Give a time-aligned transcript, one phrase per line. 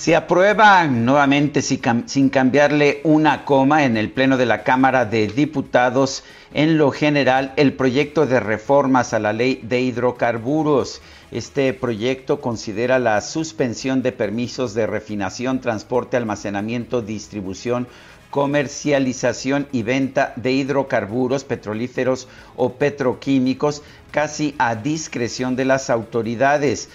[0.00, 6.24] Se aprueban nuevamente sin cambiarle una coma en el Pleno de la Cámara de Diputados
[6.54, 11.02] en lo general el proyecto de reformas a la ley de hidrocarburos.
[11.30, 17.86] Este proyecto considera la suspensión de permisos de refinación, transporte, almacenamiento, distribución,
[18.30, 22.26] comercialización y venta de hidrocarburos petrolíferos
[22.56, 26.88] o petroquímicos casi a discreción de las autoridades.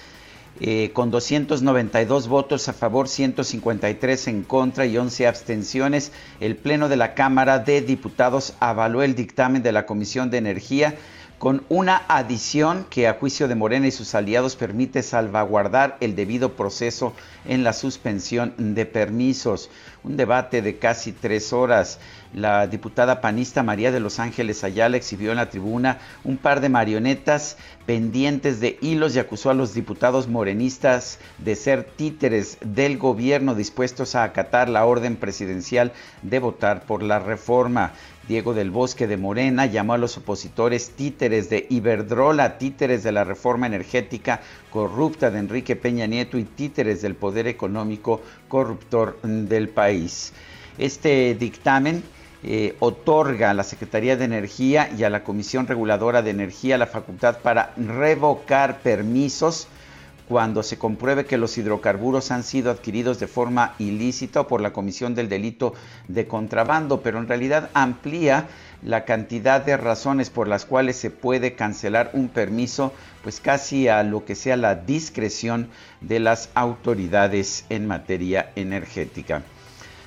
[0.62, 6.96] Eh, con 292 votos a favor, 153 en contra y 11 abstenciones, el Pleno de
[6.96, 10.96] la Cámara de Diputados avaló el dictamen de la Comisión de Energía
[11.38, 16.54] con una adición que a juicio de Morena y sus aliados permite salvaguardar el debido
[16.54, 17.14] proceso
[17.46, 19.70] en la suspensión de permisos.
[20.04, 22.00] Un debate de casi tres horas.
[22.34, 26.70] La diputada panista María de Los Ángeles Ayala exhibió en la tribuna un par de
[26.70, 33.56] marionetas pendientes de hilos y acusó a los diputados morenistas de ser títeres del gobierno
[33.56, 35.92] dispuestos a acatar la orden presidencial
[36.24, 37.94] de votar por la reforma.
[38.28, 43.24] Diego del Bosque de Morena llamó a los opositores títeres de Iberdrola, títeres de la
[43.24, 44.42] reforma energética
[44.72, 50.34] corrupta de Enrique Peña Nieto y títeres del poder económico corruptor del país.
[50.80, 52.04] Este dictamen
[52.44, 56.88] eh, otorga a la Secretaría de Energía y a la Comisión Reguladora de Energía la
[56.88, 59.68] facultad para revocar permisos
[60.28, 64.74] cuando se compruebe que los hidrocarburos han sido adquiridos de forma ilícita o por la
[64.74, 65.74] comisión del delito
[66.08, 68.48] de contrabando, pero en realidad amplía
[68.82, 72.94] la cantidad de razones por las cuales se puede cancelar un permiso,
[73.24, 75.70] pues casi a lo que sea la discreción
[76.02, 79.44] de las autoridades en materia energética.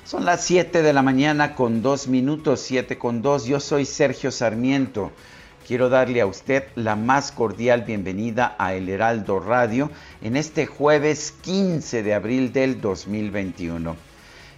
[0.05, 3.45] Son las 7 de la mañana con 2 minutos, 7 con 2.
[3.45, 5.11] Yo soy Sergio Sarmiento.
[5.69, 11.31] Quiero darle a usted la más cordial bienvenida a El Heraldo Radio en este jueves
[11.43, 13.95] 15 de abril del 2021.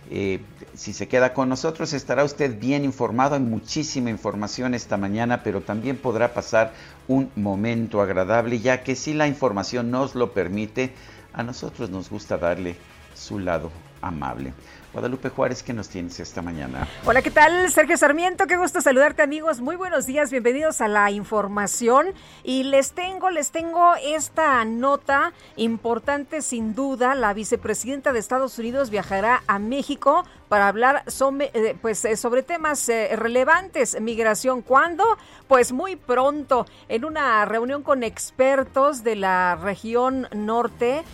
[0.09, 0.39] Eh,
[0.73, 5.59] si se queda con nosotros estará usted bien informado, hay muchísima información esta mañana, pero
[5.59, 6.71] también podrá pasar
[7.09, 10.93] un momento agradable, ya que si la información nos lo permite,
[11.33, 12.77] a nosotros nos gusta darle
[13.13, 13.69] su lado
[14.01, 14.53] amable.
[14.93, 16.85] Guadalupe Juárez, ¿qué nos tienes esta mañana?
[17.05, 17.71] Hola, ¿qué tal?
[17.71, 19.61] Sergio Sarmiento, qué gusto saludarte amigos.
[19.61, 22.07] Muy buenos días, bienvenidos a la información.
[22.43, 27.15] Y les tengo, les tengo esta nota importante sin duda.
[27.15, 32.43] La vicepresidenta de Estados Unidos viajará a México para hablar sobre, eh, pues, eh, sobre
[32.43, 33.97] temas eh, relevantes.
[34.01, 35.05] Migración, ¿cuándo?
[35.47, 41.05] Pues muy pronto, en una reunión con expertos de la región norte.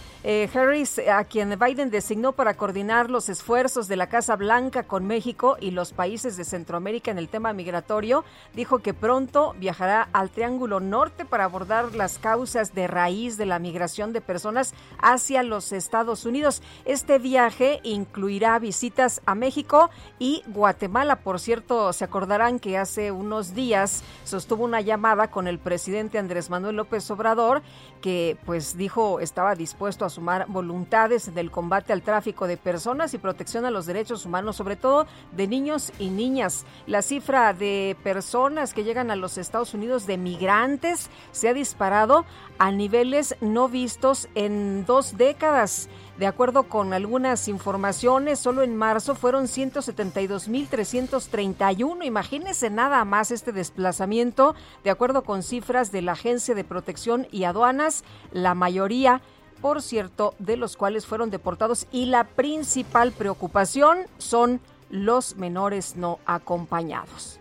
[0.54, 5.56] Harris, a quien Biden designó para coordinar los esfuerzos de la Casa Blanca con México
[5.62, 10.82] y los países de Centroamérica en el tema migratorio, dijo que pronto viajará al Triángulo
[10.82, 16.26] Norte para abordar las causas de raíz de la migración de personas hacia los Estados
[16.26, 16.62] Unidos.
[16.84, 21.18] Este viaje incluirá visitas a México y Guatemala.
[21.18, 26.50] Por cierto, se acordarán que hace unos días sostuvo una llamada con el presidente Andrés
[26.50, 27.62] Manuel López Obrador,
[28.02, 33.18] que pues dijo estaba dispuesto a sumar voluntades del combate al tráfico de personas y
[33.18, 36.66] protección a los derechos humanos, sobre todo de niños y niñas.
[36.88, 42.26] La cifra de personas que llegan a los Estados Unidos de migrantes se ha disparado
[42.60, 45.90] a niveles no vistos en dos décadas.
[46.18, 52.04] De acuerdo con algunas informaciones, solo en marzo fueron 172.331.
[52.04, 54.56] Imagínense nada más este desplazamiento.
[54.84, 59.22] De acuerdo con cifras de la Agencia de Protección y Aduanas, la mayoría,
[59.62, 64.60] por cierto, de los cuales fueron deportados y la principal preocupación son
[64.90, 67.40] los menores no acompañados.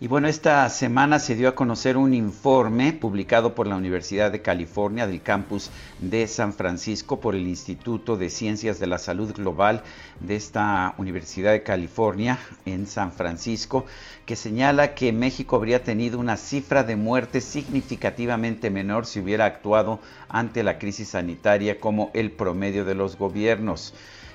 [0.00, 4.42] Y bueno, esta semana se dio a conocer un informe publicado por la Universidad de
[4.42, 9.82] California del campus de San Francisco por el Instituto de Ciencias de la Salud Global
[10.20, 13.86] de esta Universidad de California en San Francisco,
[14.24, 19.98] que señala que México habría tenido una cifra de muertes significativamente menor si hubiera actuado
[20.28, 23.94] ante la crisis sanitaria como el promedio de los gobiernos.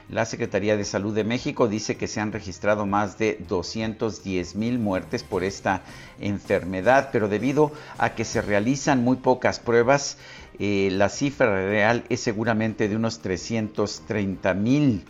[0.09, 4.77] La Secretaría de Salud de México dice que se han registrado más de 210 mil
[4.77, 5.81] muertes por esta
[6.19, 10.17] enfermedad, pero debido a que se realizan muy pocas pruebas,
[10.59, 15.05] eh, la cifra real es seguramente de unos 330 mil.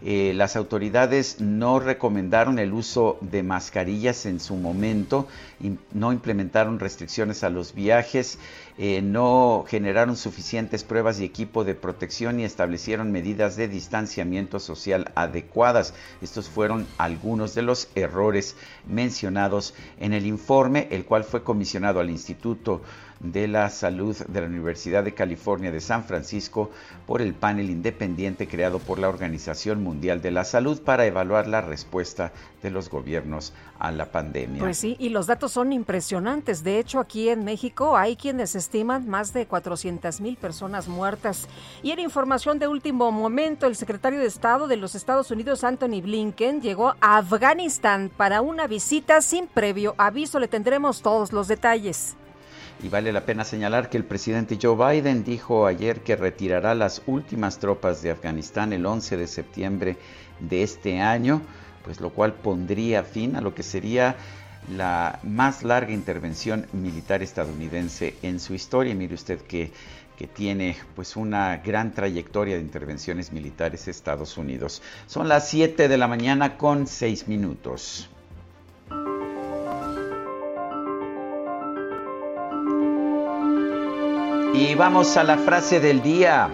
[0.00, 5.26] Eh, las autoridades no recomendaron el uso de mascarillas en su momento,
[5.92, 8.38] no implementaron restricciones a los viajes,
[8.78, 15.10] eh, no generaron suficientes pruebas y equipo de protección y establecieron medidas de distanciamiento social
[15.16, 15.94] adecuadas.
[16.22, 18.54] Estos fueron algunos de los errores
[18.86, 22.82] mencionados en el informe, el cual fue comisionado al Instituto
[23.20, 26.70] de la Salud de la Universidad de California de San Francisco
[27.06, 31.60] por el panel independiente creado por la Organización Mundial de la Salud para evaluar la
[31.60, 32.32] respuesta
[32.62, 34.60] de los gobiernos a la pandemia.
[34.60, 36.64] Pues sí, y los datos son impresionantes.
[36.64, 41.48] De hecho, aquí en México hay quienes estiman más de 400 mil personas muertas.
[41.82, 46.00] Y en información de último momento, el secretario de Estado de los Estados Unidos, Anthony
[46.02, 50.38] Blinken, llegó a Afganistán para una visita sin previo aviso.
[50.38, 52.16] Le tendremos todos los detalles.
[52.80, 57.02] Y vale la pena señalar que el presidente Joe Biden dijo ayer que retirará las
[57.06, 59.96] últimas tropas de Afganistán el 11 de septiembre
[60.38, 61.42] de este año,
[61.84, 64.14] pues lo cual pondría fin a lo que sería
[64.76, 68.94] la más larga intervención militar estadounidense en su historia.
[68.94, 69.72] Mire usted que,
[70.34, 74.82] tiene pues una gran trayectoria de intervenciones militares Estados Unidos.
[75.06, 78.10] Son las 7 de la mañana con 6 minutos.
[84.54, 86.50] Y vamos a la frase del día.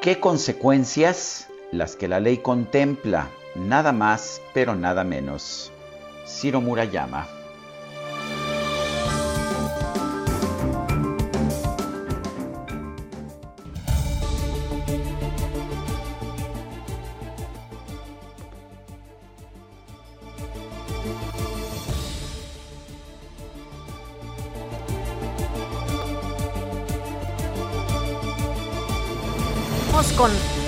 [0.00, 1.48] ¿Qué consecuencias?
[1.70, 5.72] Las que la ley contempla, nada más, pero nada menos.
[6.26, 7.28] Ciro Murayama.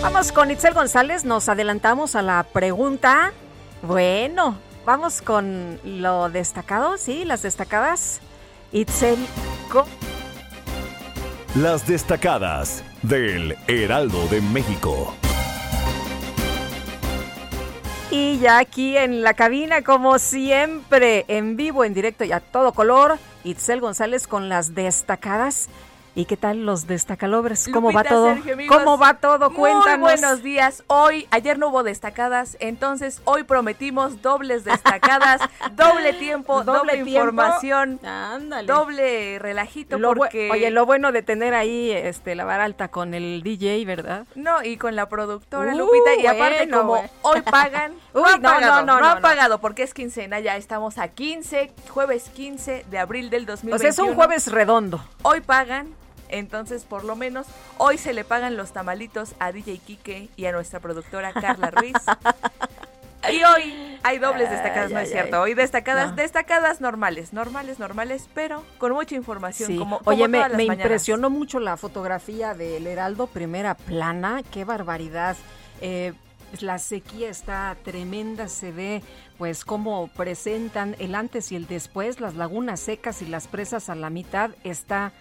[0.06, 3.32] Vamos con Itzel González, nos adelantamos a la pregunta.
[3.82, 8.20] Bueno, vamos con lo destacado, sí, las destacadas.
[8.70, 9.18] Itzel,
[11.56, 15.12] Las destacadas del Heraldo de México.
[18.12, 22.70] Y ya aquí en la cabina, como siempre, en vivo, en directo y a todo
[22.70, 25.68] color, Itzel González con las destacadas
[26.16, 27.68] ¿Y qué tal los destacalobres?
[27.70, 28.34] ¿Cómo va todo?
[28.70, 29.52] ¿Cómo va todo?
[29.52, 29.98] Cuéntanos.
[29.98, 30.82] Muy buenos días.
[30.86, 35.42] Hoy, ayer no hubo destacadas, entonces hoy prometimos dobles destacadas,
[35.72, 38.00] doble tiempo, doble, información,
[38.64, 39.98] doble relajito.
[40.14, 40.48] porque...
[40.50, 44.26] Oye, lo bueno de tener ahí este la vara alta con el DJ, ¿verdad?
[44.34, 46.14] No, y con la productora Lupita.
[46.18, 50.40] Y aparte, como hoy pagan, no han pagado, no, no, han pagado porque es quincena,
[50.40, 53.76] ya estamos a 15, jueves 15 de abril del 2021.
[53.76, 55.04] O sea, es un jueves redondo.
[55.20, 55.94] Hoy pagan
[56.28, 57.46] entonces, por lo menos,
[57.78, 61.94] hoy se le pagan los tamalitos a DJ Kike y a nuestra productora Carla Ruiz.
[63.32, 65.40] Y hoy hay dobles destacadas, no es cierto.
[65.40, 69.76] Hoy destacadas, destacadas normales, normales, normales, pero con mucha información.
[69.76, 75.36] Como, Oye, me, impresionó mucho la fotografía del Heraldo, primera plana, qué barbaridad.
[75.80, 76.12] Eh,
[76.60, 79.02] la sequía está tremenda, se ve
[79.38, 83.94] pues cómo presentan el antes y el después, las lagunas secas y las presas a
[83.94, 85.12] la mitad, está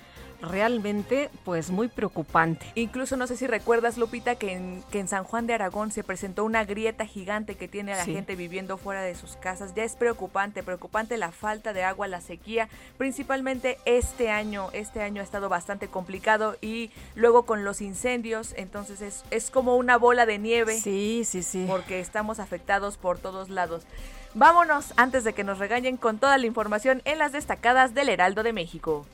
[0.42, 2.66] realmente pues muy preocupante.
[2.76, 6.04] Incluso no sé si recuerdas, Lupita, que en, que en San Juan de Aragón se
[6.04, 9.74] presentó una grieta gigante que tiene a la gente viviendo fuera de sus casas.
[9.76, 14.70] Ya es preocupante, preocupante la falta de agua, la sequía, principalmente este año.
[14.74, 19.76] Este año ha estado bastante complicado y luego con los incendios, entonces es, es como
[19.76, 20.80] una bola de nieve.
[20.80, 21.66] Sí, sí, sí.
[21.68, 23.84] Porque estamos afectados por todos lados.
[24.34, 28.44] Vámonos antes de que nos regañen con toda la información en las destacadas del Heraldo
[28.44, 29.06] de México.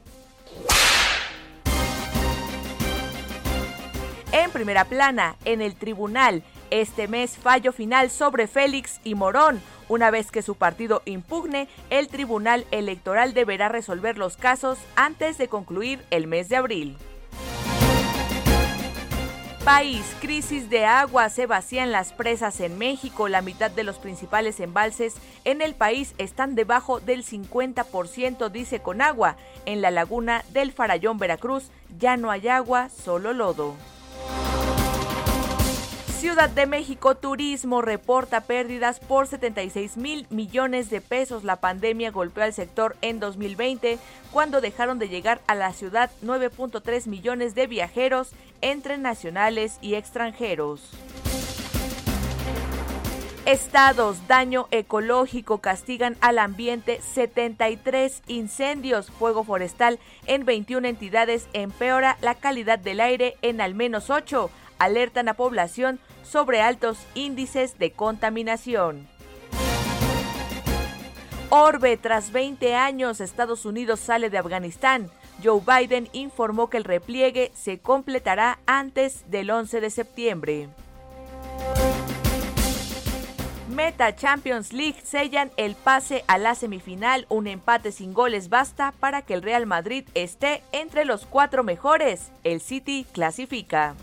[4.33, 9.61] En primera plana, en el tribunal, este mes fallo final sobre Félix y Morón.
[9.89, 15.50] Una vez que su partido impugne, el Tribunal Electoral deberá resolver los casos antes de
[15.50, 16.97] concluir el mes de abril.
[19.65, 23.27] País, crisis de agua, se vacían las presas en México.
[23.27, 29.35] La mitad de los principales embalses en el país están debajo del 50%, dice Conagua.
[29.65, 31.69] En la laguna del Farallón, Veracruz,
[32.00, 33.75] ya no hay agua, solo lodo.
[36.21, 41.43] Ciudad de México Turismo reporta pérdidas por 76 mil millones de pesos.
[41.43, 43.97] La pandemia golpeó al sector en 2020
[44.31, 50.91] cuando dejaron de llegar a la ciudad 9.3 millones de viajeros entre nacionales y extranjeros.
[53.47, 59.97] Estados, daño ecológico, castigan al ambiente 73 incendios, fuego forestal
[60.27, 64.51] en 21 entidades empeora la calidad del aire en al menos 8,
[64.81, 69.07] alertan a población sobre altos índices de contaminación.
[71.50, 75.11] Orbe, tras 20 años, Estados Unidos sale de Afganistán.
[75.43, 80.69] Joe Biden informó que el repliegue se completará antes del 11 de septiembre.
[83.69, 87.25] Meta Champions League sellan el pase a la semifinal.
[87.29, 92.31] Un empate sin goles basta para que el Real Madrid esté entre los cuatro mejores.
[92.43, 93.95] El City clasifica.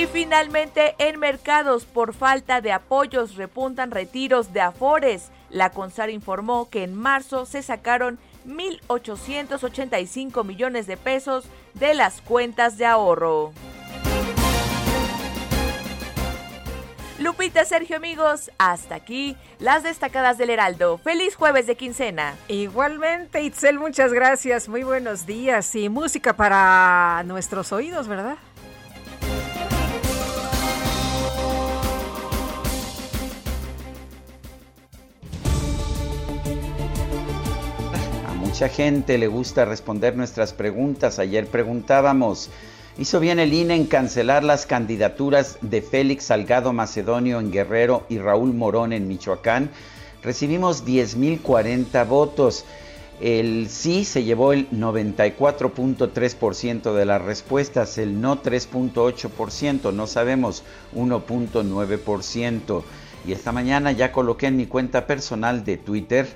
[0.00, 5.28] Y finalmente, en mercados por falta de apoyos repuntan retiros de Afores.
[5.50, 12.78] La CONSAR informó que en marzo se sacaron 1.885 millones de pesos de las cuentas
[12.78, 13.52] de ahorro.
[17.18, 20.96] Lupita, Sergio, amigos, hasta aquí las destacadas del Heraldo.
[20.96, 22.34] Feliz jueves de quincena.
[22.48, 24.70] Igualmente, Itzel, muchas gracias.
[24.70, 28.38] Muy buenos días y música para nuestros oídos, ¿verdad?
[38.60, 41.18] Mucha gente le gusta responder nuestras preguntas.
[41.18, 42.50] Ayer preguntábamos,
[42.98, 48.18] ¿hizo bien el INE en cancelar las candidaturas de Félix Salgado Macedonio en Guerrero y
[48.18, 49.70] Raúl Morón en Michoacán?
[50.22, 52.66] Recibimos 10.040 votos.
[53.18, 60.64] El sí se llevó el 94.3% de las respuestas, el no 3.8%, no sabemos
[60.94, 62.82] 1.9%.
[63.26, 66.28] Y esta mañana ya coloqué en mi cuenta personal de Twitter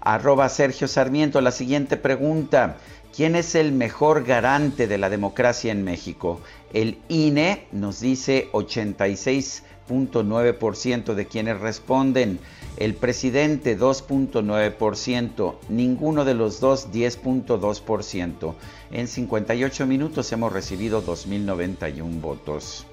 [0.00, 2.78] Arroba Sergio Sarmiento, la siguiente pregunta.
[3.14, 6.40] ¿Quién es el mejor garante de la democracia en México?
[6.72, 12.38] El INE nos dice 86.9% de quienes responden.
[12.76, 15.56] El presidente 2.9%.
[15.68, 18.54] Ninguno de los dos 10.2%.
[18.92, 22.86] En 58 minutos hemos recibido 2.091 votos.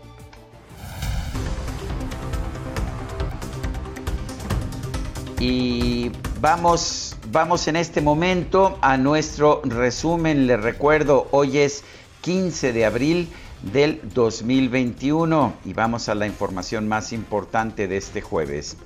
[5.39, 10.47] Y vamos, vamos en este momento a nuestro resumen.
[10.47, 11.83] Les recuerdo, hoy es
[12.21, 13.29] 15 de abril
[13.61, 18.77] del 2021 y vamos a la información más importante de este jueves.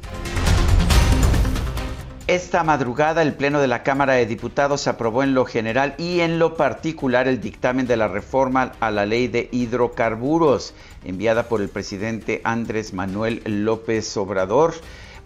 [2.28, 6.40] Esta madrugada el Pleno de la Cámara de Diputados aprobó en lo general y en
[6.40, 11.68] lo particular el dictamen de la reforma a la ley de hidrocarburos enviada por el
[11.68, 14.76] presidente Andrés Manuel López Obrador.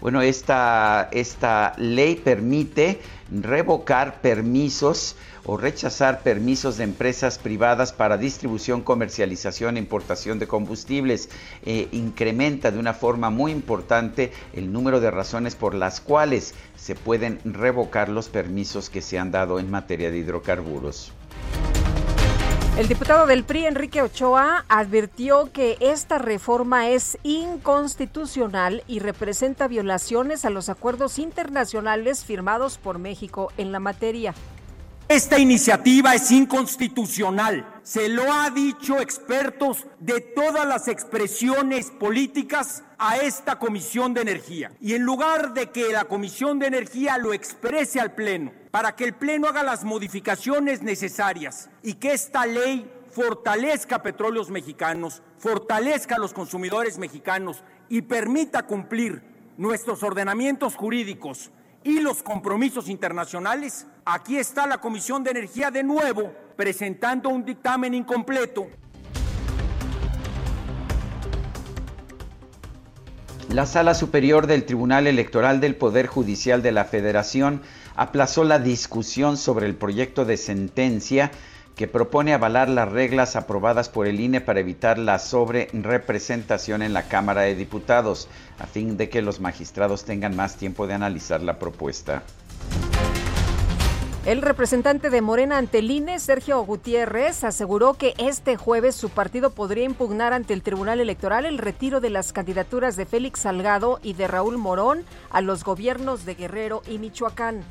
[0.05, 2.99] Bueno, esta, esta ley permite
[3.31, 11.29] revocar permisos o rechazar permisos de empresas privadas para distribución, comercialización e importación de combustibles.
[11.63, 16.93] Eh, incrementa de una forma muy importante el número de razones por las cuales se
[16.93, 21.13] pueden revocar los permisos que se han dado en materia de hidrocarburos.
[22.77, 30.43] El diputado del PRI, Enrique Ochoa, advirtió que esta reforma es inconstitucional y representa violaciones
[30.43, 34.35] a los acuerdos internacionales firmados por México en la materia.
[35.07, 37.65] Esta iniciativa es inconstitucional.
[37.83, 44.71] Se lo ha dicho expertos de todas las expresiones políticas a esta Comisión de Energía.
[44.81, 49.05] Y en lugar de que la Comisión de Energía lo exprese al Pleno, para que
[49.05, 56.19] el Pleno haga las modificaciones necesarias y que esta ley fortalezca petróleos mexicanos, fortalezca a
[56.19, 59.23] los consumidores mexicanos y permita cumplir
[59.55, 61.51] nuestros ordenamientos jurídicos
[61.85, 67.93] y los compromisos internacionales, aquí está la Comisión de Energía de nuevo presentando un dictamen
[67.93, 68.67] incompleto.
[73.47, 77.61] La Sala Superior del Tribunal Electoral del Poder Judicial de la Federación
[77.95, 81.31] aplazó la discusión sobre el proyecto de sentencia
[81.75, 87.07] que propone avalar las reglas aprobadas por el INE para evitar la sobrerepresentación en la
[87.09, 91.59] Cámara de Diputados, a fin de que los magistrados tengan más tiempo de analizar la
[91.59, 92.23] propuesta.
[94.25, 99.51] El representante de Morena ante el INE, Sergio Gutiérrez, aseguró que este jueves su partido
[99.51, 104.13] podría impugnar ante el Tribunal Electoral el retiro de las candidaturas de Félix Salgado y
[104.13, 107.63] de Raúl Morón a los gobiernos de Guerrero y Michoacán.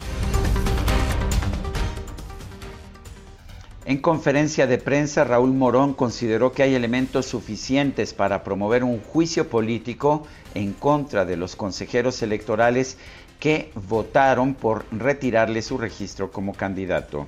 [3.87, 9.51] En conferencia de prensa, Raúl Morón consideró que hay elementos suficientes para promover un juicio
[9.51, 12.97] político en contra de los consejeros electorales
[13.39, 17.27] que votaron por retirarle su registro como candidato.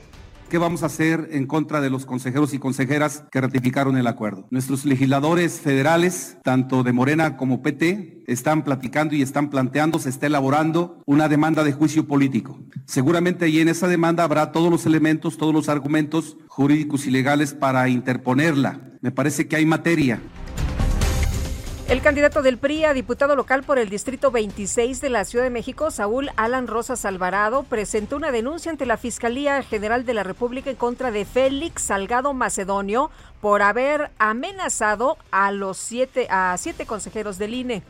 [0.48, 4.46] ¿Qué vamos a hacer en contra de los consejeros y consejeras que ratificaron el acuerdo?
[4.50, 10.26] Nuestros legisladores federales, tanto de Morena como PT, están platicando y están planteando, se está
[10.26, 12.60] elaborando una demanda de juicio político.
[12.84, 17.52] Seguramente ahí en esa demanda habrá todos los elementos, todos los argumentos jurídicos y legales
[17.52, 18.80] para interponerla.
[19.00, 20.20] Me parece que hay materia.
[21.88, 25.50] El candidato del PRI a diputado local por el Distrito 26 de la Ciudad de
[25.50, 30.68] México, Saúl Alan Rosas Alvarado, presentó una denuncia ante la Fiscalía General de la República
[30.68, 37.38] en contra de Félix Salgado Macedonio por haber amenazado a los siete, a siete consejeros
[37.38, 37.84] del INE.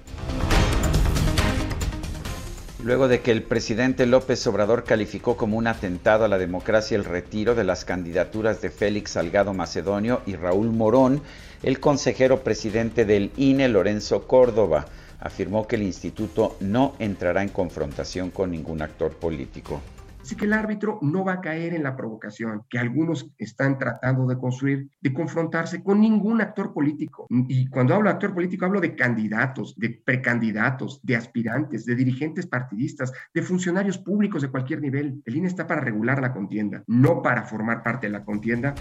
[2.84, 7.06] Luego de que el presidente López Obrador calificó como un atentado a la democracia el
[7.06, 11.22] retiro de las candidaturas de Félix Salgado Macedonio y Raúl Morón,
[11.66, 14.86] el consejero presidente del INE, Lorenzo Córdoba,
[15.18, 19.80] afirmó que el instituto no entrará en confrontación con ningún actor político.
[20.20, 24.28] Así que el árbitro no va a caer en la provocación que algunos están tratando
[24.28, 27.26] de construir, de confrontarse con ningún actor político.
[27.30, 32.46] Y cuando hablo de actor político, hablo de candidatos, de precandidatos, de aspirantes, de dirigentes
[32.46, 35.20] partidistas, de funcionarios públicos de cualquier nivel.
[35.24, 38.72] El INE está para regular la contienda, no para formar parte de la contienda.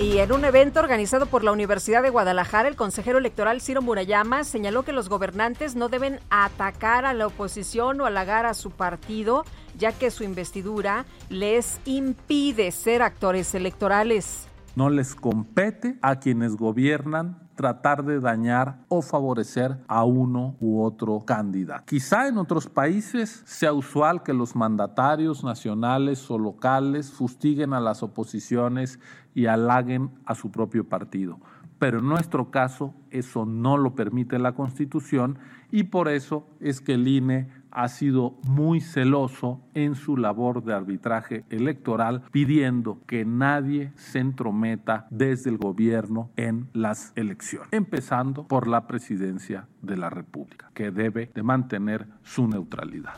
[0.00, 4.44] Y en un evento organizado por la Universidad de Guadalajara, el consejero electoral Ciro Murayama
[4.44, 9.44] señaló que los gobernantes no deben atacar a la oposición o halagar a su partido,
[9.76, 14.46] ya que su investidura les impide ser actores electorales.
[14.76, 21.18] No les compete a quienes gobiernan tratar de dañar o favorecer a uno u otro
[21.26, 21.82] candidato.
[21.86, 28.04] Quizá en otros países sea usual que los mandatarios nacionales o locales fustiguen a las
[28.04, 29.00] oposiciones
[29.34, 31.40] y halaguen a su propio partido.
[31.80, 35.40] Pero en nuestro caso eso no lo permite la Constitución
[35.72, 40.74] y por eso es que el INE ha sido muy celoso en su labor de
[40.74, 48.66] arbitraje electoral, pidiendo que nadie se entrometa desde el gobierno en las elecciones, empezando por
[48.66, 53.14] la presidencia de la República, que debe de mantener su neutralidad.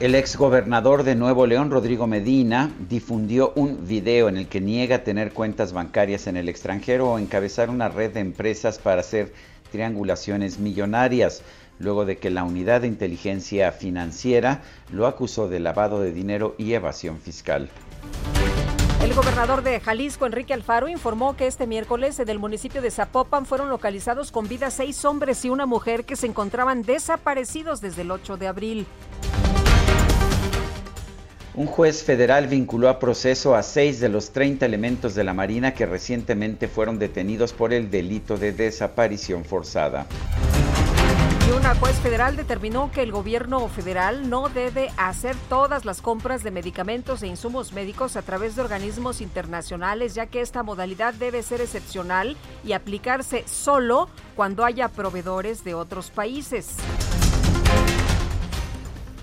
[0.00, 5.32] El exgobernador de Nuevo León, Rodrigo Medina, difundió un video en el que niega tener
[5.32, 9.32] cuentas bancarias en el extranjero o encabezar una red de empresas para hacer
[9.74, 11.42] triangulaciones millonarias,
[11.80, 16.74] luego de que la Unidad de Inteligencia Financiera lo acusó de lavado de dinero y
[16.74, 17.68] evasión fiscal.
[19.02, 23.46] El gobernador de Jalisco, Enrique Alfaro, informó que este miércoles en el municipio de Zapopan
[23.46, 28.12] fueron localizados con vida seis hombres y una mujer que se encontraban desaparecidos desde el
[28.12, 28.86] 8 de abril.
[31.56, 35.72] Un juez federal vinculó a proceso a seis de los 30 elementos de la Marina
[35.72, 40.04] que recientemente fueron detenidos por el delito de desaparición forzada.
[41.46, 46.42] Y una juez federal determinó que el gobierno federal no debe hacer todas las compras
[46.42, 51.44] de medicamentos e insumos médicos a través de organismos internacionales, ya que esta modalidad debe
[51.44, 56.78] ser excepcional y aplicarse solo cuando haya proveedores de otros países.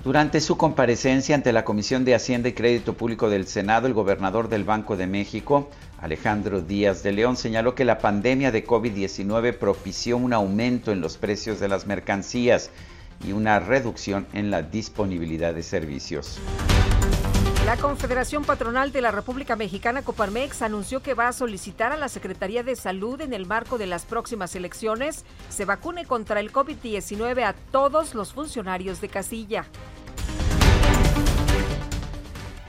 [0.04, 4.50] Durante su comparecencia ante la Comisión de Hacienda y Crédito Público del Senado, el gobernador
[4.50, 10.18] del Banco de México, Alejandro Díaz de León, señaló que la pandemia de COVID-19 propició
[10.18, 12.72] un aumento en los precios de las mercancías
[13.24, 16.40] y una reducción en la disponibilidad de servicios.
[17.66, 22.10] La Confederación Patronal de la República Mexicana, Coparmex, anunció que va a solicitar a la
[22.10, 27.44] Secretaría de Salud en el marco de las próximas elecciones se vacune contra el COVID-19
[27.44, 29.66] a todos los funcionarios de casilla.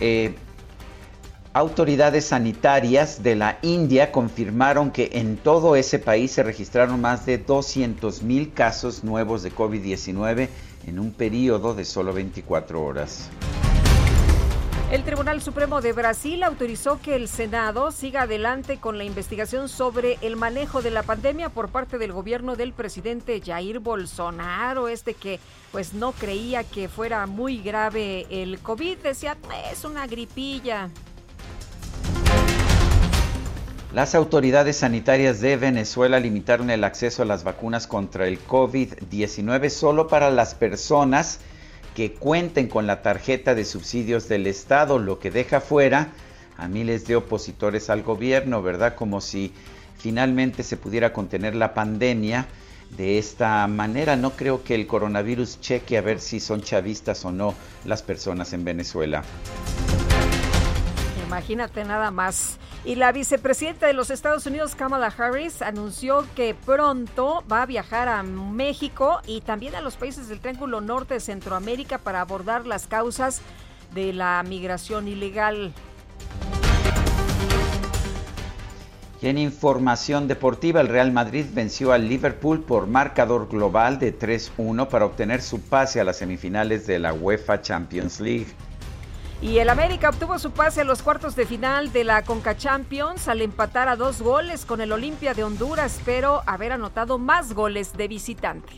[0.00, 0.34] Eh,
[1.52, 7.36] autoridades sanitarias de la India confirmaron que en todo ese país se registraron más de
[7.36, 10.48] 200 mil casos nuevos de COVID-19
[10.88, 13.30] en un periodo de solo 24 horas.
[14.90, 20.16] El Tribunal Supremo de Brasil autorizó que el Senado siga adelante con la investigación sobre
[20.22, 25.40] el manejo de la pandemia por parte del gobierno del presidente Jair Bolsonaro, este que
[25.72, 29.36] pues no creía que fuera muy grave el COVID, decía,
[29.70, 30.88] es una gripilla.
[33.92, 40.08] Las autoridades sanitarias de Venezuela limitaron el acceso a las vacunas contra el COVID-19 solo
[40.08, 41.40] para las personas
[41.94, 46.12] que cuenten con la tarjeta de subsidios del Estado, lo que deja fuera
[46.58, 48.94] a miles de opositores al gobierno, ¿verdad?
[48.94, 49.54] Como si
[49.96, 52.46] finalmente se pudiera contener la pandemia
[52.90, 54.16] de esta manera.
[54.16, 57.54] No creo que el coronavirus cheque a ver si son chavistas o no
[57.86, 59.22] las personas en Venezuela.
[61.28, 62.58] Imagínate nada más.
[62.86, 68.08] Y la vicepresidenta de los Estados Unidos, Kamala Harris, anunció que pronto va a viajar
[68.08, 72.86] a México y también a los países del Triángulo Norte de Centroamérica para abordar las
[72.86, 73.42] causas
[73.94, 75.74] de la migración ilegal.
[79.20, 84.88] Y en información deportiva, el Real Madrid venció al Liverpool por marcador global de 3-1
[84.88, 88.46] para obtener su pase a las semifinales de la UEFA Champions League.
[89.40, 93.28] Y el América obtuvo su pase a los cuartos de final de la Conca Champions
[93.28, 97.96] al empatar a dos goles con el Olimpia de Honduras, pero haber anotado más goles
[97.96, 98.72] de visitante.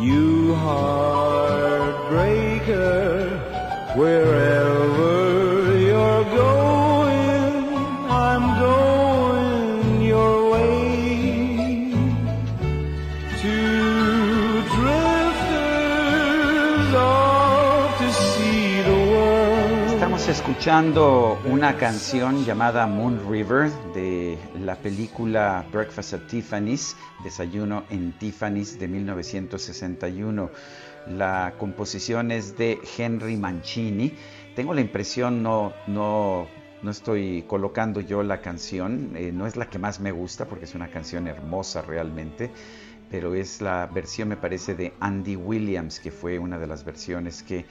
[0.00, 1.94] You heartbreaker,
[3.94, 4.39] wherever
[20.60, 26.94] escuchando una canción llamada Moon River de la película Breakfast at Tiffany's,
[27.24, 30.50] Desayuno en Tiffany's de 1961.
[31.08, 34.12] La composición es de Henry Mancini.
[34.54, 36.46] Tengo la impresión, no, no,
[36.82, 40.66] no estoy colocando yo la canción, eh, no es la que más me gusta porque
[40.66, 42.50] es una canción hermosa realmente,
[43.10, 47.42] pero es la versión, me parece, de Andy Williams, que fue una de las versiones
[47.42, 47.64] que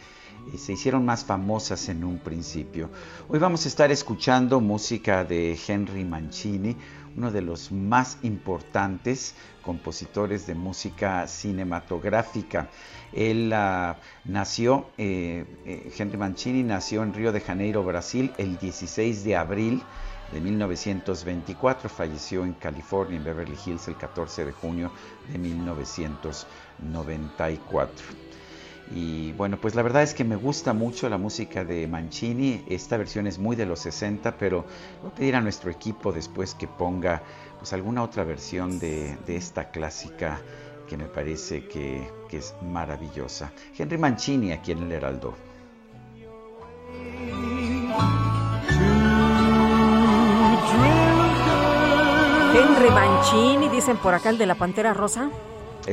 [0.58, 2.90] se hicieron más famosas en un principio.
[3.28, 6.76] Hoy vamos a estar escuchando música de Henry Mancini,
[7.16, 12.70] uno de los más importantes compositores de música cinematográfica.
[13.14, 13.94] Él uh,
[14.26, 19.84] nació, eh, eh, Henry Mancini nació en Río de Janeiro, Brasil, el 16 de abril
[20.32, 24.92] de 1924, falleció en California, en Beverly Hills, el 14 de junio
[25.32, 28.29] de 1994.
[28.92, 32.64] Y bueno, pues la verdad es que me gusta mucho la música de Mancini.
[32.68, 34.66] Esta versión es muy de los 60, pero
[35.02, 37.22] voy a pedir a nuestro equipo después que ponga
[37.60, 40.40] pues alguna otra versión de, de esta clásica
[40.88, 43.52] que me parece que, que, es maravillosa.
[43.78, 45.36] Henry Mancini aquí en el Heraldo.
[52.56, 55.30] Henry Mancini, dicen por acá el de la Pantera Rosa.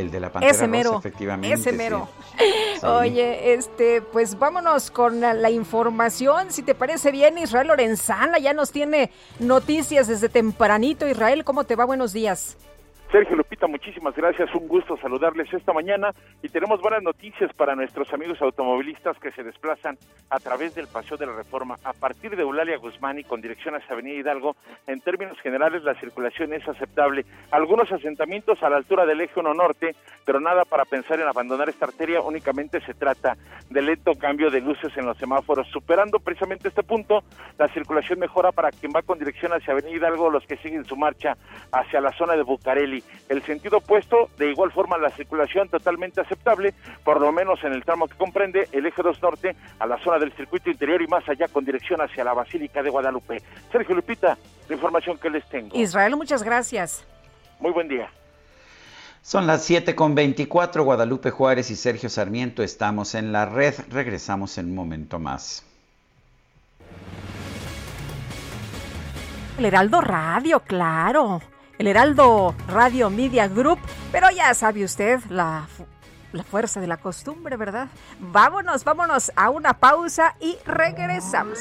[0.00, 1.54] El de la Pantera ese mero, Rosa, efectivamente.
[1.54, 2.08] Ese mero.
[2.76, 2.84] Sí.
[2.84, 6.52] Oye, este, pues vámonos con la, la, información.
[6.52, 11.08] Si te parece bien, Israel Lorenzana ya nos tiene noticias desde tempranito.
[11.08, 11.86] Israel, ¿cómo te va?
[11.86, 12.58] Buenos días.
[13.12, 18.12] Sergio Lupita, muchísimas gracias, un gusto saludarles esta mañana y tenemos buenas noticias para nuestros
[18.12, 19.96] amigos automovilistas que se desplazan
[20.28, 23.76] a través del Paseo de la Reforma a partir de Eulalia Guzmán y con dirección
[23.76, 24.56] hacia Avenida Hidalgo.
[24.88, 27.24] En términos generales la circulación es aceptable.
[27.52, 31.68] Algunos asentamientos a la altura del eje 1 norte, pero nada para pensar en abandonar
[31.68, 33.36] esta arteria, únicamente se trata
[33.70, 35.68] de lento cambio de luces en los semáforos.
[35.68, 37.22] Superando precisamente este punto,
[37.56, 40.96] la circulación mejora para quien va con dirección hacia Avenida Hidalgo, los que siguen su
[40.96, 41.36] marcha
[41.70, 42.95] hacia la zona de Bucareli
[43.28, 47.84] el sentido opuesto, de igual forma la circulación totalmente aceptable, por lo menos en el
[47.84, 51.28] tramo que comprende el eje 2 norte a la zona del circuito interior y más
[51.28, 53.42] allá con dirección hacia la Basílica de Guadalupe.
[53.72, 54.36] Sergio Lupita,
[54.68, 55.76] la información que les tengo.
[55.76, 57.04] Israel, muchas gracias.
[57.60, 58.10] Muy buen día.
[59.22, 63.74] Son las 7 con 24, Guadalupe Juárez y Sergio Sarmiento estamos en la red.
[63.90, 65.64] Regresamos en un momento más.
[69.58, 71.40] El Heraldo Radio, claro
[71.78, 73.78] el Heraldo Radio Media Group,
[74.12, 75.68] pero ya sabe usted la,
[76.32, 77.88] la fuerza de la costumbre, ¿verdad?
[78.20, 81.60] Vámonos, vámonos a una pausa y regresamos.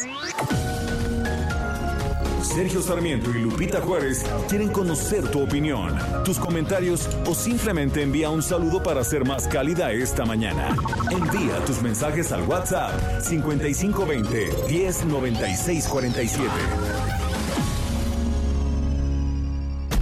[2.45, 8.43] Sergio Sarmiento y Lupita Juárez quieren conocer tu opinión, tus comentarios o simplemente envía un
[8.43, 10.75] saludo para ser más cálida esta mañana.
[11.11, 17.14] Envía tus mensajes al WhatsApp 5520 109647.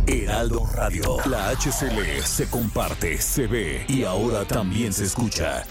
[0.08, 1.18] Heraldo Radio.
[1.30, 5.63] La HCL se comparte, se ve y ahora también se escucha.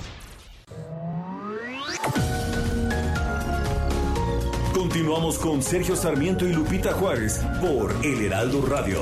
[4.73, 9.01] Continuamos con Sergio Sarmiento y Lupita Juárez por El Heraldo Radio.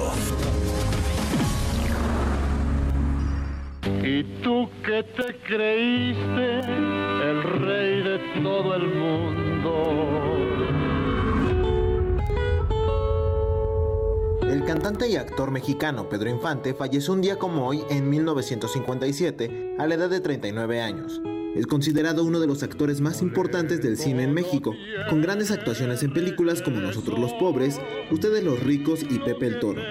[4.03, 6.61] ¿Y tú qué te creíste?
[6.61, 10.40] El rey de todo el mundo
[14.51, 19.87] El cantante y actor mexicano Pedro Infante falleció un día como hoy en 1957 a
[19.87, 21.23] la edad de 39 años.
[21.57, 24.75] Es considerado uno de los actores más importantes del cine en México,
[25.09, 29.59] con grandes actuaciones en películas como Nosotros los Pobres, Ustedes los Ricos y Pepe el
[29.59, 29.83] Toro.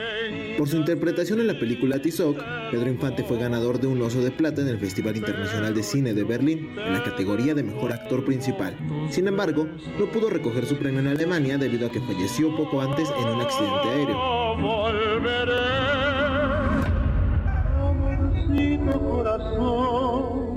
[0.57, 2.37] Por su interpretación en la película Tizoc,
[2.71, 6.13] Pedro Infante fue ganador de un oso de plata en el Festival Internacional de Cine
[6.13, 8.77] de Berlín, en la categoría de Mejor Actor Principal.
[9.09, 9.67] Sin embargo,
[9.99, 13.41] no pudo recoger su premio en Alemania debido a que falleció poco antes en un
[13.41, 14.17] accidente aéreo.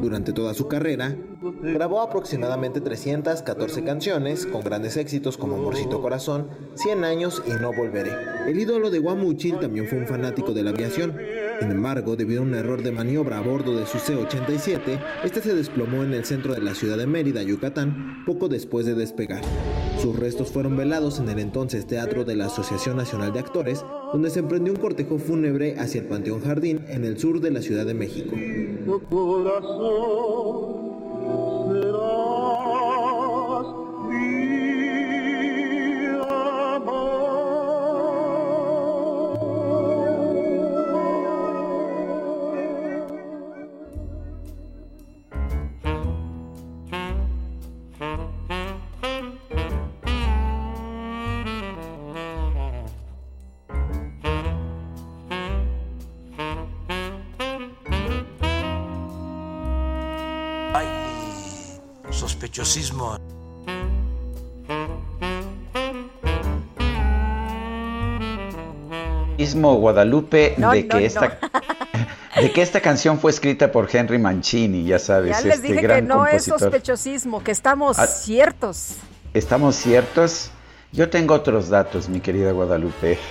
[0.02, 1.16] Durante toda su carrera,
[1.62, 8.10] grabó aproximadamente 314 canciones, con grandes éxitos como Amorcito Corazón, 100 años y No Volveré.
[8.48, 11.16] El ídolo de Guamuchil también fue un fanático de la aviación.
[11.62, 15.54] Sin embargo, debido a un error de maniobra a bordo de su C-87, este se
[15.54, 19.42] desplomó en el centro de la ciudad de Mérida, Yucatán, poco después de despegar.
[20.00, 24.30] Sus restos fueron velados en el entonces Teatro de la Asociación Nacional de Actores, donde
[24.30, 27.86] se emprendió un cortejo fúnebre hacia el Panteón Jardín en el sur de la Ciudad
[27.86, 28.34] de México.
[62.52, 63.18] Sospechosismo.
[69.78, 71.38] Guadalupe de que esta
[72.40, 75.82] de que esta canción fue escrita por Henry Mancini, ya sabes, ya les este dije
[75.82, 78.06] gran que no es sospechosismo, que estamos Ah.
[78.06, 78.96] ciertos.
[79.32, 80.50] ¿Estamos ciertos?
[80.92, 83.18] Yo tengo otros datos, mi querida Guadalupe.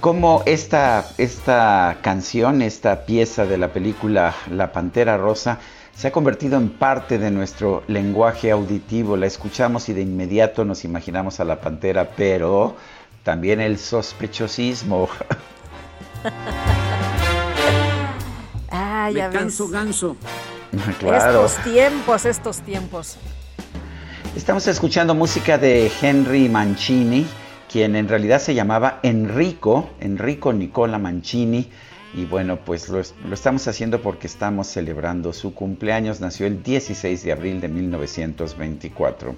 [0.00, 5.58] Como esta, esta canción, esta pieza de la película La Pantera Rosa,
[6.00, 9.18] se ha convertido en parte de nuestro lenguaje auditivo.
[9.18, 12.74] La escuchamos y de inmediato nos imaginamos a la pantera, pero
[13.22, 15.08] también el sospechosismo.
[18.72, 19.72] Ah, ya Me canso ves.
[19.72, 20.16] ganso.
[21.00, 21.46] claro.
[21.46, 23.16] Estos tiempos, estos tiempos.
[24.36, 27.26] Estamos escuchando música de Henry Mancini,
[27.70, 31.68] quien en realidad se llamaba Enrico, Enrico Nicola Mancini.
[32.14, 36.20] Y bueno, pues lo, es- lo estamos haciendo porque estamos celebrando su cumpleaños.
[36.20, 39.34] Nació el 16 de abril de 1924.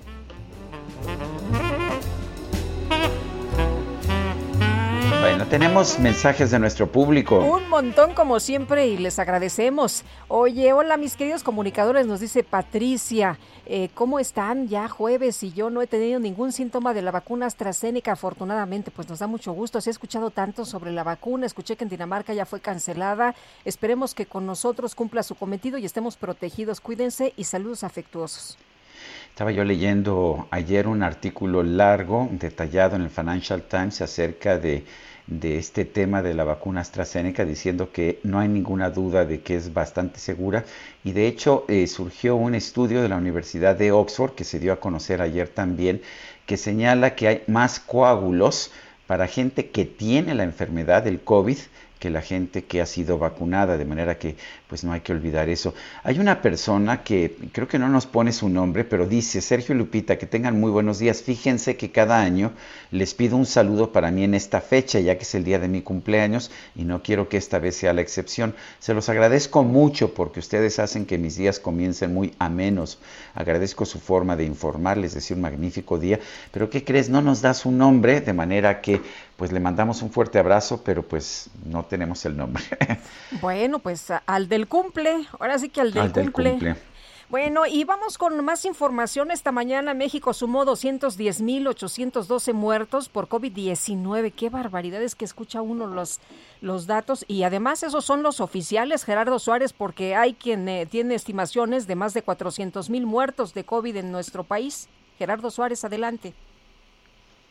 [5.52, 7.38] Tenemos mensajes de nuestro público.
[7.40, 10.02] Un montón como siempre y les agradecemos.
[10.28, 13.38] Oye, hola mis queridos comunicadores, nos dice Patricia.
[13.66, 14.68] Eh, ¿Cómo están?
[14.68, 19.10] Ya jueves y yo no he tenido ningún síntoma de la vacuna AstraZeneca, afortunadamente, pues
[19.10, 19.78] nos da mucho gusto.
[19.82, 23.34] Se ha escuchado tanto sobre la vacuna, escuché que en Dinamarca ya fue cancelada.
[23.66, 26.80] Esperemos que con nosotros cumpla su cometido y estemos protegidos.
[26.80, 28.56] Cuídense y saludos afectuosos.
[29.28, 34.84] Estaba yo leyendo ayer un artículo largo, detallado en el Financial Times acerca de
[35.26, 39.56] de este tema de la vacuna AstraZeneca diciendo que no hay ninguna duda de que
[39.56, 40.64] es bastante segura.
[41.04, 44.72] Y de hecho eh, surgió un estudio de la Universidad de Oxford que se dio
[44.72, 46.02] a conocer ayer también
[46.46, 48.72] que señala que hay más coágulos
[49.06, 51.58] para gente que tiene la enfermedad del COVID
[52.02, 54.34] que la gente que ha sido vacunada, de manera que
[54.66, 55.72] pues no hay que olvidar eso.
[56.02, 60.18] Hay una persona que creo que no nos pone su nombre, pero dice, Sergio Lupita,
[60.18, 61.22] que tengan muy buenos días.
[61.22, 62.50] Fíjense que cada año
[62.90, 65.68] les pido un saludo para mí en esta fecha, ya que es el día de
[65.68, 68.56] mi cumpleaños y no quiero que esta vez sea la excepción.
[68.80, 72.98] Se los agradezco mucho porque ustedes hacen que mis días comiencen muy amenos.
[73.36, 76.18] Agradezco su forma de informarles, decir un magnífico día,
[76.50, 77.08] pero ¿qué crees?
[77.10, 79.00] No nos da su nombre, de manera que
[79.42, 82.62] pues le mandamos un fuerte abrazo, pero pues no tenemos el nombre.
[83.40, 86.76] Bueno, pues al del cumple, ahora sí que al del, cumple.
[87.28, 89.32] Bueno, y vamos con más información.
[89.32, 94.32] Esta mañana México sumó 210.812 muertos por COVID-19.
[94.32, 96.20] Qué barbaridad que escucha uno los,
[96.60, 97.24] los datos.
[97.26, 101.96] Y además esos son los oficiales, Gerardo Suárez, porque hay quien eh, tiene estimaciones de
[101.96, 104.88] más de 400.000 muertos de COVID en nuestro país.
[105.18, 106.32] Gerardo Suárez, adelante.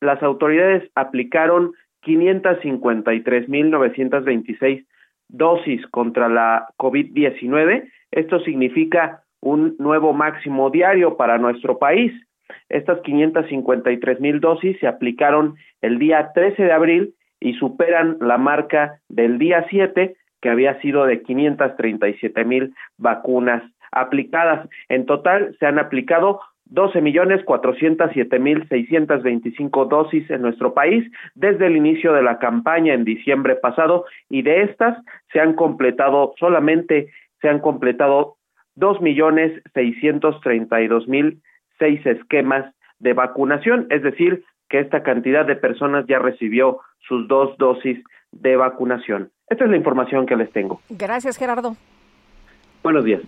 [0.00, 1.70] las autoridades aplicaron
[2.04, 4.84] 553.926
[5.28, 7.88] dosis contra la COVID-19.
[8.10, 12.12] Esto significa un nuevo máximo diario para nuestro país.
[12.68, 18.98] Estas 553 mil dosis se aplicaron el día 13 de abril y superan la marca
[19.08, 24.68] del día 7 que había sido de 537 mil vacunas aplicadas.
[24.88, 31.66] En total se han aplicado 12 millones 407 mil 625 dosis en nuestro país desde
[31.66, 34.96] el inicio de la campaña en diciembre pasado y de estas
[35.32, 37.08] se han completado solamente
[37.40, 38.36] se han completado
[38.76, 41.42] dos millones seiscientos treinta y dos mil
[41.80, 47.56] seis esquemas de vacunación, es decir, que esta cantidad de personas ya recibió sus dos
[47.58, 47.98] dosis
[48.30, 49.30] de vacunación.
[49.50, 50.80] Esta es la información que les tengo.
[50.88, 51.76] Gracias, Gerardo.
[52.84, 53.20] Buenos días.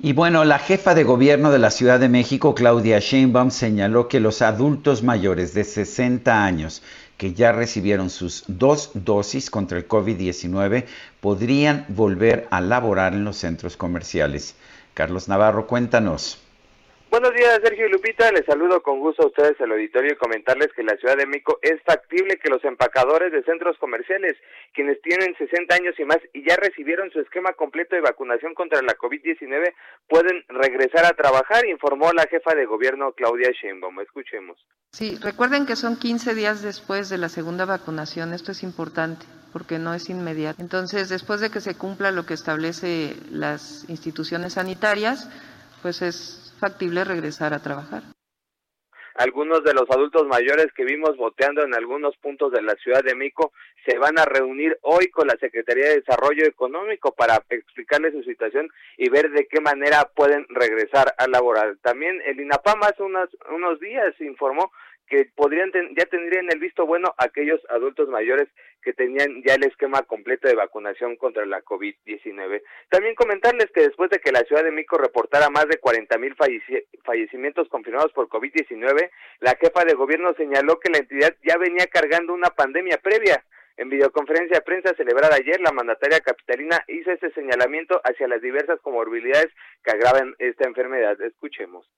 [0.00, 4.18] Y bueno, la jefa de gobierno de la Ciudad de México, Claudia Sheinbaum, señaló que
[4.18, 6.82] los adultos mayores de 60 años
[7.16, 10.86] que ya recibieron sus dos dosis contra el COVID-19
[11.20, 14.56] podrían volver a laborar en los centros comerciales.
[14.94, 16.42] Carlos Navarro, cuéntanos.
[17.10, 18.30] Buenos días, Sergio y Lupita.
[18.30, 21.26] Les saludo con gusto a ustedes al auditorio y comentarles que en la Ciudad de
[21.26, 24.36] México es factible que los empacadores de centros comerciales,
[24.72, 28.80] quienes tienen 60 años y más y ya recibieron su esquema completo de vacunación contra
[28.82, 29.74] la COVID-19,
[30.08, 33.98] pueden regresar a trabajar, informó la jefa de gobierno Claudia Sheinbaum.
[33.98, 34.56] Escuchemos.
[34.92, 38.32] Sí, recuerden que son 15 días después de la segunda vacunación.
[38.32, 40.62] Esto es importante porque no es inmediato.
[40.62, 45.28] Entonces, después de que se cumpla lo que establece las instituciones sanitarias,
[45.82, 48.02] pues es factible regresar a trabajar.
[49.14, 53.14] Algunos de los adultos mayores que vimos boteando en algunos puntos de la Ciudad de
[53.14, 53.52] México
[53.84, 58.68] se van a reunir hoy con la Secretaría de Desarrollo Económico para explicarles su situación
[58.96, 61.76] y ver de qué manera pueden regresar a laborar.
[61.82, 64.70] También el INAPAM hace unos, unos días informó
[65.10, 68.48] que podrían ya tendrían el visto bueno aquellos adultos mayores
[68.80, 72.62] que tenían ya el esquema completo de vacunación contra la COVID-19.
[72.88, 76.34] También comentarles que después de que la Ciudad de México reportara más de 40 mil
[77.04, 82.32] fallecimientos confirmados por COVID-19, la jefa de gobierno señaló que la entidad ya venía cargando
[82.32, 83.44] una pandemia previa.
[83.76, 88.78] En videoconferencia de prensa celebrada ayer, la mandataria capitalina hizo ese señalamiento hacia las diversas
[88.80, 89.48] comorbilidades
[89.82, 91.20] que agravan esta enfermedad.
[91.20, 91.90] Escuchemos.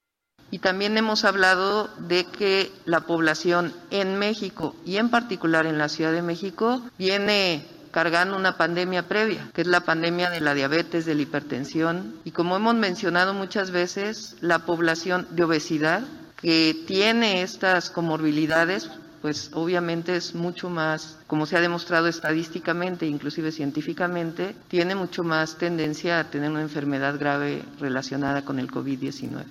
[0.53, 5.89] Y también hemos hablado de que la población en México y en particular en la
[5.89, 11.07] Ciudad de México viene cargando una pandemia previa, que es la pandemia de la diabetes,
[11.07, 16.03] de la hipertensión y como hemos mencionado muchas veces, la población de obesidad
[16.37, 18.91] que tiene estas comorbilidades
[19.23, 25.57] pues obviamente es mucho más, como se ha demostrado estadísticamente, inclusive científicamente, tiene mucho más
[25.57, 29.47] tendencia a tener una enfermedad grave relacionada con el COVID-19.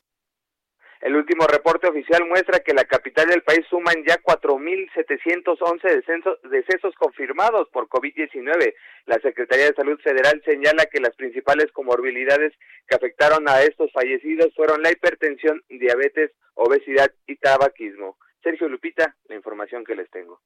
[1.01, 7.67] El último reporte oficial muestra que la capital del país suman ya 4.711 decesos confirmados
[7.69, 8.75] por COVID-19.
[9.07, 12.53] La Secretaría de Salud Federal señala que las principales comorbilidades
[12.87, 18.17] que afectaron a estos fallecidos fueron la hipertensión, diabetes, obesidad y tabaquismo.
[18.43, 20.39] Sergio Lupita, la información que les tengo.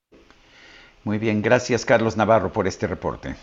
[1.03, 3.35] Muy bien, gracias Carlos Navarro por este reporte.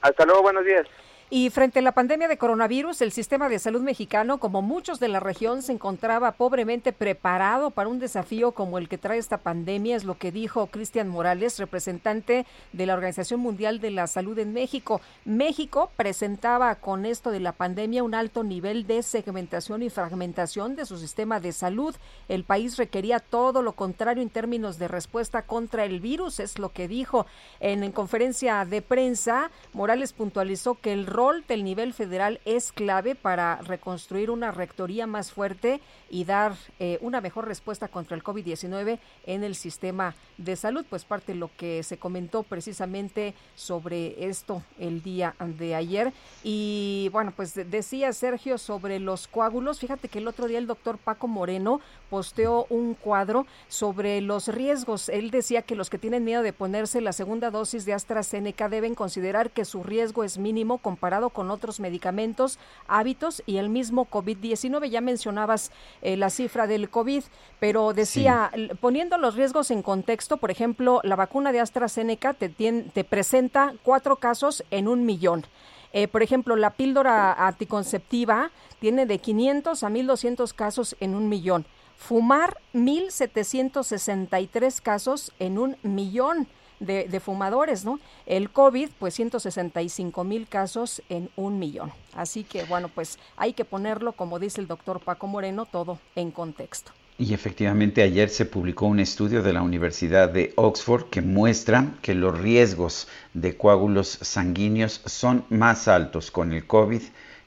[0.00, 0.88] Hasta luego, buenos días.
[1.34, 5.08] Y frente a la pandemia de coronavirus, el sistema de salud mexicano, como muchos de
[5.08, 9.96] la región, se encontraba pobremente preparado para un desafío como el que trae esta pandemia,
[9.96, 14.52] es lo que dijo Cristian Morales, representante de la Organización Mundial de la Salud en
[14.52, 15.00] México.
[15.24, 20.84] México presentaba con esto de la pandemia un alto nivel de segmentación y fragmentación de
[20.84, 21.96] su sistema de salud.
[22.28, 26.74] El país requería todo lo contrario en términos de respuesta contra el virus, es lo
[26.74, 27.24] que dijo.
[27.58, 32.72] En, en conferencia de prensa, Morales puntualizó que el rol rol del nivel federal es
[32.72, 38.24] clave para reconstruir una rectoría más fuerte y dar eh, una mejor respuesta contra el
[38.24, 44.28] COVID-19 en el sistema de salud, pues parte de lo que se comentó precisamente sobre
[44.28, 46.12] esto el día de ayer.
[46.42, 50.98] Y bueno, pues decía Sergio sobre los coágulos, fíjate que el otro día el doctor
[50.98, 55.08] Paco Moreno posteó un cuadro sobre los riesgos.
[55.08, 58.96] Él decía que los que tienen miedo de ponerse la segunda dosis de AstraZeneca deben
[58.96, 62.58] considerar que su riesgo es mínimo comparado con otros medicamentos,
[62.88, 64.88] hábitos y el mismo COVID-19.
[64.88, 67.22] Ya mencionabas eh, la cifra del COVID,
[67.60, 68.50] pero decía,
[68.80, 74.16] poniendo los riesgos en contexto, por ejemplo, la vacuna de AstraZeneca te, te presenta cuatro
[74.16, 75.44] casos en un millón.
[75.92, 78.50] Eh, por ejemplo, la píldora anticonceptiva
[78.80, 81.66] tiene de 500 a 1.200 casos en un millón.
[81.96, 86.48] Fumar 1.763 casos en un millón
[86.82, 88.00] de, fumadores, ¿no?
[88.26, 91.92] El COVID, pues 165 mil casos en un millón.
[92.14, 96.30] Así que, bueno, pues hay que ponerlo, como dice el doctor Paco Moreno, todo en
[96.30, 96.92] contexto.
[97.18, 102.14] Y efectivamente ayer se publicó un estudio de la Universidad de Oxford que muestra que
[102.14, 107.02] los riesgos de coágulos sanguíneos son más altos con el COVID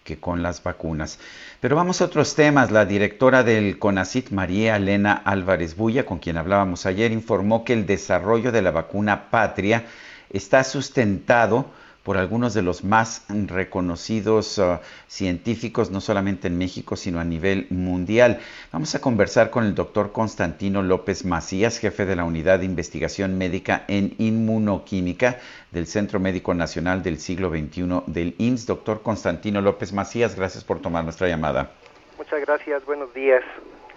[0.05, 1.19] que con las vacunas.
[1.59, 2.71] Pero vamos a otros temas.
[2.71, 7.85] La directora del CONACIT, María Elena Álvarez Bulla, con quien hablábamos ayer, informó que el
[7.85, 9.85] desarrollo de la vacuna Patria
[10.29, 11.65] está sustentado
[12.05, 14.77] por algunos de los más reconocidos uh,
[15.07, 18.39] científicos, no solamente en México, sino a nivel mundial.
[18.71, 23.39] Vamos a conversar con el doctor Constantino López Macías, jefe de la Unidad de Investigación
[23.39, 25.39] Médica en Inmunoquímica
[25.71, 28.67] del Centro Médico Nacional del Siglo XXI del IMSS.
[28.67, 31.71] Doctor Constantino López Macías, gracias por tomar nuestra llamada.
[32.19, 33.43] Muchas gracias, buenos días.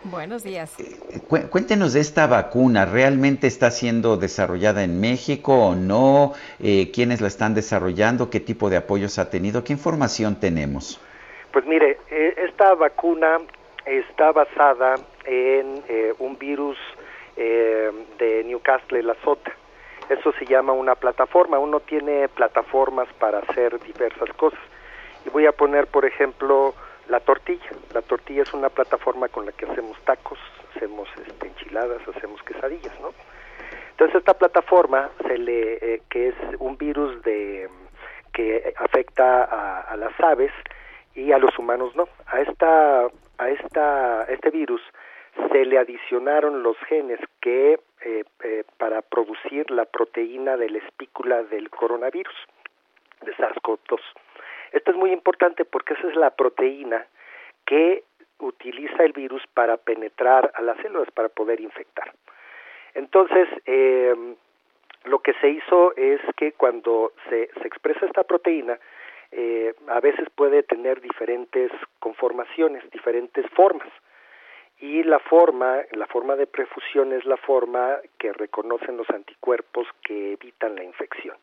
[0.05, 0.77] Buenos días.
[1.51, 2.85] Cuéntenos de esta vacuna.
[2.85, 6.35] ¿Realmente está siendo desarrollada en México o no?
[6.61, 8.31] Eh, ¿Quiénes la están desarrollando?
[8.31, 9.65] ¿Qué tipo de apoyos ha tenido?
[9.65, 11.01] ¿Qué información tenemos?
[11.53, 13.39] Pues mire, eh, esta vacuna
[13.87, 14.95] está basada
[15.25, 16.77] en eh, un virus
[17.37, 19.53] de Newcastle, la sota.
[20.09, 21.61] Eso se llama una plataforma.
[21.61, 24.59] Uno tiene plataformas para hacer diversas cosas.
[25.25, 26.75] Y voy a poner, por ejemplo,
[27.09, 27.71] la tortilla.
[27.93, 30.39] La tortilla es una plataforma con la que hacemos tacos,
[30.75, 33.13] hacemos este, enchiladas, hacemos quesadillas, ¿no?
[33.91, 37.69] Entonces esta plataforma se le, eh, que es un virus de
[38.33, 39.43] que afecta
[39.83, 40.53] a, las aves
[41.15, 42.09] y a los humanos no.
[42.27, 44.81] A esta a esta este virus
[45.51, 51.43] se le adicionaron los genes que eh, eh, para producir la proteína de la espícula
[51.43, 52.35] del coronavirus
[53.23, 54.01] de SARS-CoV-2.
[54.73, 57.07] Esto es muy importante porque esa es la proteína
[57.67, 58.05] que
[58.39, 62.13] utiliza el virus para penetrar a las células, para poder infectar.
[62.95, 64.15] Entonces, eh,
[65.05, 68.79] lo que se hizo es que cuando se, expresa esta proteína,
[69.31, 73.89] eh, a veces puede tener diferentes conformaciones, diferentes formas.
[74.81, 80.33] Y la forma, la forma de prefusión es la forma que reconocen los anticuerpos que
[80.33, 81.37] evitan la infección.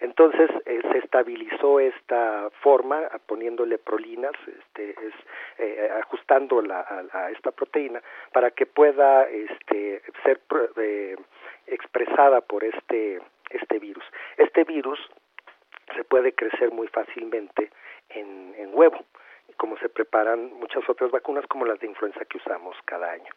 [0.00, 5.14] Entonces eh, se estabilizó esta forma poniéndole prolinas, este, es,
[5.58, 10.40] eh, ajustando a, esta proteína para que pueda este, ser
[10.76, 11.16] eh,
[11.66, 13.20] expresada por este,
[13.50, 14.04] este virus.
[14.36, 14.98] Este virus
[15.94, 17.70] se puede crecer muy fácilmente
[18.10, 18.98] en, en huevo,
[19.56, 23.32] como se preparan muchas otras vacunas como las de influenza que usamos cada año.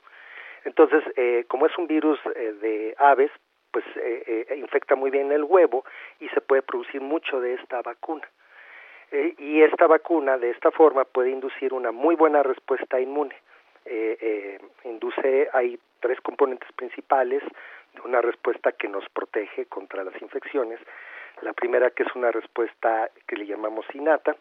[0.66, 1.01] Entonces,
[1.47, 3.32] como es un virus de aves,
[3.72, 3.86] pues
[4.55, 5.84] infecta muy bien el huevo
[6.20, 8.28] y se puede producir mucho de esta vacuna.
[9.38, 13.36] y esta vacuna de esta forma puede inducir una muy buena respuesta inmune.
[14.84, 17.43] induce, hay tres componentes principales
[17.93, 20.80] de una respuesta que nos protege contra las infecciones.
[21.41, 24.36] La primera que es una respuesta que le llamamos innata,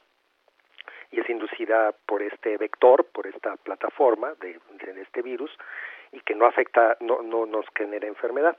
[1.10, 4.60] y es inducida por este vector, por esta plataforma de,
[5.00, 5.50] este virus
[6.12, 8.56] y que no afecta, no, no nos genera enfermedad.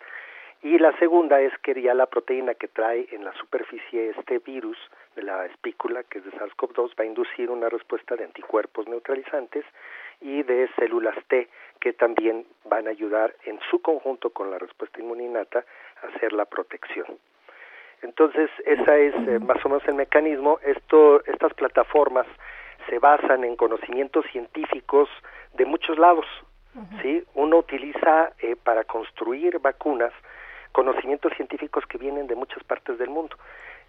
[0.61, 4.77] Y la segunda es que ya la proteína que trae en la superficie este virus
[5.15, 9.63] de la espícula, que es de SARS-CoV-2, va a inducir una respuesta de anticuerpos neutralizantes
[10.19, 11.47] y de células T
[11.79, 15.63] que también van a ayudar en su conjunto con la respuesta inmuninata
[16.03, 17.07] a hacer la protección.
[18.01, 20.59] Entonces, esa es eh, más o menos el mecanismo.
[20.63, 22.27] Esto, estas plataformas
[22.89, 25.09] se basan en conocimientos científicos
[25.53, 26.25] de muchos lados.
[27.01, 27.23] ¿sí?
[27.33, 30.13] Uno utiliza eh, para construir vacunas
[30.71, 33.35] conocimientos científicos que vienen de muchas partes del mundo,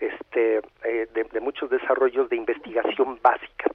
[0.01, 3.70] este, eh, de muchos desarrollos de investigación básica.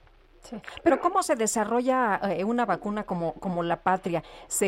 [0.82, 4.22] Pero ¿cómo se desarrolla eh, una vacuna como, como la patria?
[4.46, 4.66] ¿Se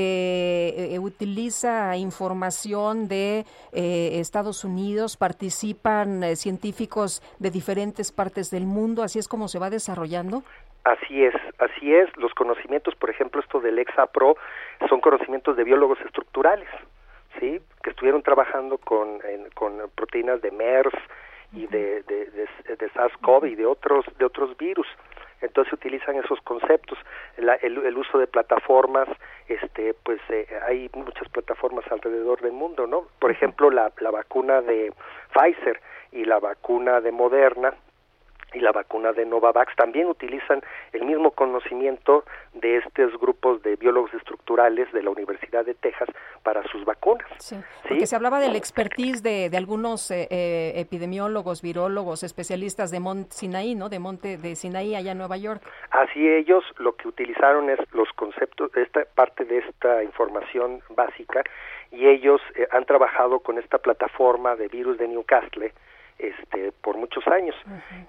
[0.94, 5.16] eh, utiliza información de eh, Estados Unidos?
[5.16, 9.02] ¿Participan científicos de diferentes partes del mundo?
[9.02, 10.42] ¿Así es como se va desarrollando?
[10.84, 12.08] Así es, así es.
[12.16, 14.36] Los conocimientos, por ejemplo, esto del ExaPro,
[14.88, 16.68] son conocimientos de biólogos estructurales,
[17.38, 17.60] ¿sí?
[17.82, 19.20] Que estuvieron trabajando con,
[19.54, 20.94] con proteínas de MERS
[21.52, 24.86] y de, de, de, de SARS-CoV y de otros, de otros virus.
[25.40, 26.98] Entonces utilizan esos conceptos.
[27.36, 29.08] El, uso de plataformas
[29.48, 34.60] este pues eh, hay muchas plataformas alrededor del mundo no por ejemplo la, la vacuna
[34.60, 34.92] de
[35.32, 35.80] Pfizer
[36.12, 37.74] y la vacuna de Moderna
[38.54, 42.24] y la vacuna de Novavax también utilizan el mismo conocimiento
[42.54, 46.08] de estos grupos de biólogos estructurales de la Universidad de Texas
[46.42, 47.28] para sus vacunas.
[47.38, 53.00] Sí, porque se hablaba del expertise de, de algunos eh, eh, epidemiólogos, virólogos, especialistas de
[53.00, 53.88] Mont Sinaí, ¿no?
[53.88, 55.62] De Monte de Sinaí, allá en Nueva York.
[55.90, 61.42] Así ellos lo que utilizaron es los conceptos, esta parte de esta información básica
[61.90, 65.72] y ellos eh, han trabajado con esta plataforma de virus de Newcastle
[66.18, 67.54] este, por muchos años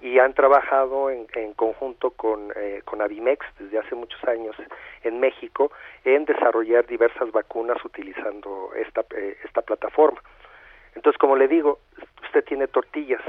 [0.00, 4.56] y han trabajado en, en conjunto con, eh, con Avimex desde hace muchos años
[5.04, 5.70] en México
[6.04, 10.20] en desarrollar diversas vacunas utilizando esta, eh, esta plataforma.
[10.94, 11.78] Entonces, como le digo,
[12.24, 13.22] usted tiene tortillas,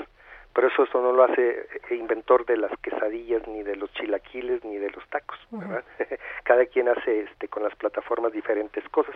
[0.53, 4.63] pero eso, eso no lo hace eh, inventor de las quesadillas, ni de los chilaquiles,
[4.65, 5.39] ni de los tacos.
[6.43, 9.15] Cada quien hace este, con las plataformas diferentes cosas.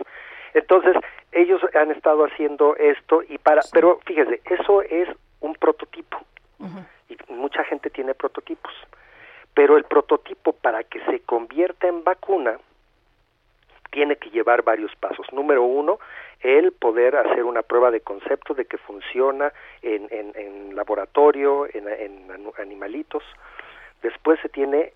[0.54, 0.96] Entonces,
[1.32, 5.08] ellos han estado haciendo esto y para, pero fíjese, eso es
[5.40, 6.18] un prototipo.
[7.08, 8.72] Y mucha gente tiene prototipos.
[9.54, 12.58] Pero el prototipo para que se convierta en vacuna
[13.90, 15.26] tiene que llevar varios pasos.
[15.32, 15.98] Número uno,
[16.40, 22.52] el poder hacer una prueba de concepto de que funciona en, en, laboratorio, en, en
[22.58, 23.22] animalitos.
[24.02, 24.92] Después se tiene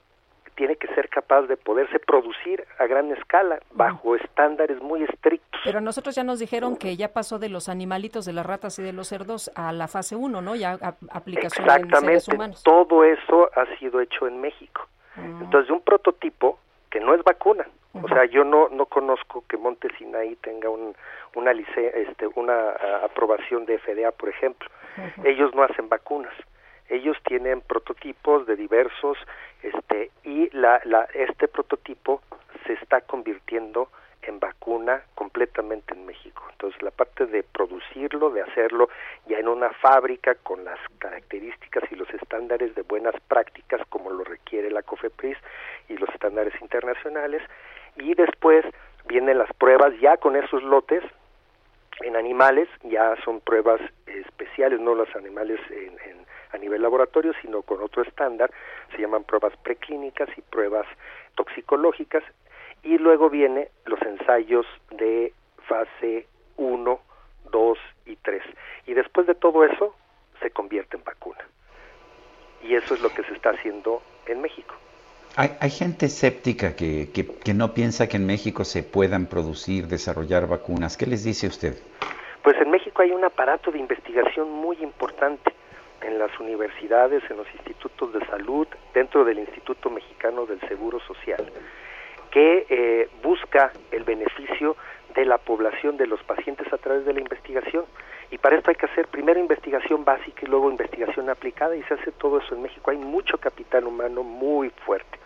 [0.55, 5.61] tiene que ser capaz de poderse producir a gran escala bajo estándares muy estrictos.
[5.65, 8.83] Pero nosotros ya nos dijeron que ya pasó de los animalitos, de las ratas y
[8.83, 10.55] de los cerdos a la fase 1, ¿no?
[10.55, 10.79] Ya
[11.11, 12.63] aplicación en seres humanos.
[12.63, 14.87] Todo eso ha sido hecho en México.
[15.17, 15.43] Mm.
[15.45, 16.59] Entonces, un prototipo
[16.91, 17.67] que no es vacuna.
[17.93, 20.95] O sea, yo no no conozco que Monte Sinaí tenga un,
[21.35, 22.71] una este, una
[23.05, 24.69] aprobación de FDA, por ejemplo.
[25.25, 26.33] Ellos no hacen vacunas
[26.91, 29.17] ellos tienen prototipos de diversos
[29.63, 32.23] este y la, la este prototipo
[32.67, 33.89] se está convirtiendo
[34.23, 36.47] en vacuna completamente en México.
[36.51, 38.91] Entonces la parte de producirlo, de hacerlo
[39.27, 44.25] ya en una fábrica con las características y los estándares de buenas prácticas como lo
[44.25, 45.39] requiere la COFEPRIS
[45.89, 47.43] y los estándares internacionales
[47.97, 48.65] y después
[49.07, 51.03] vienen las pruebas ya con esos lotes
[52.03, 56.20] en animales, ya son pruebas especiales, no los animales en, en
[56.53, 58.51] a nivel laboratorio, sino con otro estándar,
[58.93, 60.87] se llaman pruebas preclínicas y pruebas
[61.35, 62.23] toxicológicas,
[62.83, 65.33] y luego viene los ensayos de
[65.69, 66.27] fase
[66.57, 67.01] 1,
[67.51, 68.43] 2 y 3.
[68.87, 69.95] Y después de todo eso,
[70.41, 71.41] se convierte en vacuna.
[72.63, 74.75] Y eso es lo que se está haciendo en México.
[75.37, 79.87] Hay, hay gente escéptica que, que, que, no piensa que en México se puedan producir,
[79.87, 80.97] desarrollar vacunas.
[80.97, 81.79] ¿Qué les dice usted?
[82.43, 85.53] Pues en México hay un aparato de investigación muy importante
[86.03, 91.51] en las universidades, en los institutos de salud, dentro del Instituto Mexicano del Seguro Social,
[92.31, 94.77] que eh, busca el beneficio
[95.15, 97.85] de la población de los pacientes a través de la investigación.
[98.31, 101.95] Y para esto hay que hacer primero investigación básica y luego investigación aplicada y se
[101.95, 102.91] hace todo eso en México.
[102.91, 105.19] Hay mucho capital humano muy fuerte.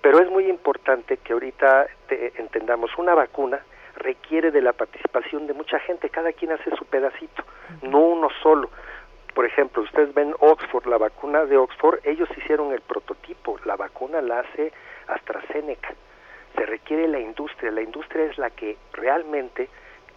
[0.00, 1.88] Pero es muy importante que ahorita
[2.36, 3.60] entendamos una vacuna
[3.98, 7.42] requiere de la participación de mucha gente, cada quien hace su pedacito,
[7.82, 8.70] no uno solo.
[9.38, 14.20] Por ejemplo, ustedes ven Oxford, la vacuna de Oxford, ellos hicieron el prototipo, la vacuna
[14.20, 14.72] la hace
[15.06, 15.94] AstraZeneca.
[16.56, 19.68] Se requiere la industria, la industria es la que realmente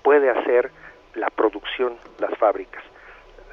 [0.01, 0.71] puede hacer
[1.13, 2.83] la producción, las fábricas.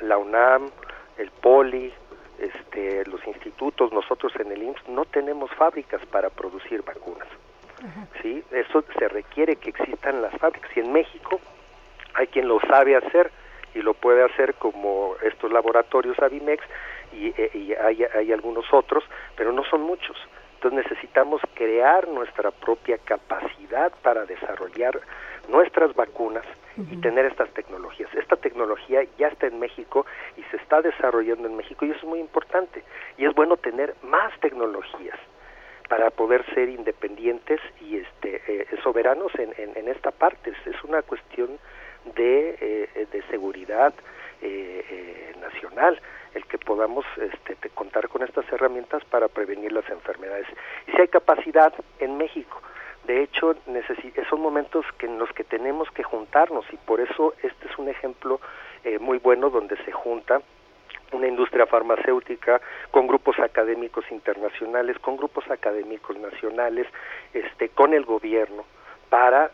[0.00, 0.70] La UNAM,
[1.18, 1.92] el POLI,
[2.38, 7.28] este, los institutos, nosotros en el IMSS no tenemos fábricas para producir vacunas.
[8.22, 8.42] ¿sí?
[8.52, 10.74] Eso se requiere que existan las fábricas.
[10.74, 11.38] Y en México
[12.14, 13.30] hay quien lo sabe hacer
[13.78, 16.64] y lo puede hacer como estos laboratorios Avimex
[17.12, 19.04] y, eh, y hay, hay algunos otros,
[19.36, 20.16] pero no son muchos.
[20.54, 25.00] Entonces necesitamos crear nuestra propia capacidad para desarrollar
[25.48, 26.44] nuestras vacunas
[26.76, 28.08] y tener estas tecnologías.
[28.14, 30.06] Esta tecnología ya está en México
[30.36, 32.84] y se está desarrollando en México y eso es muy importante.
[33.16, 35.18] Y es bueno tener más tecnologías
[35.88, 40.52] para poder ser independientes y este, eh, soberanos en, en, esta parte.
[40.66, 41.58] Es una cuestión
[42.14, 43.94] de, eh, de seguridad
[44.40, 46.00] eh, nacional
[46.34, 50.46] el que podamos este, contar con estas herramientas para prevenir las enfermedades.
[50.86, 52.60] Y si hay capacidad en México,
[53.04, 53.56] de hecho,
[54.28, 57.88] son momentos que en los que tenemos que juntarnos y por eso este es un
[57.88, 58.38] ejemplo
[59.00, 60.42] muy bueno donde se junta
[61.12, 66.86] una industria farmacéutica con grupos académicos internacionales, con grupos académicos nacionales,
[67.32, 68.64] este, con el gobierno
[69.08, 69.50] para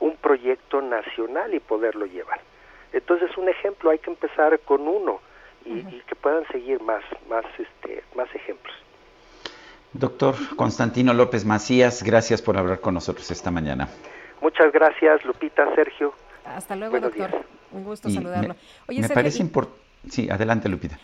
[0.00, 2.40] un proyecto nacional y poderlo llevar.
[2.92, 5.20] Entonces, un ejemplo, hay que empezar con uno
[5.64, 8.74] y, y que puedan seguir más, más, este, más ejemplos.
[9.92, 13.88] Doctor Constantino López Macías, gracias por hablar con nosotros esta mañana.
[14.40, 16.12] Muchas gracias, Lupita, Sergio.
[16.44, 17.30] Hasta luego, doctor.
[17.72, 18.54] Un gusto saludarlo.
[18.88, 20.98] Oye, me parece importante Sí, adelante, Lupita.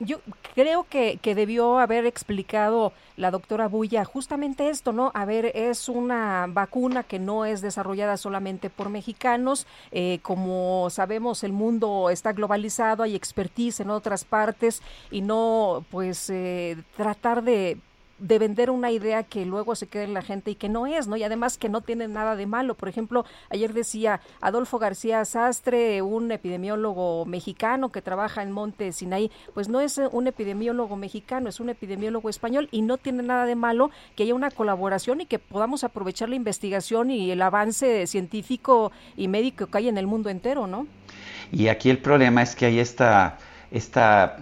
[0.00, 0.20] Yo
[0.54, 5.10] creo que, debió haber explicado la doctora Bulla justamente esto, ¿no?
[5.14, 9.66] A ver, es una vacuna que no es desarrollada solamente por mexicanos.
[9.90, 16.28] Eh, como sabemos, el mundo está globalizado, hay expertise en otras partes y no, pues,
[16.30, 17.78] eh, tratar de
[18.18, 21.06] de vender una idea que luego se quede en la gente y que no es,
[21.06, 21.16] ¿no?
[21.16, 22.74] Y además que no tiene nada de malo.
[22.74, 29.30] Por ejemplo, ayer decía Adolfo García Sastre, un epidemiólogo mexicano que trabaja en Monte Sinaí,
[29.54, 33.54] pues no es un epidemiólogo mexicano, es un epidemiólogo español y no tiene nada de
[33.54, 38.92] malo que haya una colaboración y que podamos aprovechar la investigación y el avance científico
[39.16, 40.86] y médico que hay en el mundo entero, ¿no?
[41.52, 43.38] Y aquí el problema es que hay esta
[43.70, 44.36] esta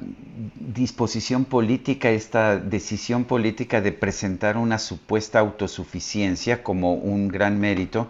[0.56, 8.08] disposición política, esta decisión política de presentar una supuesta autosuficiencia como un gran mérito,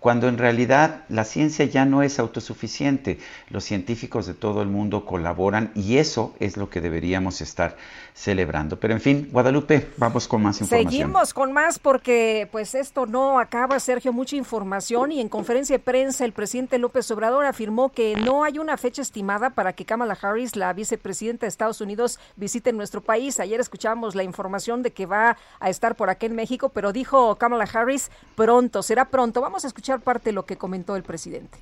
[0.00, 3.18] cuando en realidad la ciencia ya no es autosuficiente.
[3.48, 7.76] Los científicos de todo el mundo colaboran y eso es lo que deberíamos estar
[8.14, 8.78] celebrando.
[8.78, 10.92] Pero en fin, Guadalupe, vamos con más información.
[10.92, 15.82] Seguimos con más porque pues esto no acaba, Sergio, mucha información y en conferencia de
[15.82, 20.16] prensa el presidente López Obrador afirmó que no hay una fecha estimada para que Kamala
[20.20, 23.40] Harris, la vicepresidenta de Estados Unidos, visite nuestro país.
[23.40, 27.36] Ayer escuchamos la información de que va a estar por aquí en México, pero dijo
[27.36, 29.40] Kamala Harris pronto, será pronto.
[29.40, 31.58] Vamos a escuchar parte de lo que comentó el presidente.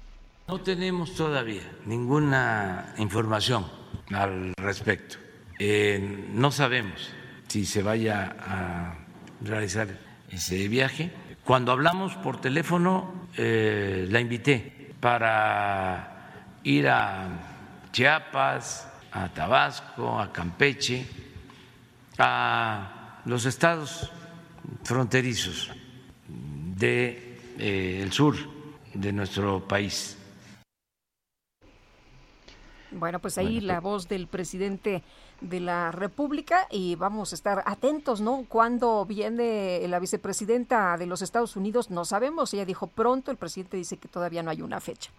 [0.49, 3.67] No tenemos todavía ninguna información
[4.13, 5.19] al respecto
[5.59, 7.09] eh, no sabemos
[7.49, 8.95] si se vaya a
[9.43, 9.89] realizar
[10.31, 11.11] ese viaje.
[11.45, 17.29] Cuando hablamos por teléfono, eh, la invité para ir a
[17.93, 21.07] Chiapas, a Tabasco, a Campeche,
[22.19, 24.11] a los estados
[24.83, 25.71] fronterizos
[26.29, 27.26] del
[27.59, 28.37] eh, sur
[28.95, 30.17] de nuestro país.
[32.91, 35.03] Bueno, pues ahí la pues voz del presidente
[35.41, 38.47] de la República y vamos a estar atentos, ¿no?
[38.49, 43.77] Cuando viene la vicepresidenta de los Estados Unidos, no sabemos, ella dijo pronto, el presidente
[43.77, 45.11] dice que todavía no hay una fecha.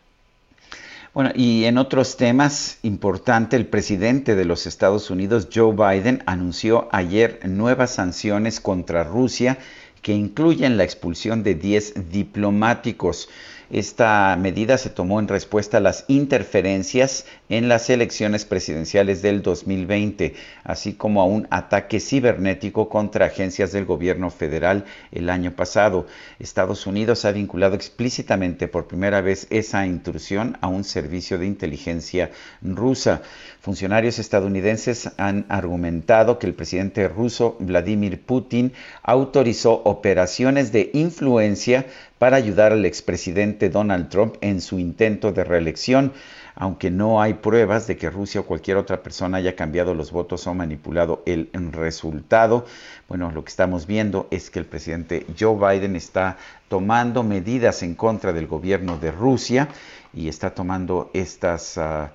[1.13, 6.89] Bueno, y en otros temas importante, el presidente de los Estados Unidos, Joe Biden, anunció
[6.91, 9.57] ayer nuevas sanciones contra Rusia
[10.01, 13.29] que incluyen la expulsión de 10 diplomáticos.
[13.69, 20.35] Esta medida se tomó en respuesta a las interferencias en las elecciones presidenciales del 2020,
[20.63, 26.07] así como a un ataque cibernético contra agencias del gobierno federal el año pasado.
[26.39, 32.31] Estados Unidos ha vinculado explícitamente por primera vez esa intrusión a un servicio de inteligencia
[32.61, 33.21] rusa.
[33.59, 38.71] Funcionarios estadounidenses han argumentado que el presidente ruso Vladimir Putin
[39.03, 41.85] autorizó operaciones de influencia
[42.19, 46.13] para ayudar al expresidente Donald Trump en su intento de reelección.
[46.59, 50.47] aunque no hay pruebas de que Rusia o cualquier otra persona haya cambiado los votos
[50.47, 52.65] o manipulado el resultado.
[53.07, 56.37] Bueno, lo que estamos viendo es que el presidente Joe Biden está
[56.67, 59.67] tomando medidas en contra del gobierno de Rusia
[60.13, 62.07] y está tomando estas uh,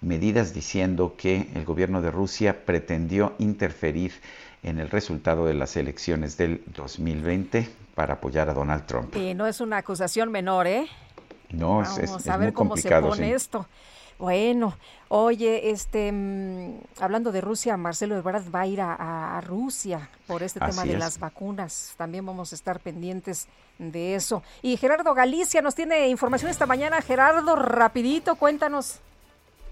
[0.00, 4.12] medidas diciendo que el gobierno de Rusia pretendió interferir
[4.62, 9.14] en el resultado de las elecciones del 2020 para apoyar a Donald Trump.
[9.16, 10.86] Y no es una acusación menor, ¿eh?
[11.50, 13.08] No, Vamos es, es, a ver muy cómo se complicado.
[13.08, 13.32] pone sí.
[13.32, 13.66] esto.
[14.18, 14.76] Bueno,
[15.08, 20.42] oye, este, mm, hablando de Rusia, Marcelo Ebrard va a ir a, a Rusia por
[20.42, 20.98] este tema de es.
[20.98, 21.94] las vacunas.
[21.96, 24.42] También vamos a estar pendientes de eso.
[24.60, 27.00] Y Gerardo Galicia nos tiene información esta mañana.
[27.00, 29.00] Gerardo, rapidito, cuéntanos.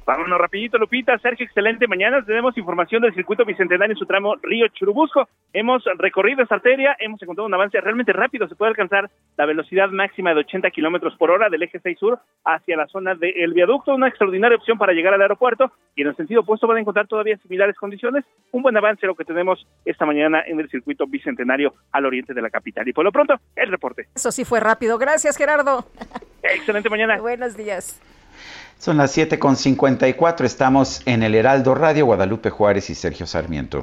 [0.08, 1.18] Vámonos rapidito, Lupita.
[1.18, 2.24] Sergio, excelente mañana.
[2.24, 5.28] Tenemos información del circuito bicentenario en su tramo Río Churubusco.
[5.52, 8.48] Hemos recorrido esta arteria, hemos encontrado un avance realmente rápido.
[8.48, 12.18] Se puede alcanzar la velocidad máxima de 80 kilómetros por hora del eje 6 sur
[12.42, 13.94] hacia la zona del viaducto.
[13.94, 15.72] Una extraordinaria opción para llegar al aeropuerto.
[15.94, 18.24] Y en el sentido opuesto van a encontrar todavía similares condiciones.
[18.50, 22.40] Un buen avance lo que tenemos esta mañana en el circuito bicentenario al oriente de
[22.40, 22.88] la capital.
[22.88, 24.06] Y por lo pronto, el reporte.
[24.14, 24.96] Eso sí fue rápido.
[24.96, 25.84] Gracias, Gerardo.
[26.42, 27.18] Excelente mañana.
[27.20, 28.00] Buenos días.
[28.78, 33.82] Son las 7.54, estamos en el Heraldo Radio, Guadalupe Juárez y Sergio Sarmiento.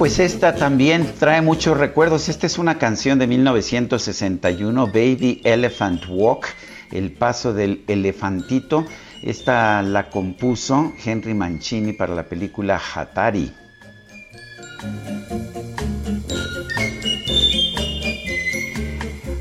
[0.00, 2.30] Pues esta también trae muchos recuerdos.
[2.30, 6.46] Esta es una canción de 1961, Baby Elephant Walk,
[6.90, 8.86] El paso del elefantito.
[9.22, 13.52] Esta la compuso Henry Mancini para la película Hatari.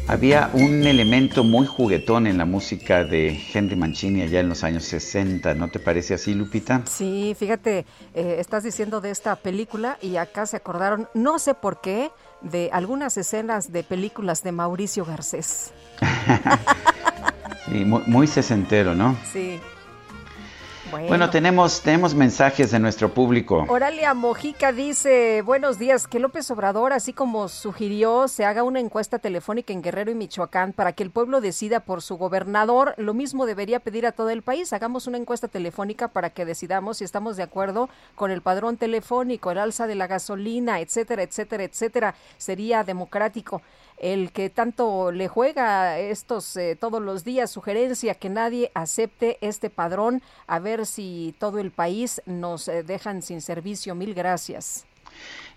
[0.10, 4.84] Había un elemento muy juguetón en la música de Henry Mancini allá en los años
[4.86, 6.82] 60, ¿no te parece así, Lupita?
[6.88, 7.86] Sí, fíjate,
[8.16, 12.10] eh, estás diciendo de esta película y acá se acordaron, no sé por qué,
[12.42, 15.74] de algunas escenas de películas de Mauricio Garcés.
[17.66, 19.16] Sí, muy, muy sesentero, ¿no?
[19.32, 19.60] Sí.
[20.92, 21.08] Bueno.
[21.08, 23.66] Bueno, tenemos, tenemos mensajes de nuestro público.
[23.68, 29.20] Oralia Mojica dice, buenos días, que López Obrador, así como sugirió, se haga una encuesta
[29.20, 32.96] telefónica en Guerrero y Michoacán para que el pueblo decida por su gobernador.
[32.98, 34.74] Lo mismo debería pedir a todo el país.
[34.74, 39.52] Hagamos una encuesta telefónica para que decidamos si estamos de acuerdo con el padrón telefónico,
[39.52, 42.16] el alza de la gasolina, etcétera, etcétera, etcétera.
[42.38, 43.62] Sería democrático
[44.00, 49.70] el que tanto le juega estos eh, todos los días, sugerencia que nadie acepte este
[49.70, 53.96] padrón, a ver si todo el país nos eh, dejan sin servicio.
[53.96, 54.86] Mil gracias.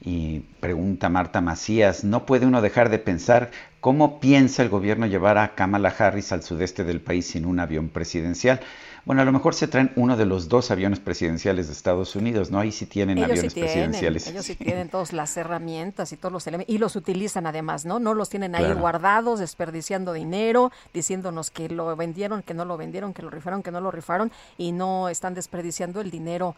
[0.00, 5.38] Y pregunta Marta Macías, ¿no puede uno dejar de pensar cómo piensa el gobierno llevar
[5.38, 8.60] a Kamala Harris al sudeste del país sin un avión presidencial?
[9.04, 12.52] Bueno, a lo mejor se traen uno de los dos aviones presidenciales de Estados Unidos,
[12.52, 12.60] ¿no?
[12.60, 14.26] Ahí sí tienen ellos aviones sí tienen, presidenciales.
[14.28, 17.98] Ellos sí tienen todas las herramientas y todos los elementos, y los utilizan además, ¿no?
[17.98, 18.78] No los tienen ahí Claro.
[18.78, 23.72] guardados, desperdiciando dinero, diciéndonos que lo vendieron, que no lo vendieron, que lo rifaron, que
[23.72, 26.54] no lo rifaron, y no están desperdiciando el dinero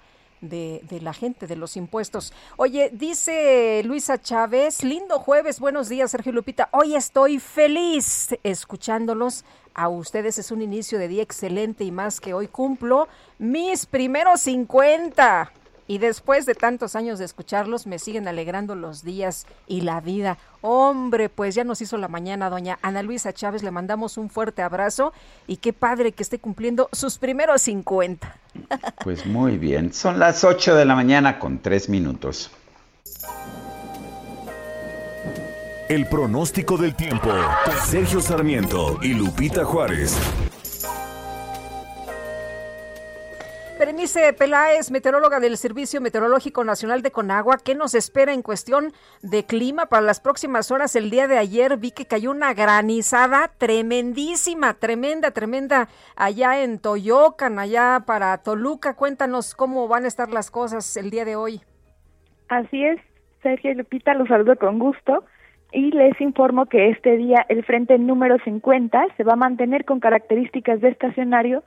[0.49, 2.32] de, la gente, de los impuestos.
[2.57, 6.68] Oye, dice Luisa Chávez, lindo jueves, buenos días, Sergio Lupita.
[6.72, 9.45] Hoy estoy feliz escuchándolos.
[9.74, 14.42] A ustedes es un inicio de día excelente y más que hoy cumplo mis primeros
[14.42, 15.53] 50.
[15.87, 20.39] Y después de tantos años de escucharlos, me siguen alegrando los días y la vida.
[20.62, 23.62] Hombre, pues ya nos hizo la mañana, doña Ana Luisa Chávez.
[23.62, 25.12] Le mandamos un fuerte abrazo
[25.47, 28.39] y qué padre que esté cumpliendo sus primeros 50.
[29.03, 29.93] Pues muy bien.
[29.93, 32.51] Son las 8 de la mañana con 3 minutos.
[35.89, 37.30] El pronóstico del tiempo.
[37.85, 40.16] Sergio Sarmiento y Lupita Juárez.
[43.76, 49.44] Berenice Peláez, meteoróloga del Servicio Meteorológico Nacional de Conagua, ¿qué nos espera en cuestión de
[49.44, 50.94] clima para las próximas horas?
[50.94, 57.58] El día de ayer vi que cayó una granizada tremendísima, tremenda, tremenda, allá en Toyocan,
[57.58, 58.94] allá para Toluca.
[58.94, 61.60] Cuéntanos cómo van a estar las cosas el día de hoy.
[62.48, 63.00] Así es,
[63.42, 65.24] Sergio y Lupita, los saludo con gusto
[65.72, 69.98] y les informo que este día el frente número 50 se va a mantener con
[69.98, 71.64] características de estacionario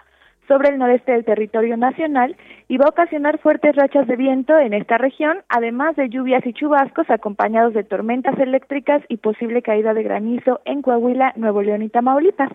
[0.47, 2.35] sobre el noreste del territorio nacional
[2.67, 6.53] y va a ocasionar fuertes rachas de viento en esta región, además de lluvias y
[6.53, 11.89] chubascos acompañados de tormentas eléctricas y posible caída de granizo en Coahuila, Nuevo León y
[11.89, 12.51] Tamaulipas.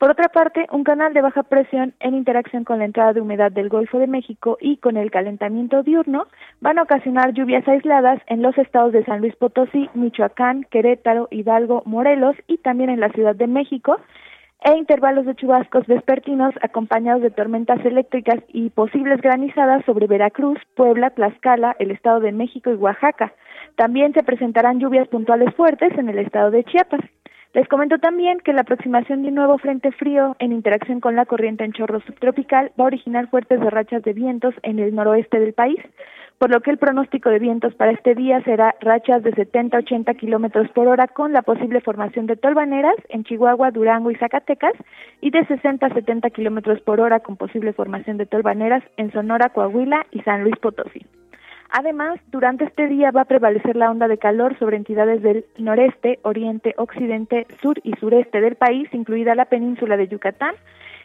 [0.00, 3.52] Por otra parte, un canal de baja presión en interacción con la entrada de humedad
[3.52, 6.26] del Golfo de México y con el calentamiento diurno
[6.62, 11.82] van a ocasionar lluvias aisladas en los estados de San Luis Potosí, Michoacán, Querétaro, Hidalgo,
[11.84, 13.98] Morelos y también en la Ciudad de México,
[14.62, 21.10] e intervalos de chubascos vespertinos acompañados de tormentas eléctricas y posibles granizadas sobre Veracruz, Puebla,
[21.10, 23.32] Tlaxcala, el Estado de México y Oaxaca.
[23.76, 27.00] También se presentarán lluvias puntuales fuertes en el estado de Chiapas.
[27.52, 31.26] Les comento también que la aproximación de un nuevo frente frío en interacción con la
[31.26, 35.52] corriente en chorro subtropical va a originar fuertes rachas de vientos en el noroeste del
[35.52, 35.80] país,
[36.40, 39.80] por lo que el pronóstico de vientos para este día será rachas de 70 a
[39.80, 44.72] 80 kilómetros por hora con la posible formación de tolvaneras en Chihuahua, Durango y Zacatecas
[45.20, 49.50] y de 60 a 70 kilómetros por hora con posible formación de tolvaneras en Sonora,
[49.50, 51.04] Coahuila y San Luis Potosí.
[51.72, 56.20] Además, durante este día va a prevalecer la onda de calor sobre entidades del noreste,
[56.22, 60.54] oriente, occidente, sur y sureste del país, incluida la península de Yucatán,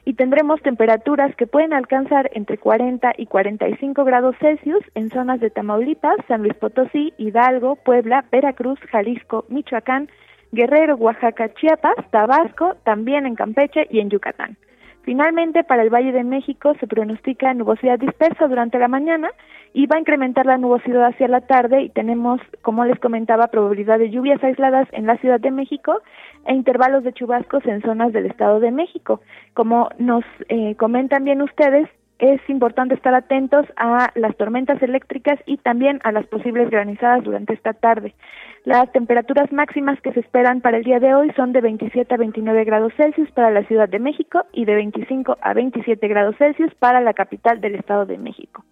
[0.05, 5.49] y tendremos temperaturas que pueden alcanzar entre 40 y 45 grados Celsius en zonas de
[5.49, 10.07] Tamaulipas, San Luis Potosí, Hidalgo, Puebla, Veracruz, Jalisco, Michoacán,
[10.51, 14.57] Guerrero, Oaxaca, Chiapas, Tabasco, también en Campeche y en Yucatán.
[15.01, 19.29] Finalmente, para el Valle de México se pronostica nubosidad dispersa durante la mañana
[19.75, 23.99] y va a incrementar la nubosidad hacia la tarde y tenemos, como les comentaba, probabilidad
[23.99, 26.01] de lluvias aisladas en la Ciudad de México
[26.45, 29.19] e intervalos de chubascos en zonas del Estado de México.
[29.53, 35.57] Como nos eh, comentan bien ustedes, es importante estar atentos a las tormentas eléctricas y
[35.57, 38.15] también a las posibles granizadas durante esta tarde.
[38.63, 42.17] Las temperaturas máximas que se esperan para el día de hoy son de 27 a
[42.17, 46.73] 29 grados Celsius para la Ciudad de México y de 25 a 27 grados Celsius
[46.75, 48.63] para la capital del Estado de México.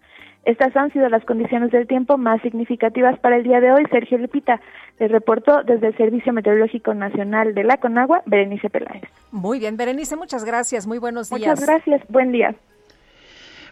[0.44, 3.84] Estas han sido las condiciones del tiempo más significativas para el día de hoy.
[3.90, 4.60] Sergio Lupita
[4.98, 9.04] les reportó desde el Servicio Meteorológico Nacional de la Conagua, Berenice Peláez.
[9.32, 10.86] Muy bien, Berenice, muchas gracias.
[10.86, 11.40] Muy buenos días.
[11.40, 12.02] Muchas gracias.
[12.08, 12.54] Buen día.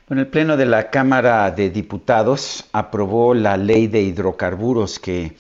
[0.08, 5.32] Bueno, el Pleno de la Cámara de Diputados aprobó la ley de hidrocarburos que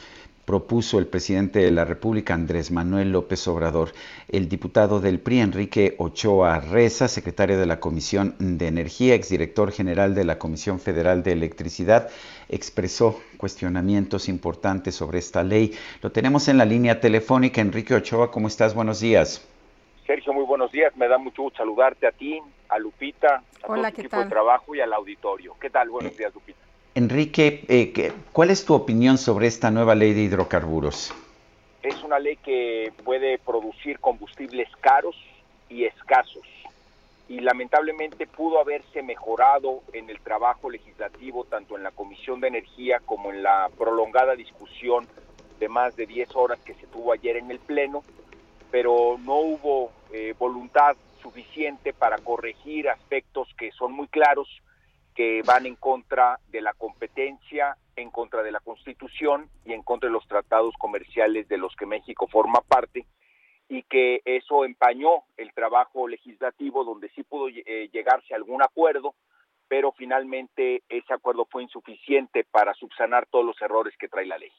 [0.44, 3.92] propuso el presidente de la República, Andrés Manuel López Obrador.
[4.28, 10.14] El diputado del PRI, Enrique Ochoa Reza, secretario de la Comisión de Energía, exdirector general
[10.14, 12.10] de la Comisión Federal de Electricidad,
[12.48, 15.72] expresó cuestionamientos importantes sobre esta ley.
[16.02, 17.60] Lo tenemos en la línea telefónica.
[17.60, 18.74] Enrique Ochoa, ¿cómo estás?
[18.74, 19.46] Buenos días.
[20.06, 20.96] Sergio, muy buenos días.
[20.96, 24.74] Me da mucho gusto saludarte a ti, a Lupita, a todo tu equipo de trabajo
[24.74, 25.54] y al auditorio.
[25.60, 25.88] ¿Qué tal?
[25.88, 26.71] Buenos días, Lupita.
[26.94, 31.14] Enrique, eh, ¿cuál es tu opinión sobre esta nueva ley de hidrocarburos?
[31.82, 35.16] Es una ley que puede producir combustibles caros
[35.70, 36.46] y escasos
[37.28, 43.00] y lamentablemente pudo haberse mejorado en el trabajo legislativo tanto en la Comisión de Energía
[43.06, 45.08] como en la prolongada discusión
[45.58, 48.04] de más de 10 horas que se tuvo ayer en el Pleno,
[48.70, 54.61] pero no hubo eh, voluntad suficiente para corregir aspectos que son muy claros
[55.14, 60.08] que van en contra de la competencia, en contra de la Constitución y en contra
[60.08, 63.06] de los tratados comerciales de los que México forma parte
[63.68, 69.14] y que eso empañó el trabajo legislativo donde sí pudo eh, llegarse a algún acuerdo,
[69.72, 74.52] pero finalmente ese acuerdo fue insuficiente para subsanar todos los errores que trae la ley.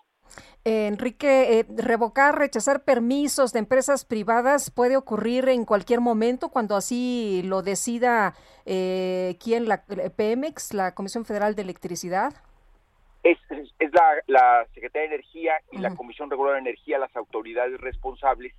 [0.63, 7.43] Enrique, eh, revocar, rechazar permisos de empresas privadas puede ocurrir en cualquier momento cuando así
[7.45, 8.33] lo decida
[8.65, 12.33] eh, quién, la Pemex, la Comisión Federal de Electricidad.
[13.21, 13.37] Es,
[13.77, 13.91] es,
[14.25, 18.55] la, Secretaría de Energía y la Comisión Reguladora de Energía las autoridades responsables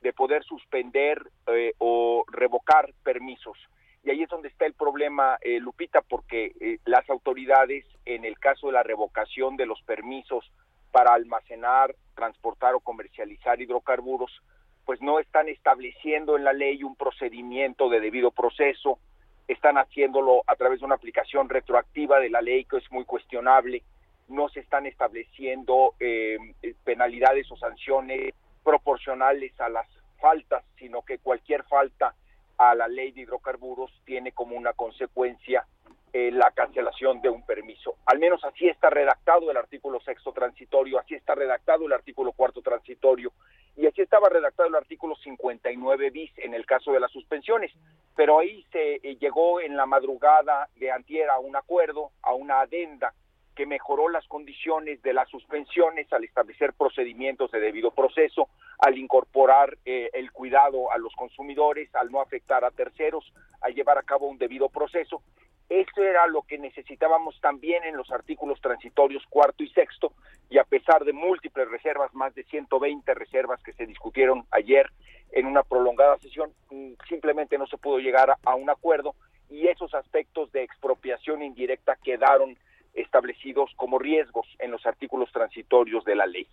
[0.00, 3.58] de poder suspender eh, o revocar permisos.
[4.02, 8.72] Y ahí es donde está el problema, Lupita, porque las autoridades, en el caso de
[8.72, 10.50] la revocación de los permisos
[10.90, 14.42] para almacenar, transportar o comercializar hidrocarburos,
[14.84, 18.98] pues no están estableciendo en la ley un procedimiento de debido proceso,
[19.46, 23.82] están haciéndolo a través de una aplicación retroactiva de la ley que es muy cuestionable,
[24.28, 26.38] no se están estableciendo eh,
[26.84, 29.86] penalidades o sanciones proporcionales a las
[30.20, 32.14] faltas, sino que cualquier falta
[32.60, 35.66] a la ley de hidrocarburos tiene como una consecuencia
[36.12, 37.94] eh, la cancelación de un permiso.
[38.04, 42.60] Al menos así está redactado el artículo sexto transitorio, así está redactado el artículo cuarto
[42.60, 43.32] transitorio
[43.76, 47.72] y así estaba redactado el artículo 59 bis en el caso de las suspensiones.
[48.14, 52.60] Pero ahí se eh, llegó en la madrugada de antier a un acuerdo, a una
[52.60, 53.14] adenda
[53.60, 58.48] que mejoró las condiciones de las suspensiones al establecer procedimientos de debido proceso,
[58.78, 63.30] al incorporar eh, el cuidado a los consumidores, al no afectar a terceros,
[63.60, 65.20] al llevar a cabo un debido proceso.
[65.68, 70.14] Eso era lo que necesitábamos también en los artículos transitorios cuarto y sexto,
[70.48, 74.90] y a pesar de múltiples reservas, más de 120 reservas que se discutieron ayer
[75.32, 79.16] en una prolongada sesión, mm, simplemente no se pudo llegar a, un acuerdo
[79.50, 82.56] y esos aspectos de expropiación indirecta quedaron
[82.94, 86.46] establecidos como riesgos en los artículos transitorios de la ley.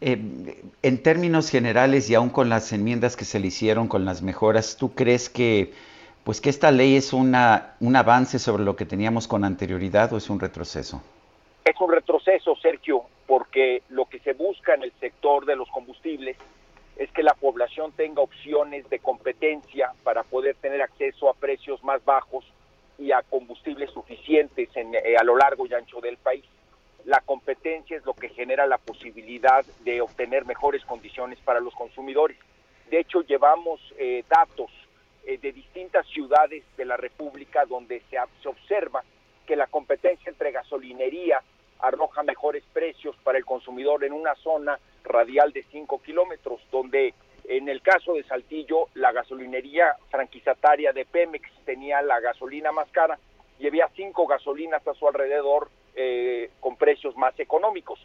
[0.00, 0.18] Eh,
[0.82, 4.76] en términos generales y aún con las enmiendas que se le hicieron, con las mejoras,
[4.76, 5.72] ¿tú crees que
[6.24, 10.16] pues que esta ley es una, un avance sobre lo que teníamos con anterioridad o
[10.16, 11.02] es un retroceso?
[11.64, 16.36] Es un retroceso, Sergio, porque lo que se busca en el sector de los combustibles
[16.96, 22.04] es que la población tenga opciones de competencia para poder tener acceso a precios más
[22.04, 22.44] bajos
[22.98, 26.44] y a combustibles suficientes en, eh, a lo largo y ancho del país.
[27.04, 32.38] La competencia es lo que genera la posibilidad de obtener mejores condiciones para los consumidores.
[32.90, 34.70] De hecho, llevamos eh, datos
[35.26, 39.04] eh, de distintas ciudades de la República donde se, se observa
[39.46, 41.42] que la competencia entre gasolinería
[41.80, 47.14] arroja mejores precios para el consumidor en una zona radial de 5 kilómetros, donde
[47.44, 53.18] en el caso de Saltillo la gasolinería franquiciataria de Pemex tenía la gasolina más cara
[53.58, 58.00] y había cinco gasolinas a su alrededor eh, con precios más económicos.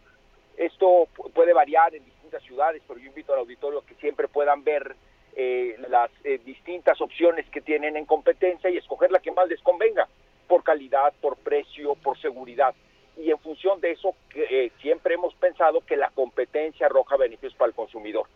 [0.58, 4.64] Esto puede variar en distintas ciudades, pero yo invito al auditorio a que siempre puedan
[4.64, 4.96] ver
[5.36, 9.62] eh, las eh, distintas opciones que tienen en competencia y escoger la que más les
[9.62, 10.08] convenga,
[10.48, 12.76] por calidad, por precio, por seguridad.
[13.16, 17.70] Y en función de eso, eh, siempre hemos pensado que la competencia arroja beneficios para
[17.70, 18.28] el consumidor.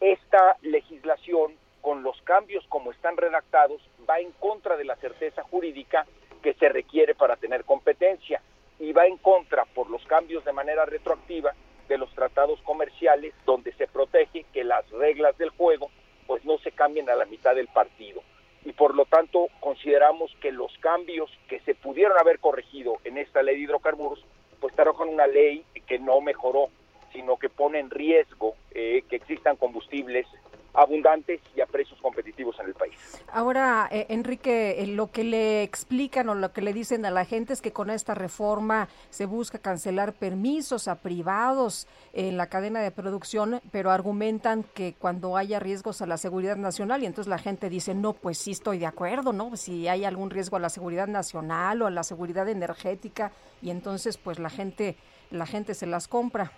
[0.00, 6.06] Esta legislación, con los cambios como están redactados, va en contra de la certeza jurídica
[6.42, 8.40] que se requiere para tener competencia
[8.78, 11.52] y va en contra, por los cambios de manera retroactiva,
[11.86, 15.90] de los tratados comerciales donde se protege que las reglas del juego
[16.26, 18.22] pues no se cambien a la mitad del partido.
[18.64, 23.42] Y por lo tanto consideramos que los cambios que se pudieron haber corregido en esta
[23.42, 24.24] ley de hidrocarburos,
[24.60, 26.68] pues con una ley que no mejoró,
[27.12, 30.26] sino que pone en riesgo eh, que existan combustibles
[30.74, 32.94] abundantes y a precios competitivos en el país.
[33.32, 37.24] Ahora, eh, Enrique, eh, lo que le explican o lo que le dicen a la
[37.24, 42.80] gente es que con esta reforma se busca cancelar permisos a privados en la cadena
[42.80, 47.38] de producción, pero argumentan que cuando haya riesgos a la seguridad nacional y entonces la
[47.38, 49.56] gente dice, no, pues sí estoy de acuerdo, ¿no?
[49.56, 54.18] Si hay algún riesgo a la seguridad nacional o a la seguridad energética y entonces
[54.18, 54.96] pues la gente
[55.30, 56.52] la gente se las compra.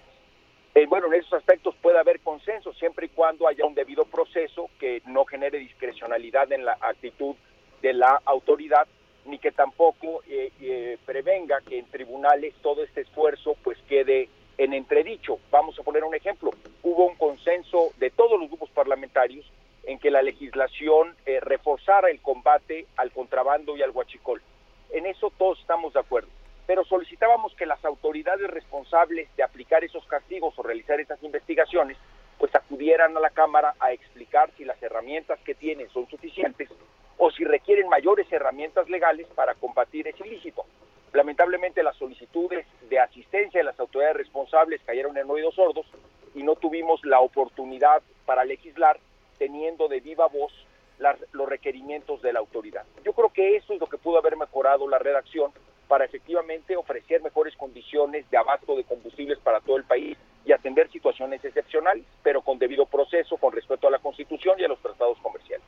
[0.75, 4.71] Eh, bueno, en esos aspectos puede haber consenso siempre y cuando haya un debido proceso
[4.81, 7.35] que no genere discrecionalidad en la actitud
[7.83, 8.87] de la autoridad
[9.27, 14.73] ni que tampoco eh, eh, prevenga que en tribunales todo este esfuerzo pues quede en
[14.73, 15.39] entredicho.
[15.51, 16.51] Vamos a poner un ejemplo.
[16.83, 19.45] Hubo un consenso de todos los grupos parlamentarios
[19.85, 24.41] en que la legislación reforzara el combate al contrabando y al huachicol.
[24.91, 26.29] En eso todos estamos de acuerdo
[26.67, 31.97] pero solicitábamos que las autoridades responsables de aplicar esos castigos o realizar esas investigaciones,
[32.39, 36.69] pues acudieran a la Cámara a explicar si las herramientas que tienen son suficientes
[37.19, 40.65] o si requieren mayores herramientas legales para combatir ese ilícito.
[41.13, 45.87] Lamentablemente las solicitudes de asistencia de las autoridades responsables cayeron en oídos sordos
[46.35, 48.99] y no tuvimos la oportunidad para legislar
[49.39, 50.53] teniendo de viva voz
[51.33, 52.85] los requerimientos de la autoridad.
[53.05, 55.53] Yo creo que eso es lo que pudo haber mejorado la redacción
[55.93, 60.91] para efectivamente ofrecer mejores condiciones de abasto de combustibles para todo el país y atender
[60.91, 65.19] situaciones excepcionales, pero con debido proceso, con respeto a la Constitución y a los tratados
[65.19, 65.67] comerciales.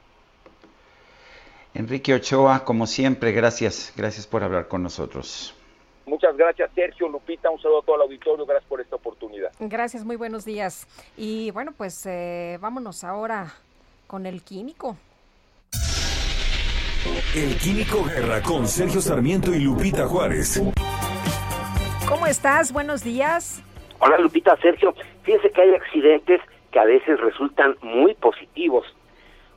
[1.75, 5.55] Enrique Ochoa, como siempre, gracias, gracias por hablar con nosotros.
[6.07, 9.53] Muchas gracias, Sergio, Lupita, un saludo a todo el auditorio, gracias por esta oportunidad.
[9.61, 10.87] Gracias, muy buenos días.
[11.19, 13.53] Y bueno, pues eh, vámonos ahora
[14.07, 14.97] con el químico.
[17.05, 20.63] El Químico Guerra con Sergio Sarmiento y Lupita Juárez.
[22.09, 22.73] ¿Cómo estás?
[22.73, 23.63] Buenos días.
[23.99, 24.95] Hola Lupita, Sergio.
[25.23, 26.41] Fíjense que hay accidentes
[26.71, 28.87] que a veces resultan muy positivos.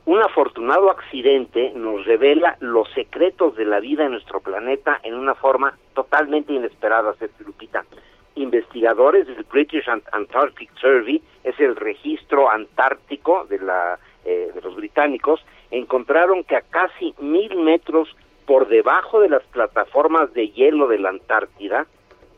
[0.04, 5.34] Un afortunado accidente nos revela los secretos de la vida en nuestro planeta en una
[5.34, 7.86] forma totalmente inesperada, Sergio Lupita.
[8.34, 15.40] Investigadores del British Antarctic Survey, es el registro antártico de, la, eh, de los británicos,
[15.70, 18.14] encontraron que a casi mil metros
[18.46, 21.86] por debajo de las plataformas de hielo de la Antártida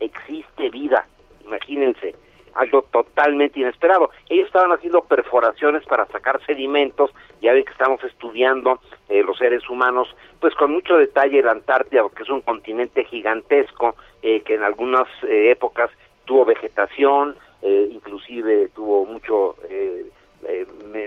[0.01, 1.07] existe vida.
[1.45, 2.15] Imagínense,
[2.55, 4.11] algo totalmente inesperado.
[4.29, 7.11] Ellos estaban haciendo perforaciones para sacar sedimentos,
[7.41, 12.03] ya ven que estamos estudiando eh, los seres humanos, pues con mucho detalle la Antártida,
[12.03, 15.91] porque es un continente gigantesco eh, que en algunas eh, épocas
[16.25, 19.57] tuvo vegetación, inclusive tuvo mucho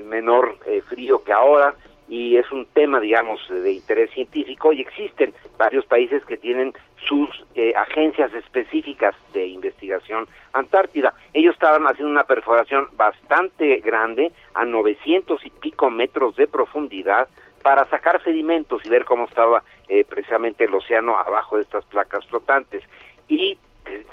[0.05, 0.55] menor
[0.87, 1.73] frío que ahora,
[2.13, 6.71] y es un tema, digamos, de interés científico y existen varios países que tienen
[7.07, 11.15] sus eh, agencias específicas de investigación antártida.
[11.33, 17.27] Ellos estaban haciendo una perforación bastante grande, a 900 y pico metros de profundidad,
[17.63, 22.23] para sacar sedimentos y ver cómo estaba eh, precisamente el océano abajo de estas placas
[22.27, 22.83] flotantes.
[23.27, 23.57] Y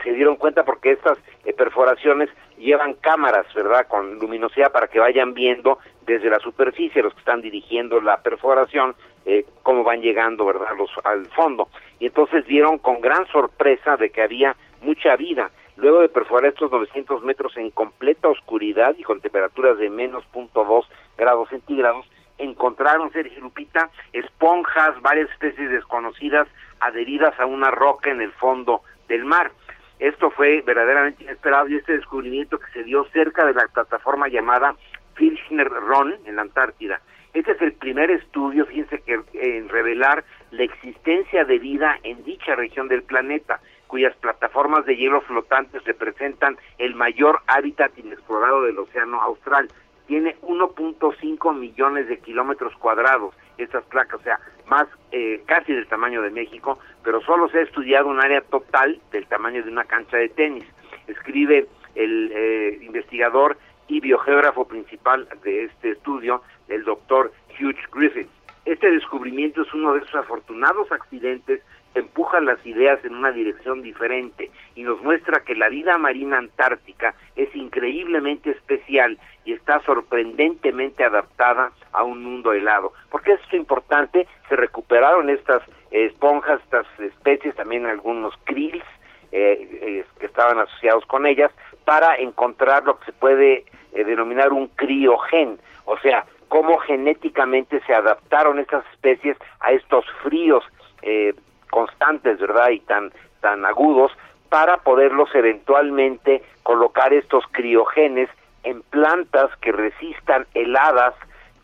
[0.02, 1.18] se dieron cuenta porque estas
[1.56, 7.20] perforaciones llevan cámaras, ¿verdad?, con luminosidad para que vayan viendo desde la superficie los que
[7.20, 8.94] están dirigiendo la perforación
[9.26, 11.68] eh, cómo van llegando, ¿verdad?, los, al fondo.
[11.98, 15.50] Y entonces vieron con gran sorpresa de que había mucha vida.
[15.76, 20.84] Luego de perforar estos 900 metros en completa oscuridad y con temperaturas de menos .2
[21.16, 22.06] grados centígrados,
[22.38, 26.48] encontraron, Sergio Lupita, esponjas, varias especies desconocidas
[26.80, 29.52] adheridas a una roca en el fondo del mar.
[29.98, 34.74] Esto fue verdaderamente inesperado y este descubrimiento que se dio cerca de la plataforma llamada
[35.18, 37.02] Kirchner Ron en la Antártida.
[37.34, 42.54] Este es el primer estudio, fíjense que en revelar la existencia de vida en dicha
[42.54, 49.20] región del planeta, cuyas plataformas de hielo flotantes representan el mayor hábitat inexplorado del océano
[49.20, 49.68] austral.
[50.06, 53.34] Tiene 1.5 millones de kilómetros cuadrados
[53.64, 57.62] estas placas, o sea, más eh, casi del tamaño de México, pero solo se ha
[57.62, 60.64] estudiado un área total del tamaño de una cancha de tenis.
[61.06, 63.58] Escribe el eh, investigador
[63.88, 68.28] y biogeógrafo principal de este estudio, el doctor Hugh Griffith.
[68.64, 71.60] Este descubrimiento es uno de esos afortunados accidentes
[71.92, 76.38] que empujan las ideas en una dirección diferente y nos muestra que la vida marina
[76.38, 82.92] antártica es increíblemente especial y está sorprendentemente adaptada a un mundo helado.
[83.10, 84.26] ¿Por qué es importante?
[84.48, 88.84] Se recuperaron estas esponjas, estas especies, también algunos krills
[89.32, 91.50] eh, eh, que estaban asociados con ellas,
[91.84, 97.94] para encontrar lo que se puede eh, denominar un criogen, o sea, cómo genéticamente se
[97.94, 100.64] adaptaron estas especies a estos fríos
[101.02, 101.34] eh,
[101.70, 102.70] constantes, ¿verdad?
[102.70, 104.12] Y tan, tan agudos,
[104.48, 108.28] para poderlos eventualmente colocar estos criogenes
[108.64, 111.14] en plantas que resistan heladas,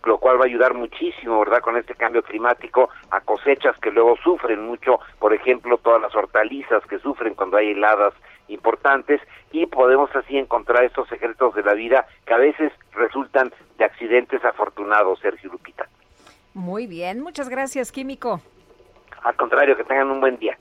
[0.04, 1.60] lo cual va a ayudar muchísimo, ¿verdad?
[1.60, 6.84] Con este cambio climático a cosechas que luego sufren mucho, por ejemplo, todas las hortalizas
[6.86, 8.14] que sufren cuando hay heladas
[8.48, 13.84] importantes y podemos así encontrar estos secretos de la vida que a veces resultan de
[13.84, 15.88] accidentes afortunados, Sergio Lupita.
[16.54, 18.40] Muy bien, muchas gracias, Químico.
[19.22, 20.56] Al contrario, que tengan un buen día.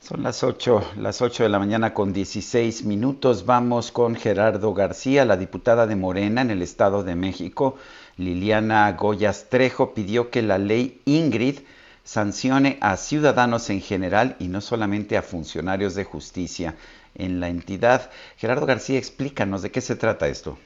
[0.00, 3.44] Son las 8, las 8 de la mañana con 16 minutos.
[3.44, 7.76] Vamos con Gerardo García, la diputada de Morena en el Estado de México.
[8.16, 11.60] Liliana Goyas Trejo pidió que la ley Ingrid
[12.02, 16.76] sancione a ciudadanos en general y no solamente a funcionarios de justicia
[17.14, 18.10] en la entidad.
[18.38, 20.56] Gerardo García, explícanos de qué se trata esto.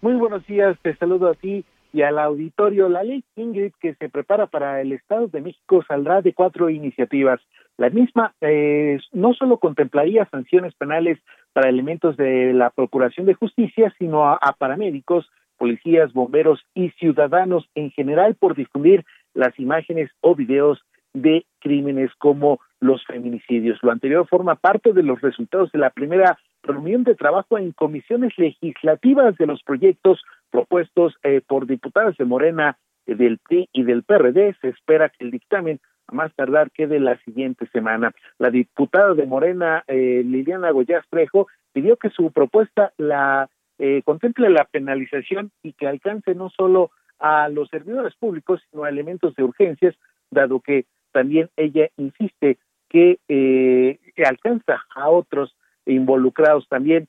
[0.00, 1.62] Muy buenos días, te saludo a ti
[1.92, 2.88] y al auditorio.
[2.88, 7.40] La ley Ingrid que se prepara para el Estado de México saldrá de cuatro iniciativas.
[7.76, 11.18] La misma eh, no solo contemplaría sanciones penales
[11.52, 17.90] para elementos de la Procuración de Justicia, sino a paramédicos, policías, bomberos y ciudadanos en
[17.90, 20.80] general por difundir las imágenes o videos
[21.12, 23.78] de crímenes como los feminicidios.
[23.82, 28.32] Lo anterior forma parte de los resultados de la primera reunión de trabajo en comisiones
[28.36, 34.56] legislativas de los proyectos propuestos eh, por diputadas de Morena, del PRI y del PRD.
[34.60, 38.12] Se espera que el dictamen a más tardar que de la siguiente semana.
[38.38, 44.50] La diputada de Morena, eh, Liliana Goyás Trejo, pidió que su propuesta la eh, contemple
[44.50, 49.44] la penalización y que alcance no solo a los servidores públicos, sino a elementos de
[49.44, 49.94] urgencias,
[50.30, 52.58] dado que también ella insiste
[52.88, 55.56] que, eh, alcanza a otros
[55.92, 57.08] involucrados también.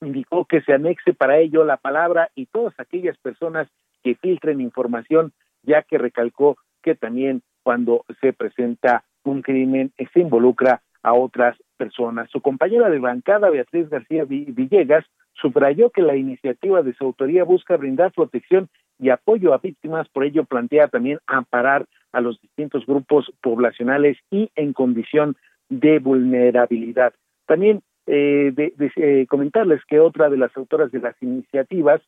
[0.00, 3.68] Indicó que se anexe para ello la palabra y todas aquellas personas
[4.02, 5.32] que filtren información,
[5.62, 12.30] ya que recalcó que también cuando se presenta un crimen se involucra a otras personas.
[12.30, 15.04] Su compañera de bancada, Beatriz García Villegas,
[15.34, 18.68] subrayó que la iniciativa de su autoría busca brindar protección
[18.98, 24.50] y apoyo a víctimas, por ello plantea también amparar a los distintos grupos poblacionales y
[24.54, 25.36] en condición
[25.68, 27.14] de vulnerabilidad.
[27.46, 32.00] También eh, de, eh, comentarles que otra de las autoras de las iniciativas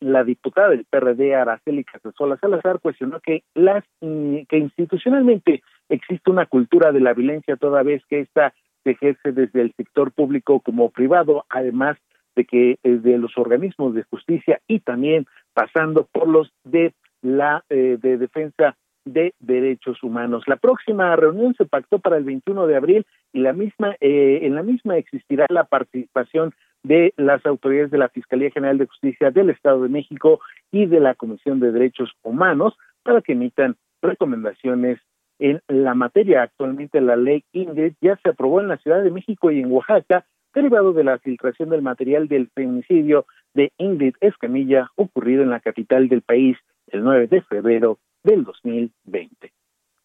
[0.00, 6.92] la diputada del PRD, Araceli Casasola Salazar, cuestionó que, las, que institucionalmente existe una cultura
[6.92, 11.46] de la violencia toda vez que ésta se ejerce desde el sector público como privado,
[11.48, 11.96] además
[12.36, 16.92] de que eh, de los organismos de justicia y también pasando por los de
[17.22, 18.76] la eh, de defensa
[19.06, 20.44] de derechos humanos.
[20.46, 24.54] La próxima reunión se pactó para el 21 de abril y la misma eh, en
[24.54, 26.54] la misma existirá la participación
[26.84, 30.40] de las autoridades de la Fiscalía General de Justicia del Estado de México
[30.70, 35.00] y de la Comisión de Derechos Humanos para que emitan recomendaciones
[35.40, 36.42] en la materia.
[36.42, 40.24] Actualmente la ley Ingrid ya se aprobó en la Ciudad de México y en Oaxaca,
[40.54, 46.08] derivado de la filtración del material del femicidio de Ingrid Escamilla ocurrido en la capital
[46.08, 46.56] del país
[46.86, 49.52] el 9 de febrero del 2020.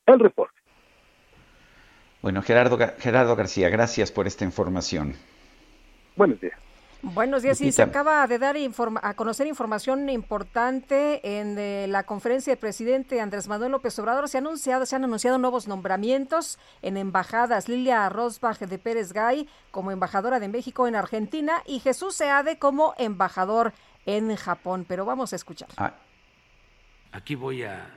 [0.08, 0.59] El reporte.
[2.22, 5.16] Bueno, Gerardo, Gerardo García, gracias por esta información.
[6.16, 6.60] Buenos días.
[7.02, 7.58] Buenos días.
[7.58, 8.58] Sí, se acaba de dar
[9.02, 14.28] a conocer información importante en eh, la conferencia del presidente Andrés Manuel López Obrador.
[14.28, 17.70] Se, ha anunciado, se han anunciado nuevos nombramientos en embajadas.
[17.70, 22.94] Lilia Rosbach de Pérez Gay como embajadora de México en Argentina y Jesús Seade como
[22.98, 23.72] embajador
[24.06, 24.86] en Japón.
[24.86, 25.70] Pero vamos a escuchar.
[25.78, 25.94] Ah.
[27.14, 27.88] Aquí voy a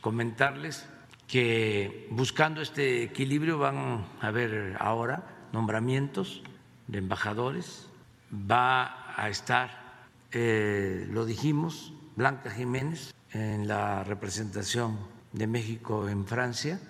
[0.00, 0.86] comentarles
[1.26, 6.42] que buscando este equilibrio van a haber ahora nombramientos
[6.86, 7.86] de embajadores.
[8.32, 14.98] Va a estar, eh, lo dijimos, Blanca Jiménez en la representación
[15.32, 16.80] de México en Francia,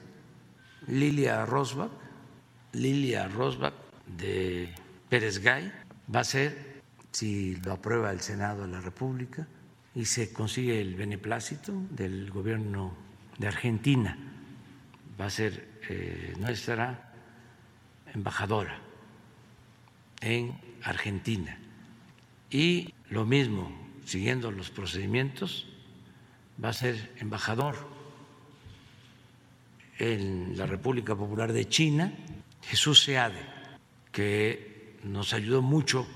[0.87, 1.91] Lilia Rosbach,
[2.73, 3.73] Lilia Rosbach
[4.07, 4.75] de
[5.09, 5.73] Pérez Gay,
[6.15, 6.83] va a ser,
[7.13, 9.47] si lo aprueba el Senado de la República
[9.95, 13.04] y se consigue el beneplácito del gobierno
[13.39, 14.17] de Argentina,
[15.21, 17.13] va a ser eh, nuestra
[18.13, 18.79] embajadora
[20.21, 21.59] en Argentina.
[22.51, 23.73] Y lo mismo,
[24.05, 25.67] siguiendo los procedimientos,
[26.63, 27.77] va a ser embajador
[29.99, 32.13] en la República Popular de China,
[32.63, 33.41] Jesús Seade,
[34.13, 36.07] que nos ayudó mucho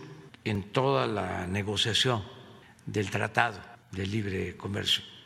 [0.45, 2.23] en toda la negociación
[2.86, 3.61] del Tratado
[3.93, 5.18] de Libre Comercio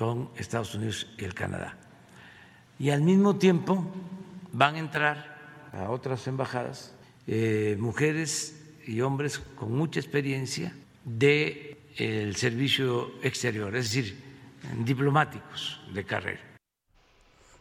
[0.00, 1.76] con Estados Unidos y el Canadá.
[2.78, 3.84] Y al mismo tiempo
[4.50, 5.36] van a entrar
[5.74, 6.94] a otras embajadas
[7.26, 10.74] eh, mujeres y hombres con mucha experiencia
[11.04, 14.18] del el servicio exterior, es decir,
[14.86, 16.40] diplomáticos de carrera.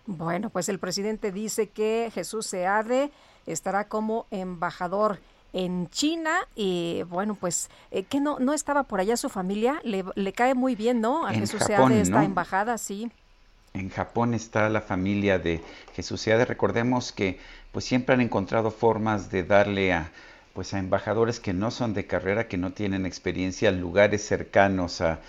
[0.05, 3.11] Bueno, pues el presidente dice que Jesús Seade
[3.47, 5.19] estará como embajador
[5.53, 10.03] en China y bueno, pues eh, que no no estaba por allá su familia, le,
[10.15, 11.25] le cae muy bien, ¿no?
[11.25, 13.11] A Jesús Seade esta embajada, sí.
[13.73, 15.61] En Japón está la familia de
[15.93, 16.45] Jesús Seade.
[16.45, 17.39] Recordemos que
[17.71, 20.11] pues siempre han encontrado formas de darle a
[20.53, 25.19] pues a embajadores que no son de carrera, que no tienen experiencia, lugares cercanos a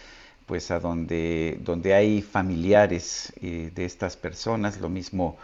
[0.51, 4.81] pues a donde, donde hay familiares eh, de estas personas.
[4.81, 5.37] Lo mismo,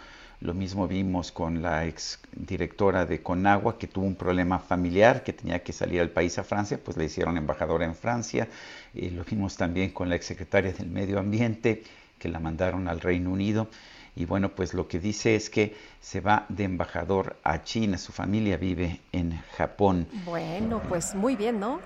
[0.47, 5.33] lo mismo vimos con la ex directora de Conagua que tuvo un problema familiar, que
[5.33, 8.49] tenía que salir al país a Francia, pues le hicieron embajadora en Francia.
[8.95, 11.83] y lo vimos también con la exsecretaria del Medio Ambiente,
[12.19, 13.69] que la mandaron al Reino Unido.
[14.15, 18.13] Y bueno, pues lo que dice es que se va de embajador a China, su
[18.13, 20.07] familia vive en Japón.
[20.25, 21.81] Bueno, pues muy bien, ¿no?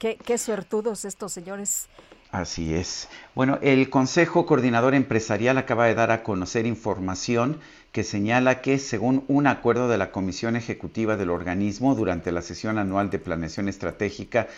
[0.00, 1.88] Qué, qué suertudos estos señores.
[2.34, 3.08] Así es.
[3.36, 7.60] Bueno, el Consejo Coordinador Empresarial acaba de dar a conocer información
[7.92, 12.78] que señala que, según un acuerdo de la Comisión Ejecutiva del organismo durante la sesión
[12.78, 14.48] anual de planeación estratégica,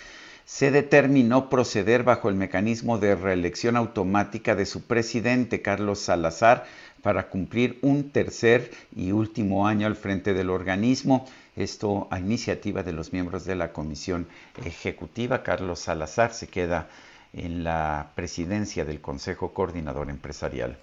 [0.46, 6.64] se determinó proceder bajo el mecanismo de reelección automática de su presidente, Carlos Salazar,
[7.02, 11.26] para cumplir un tercer y último año al frente del organismo.
[11.56, 14.28] Esto a iniciativa de los miembros de la comisión
[14.64, 15.42] ejecutiva.
[15.42, 16.88] Carlos Salazar se queda
[17.36, 20.76] en la presidencia del Consejo Coordinador Empresarial.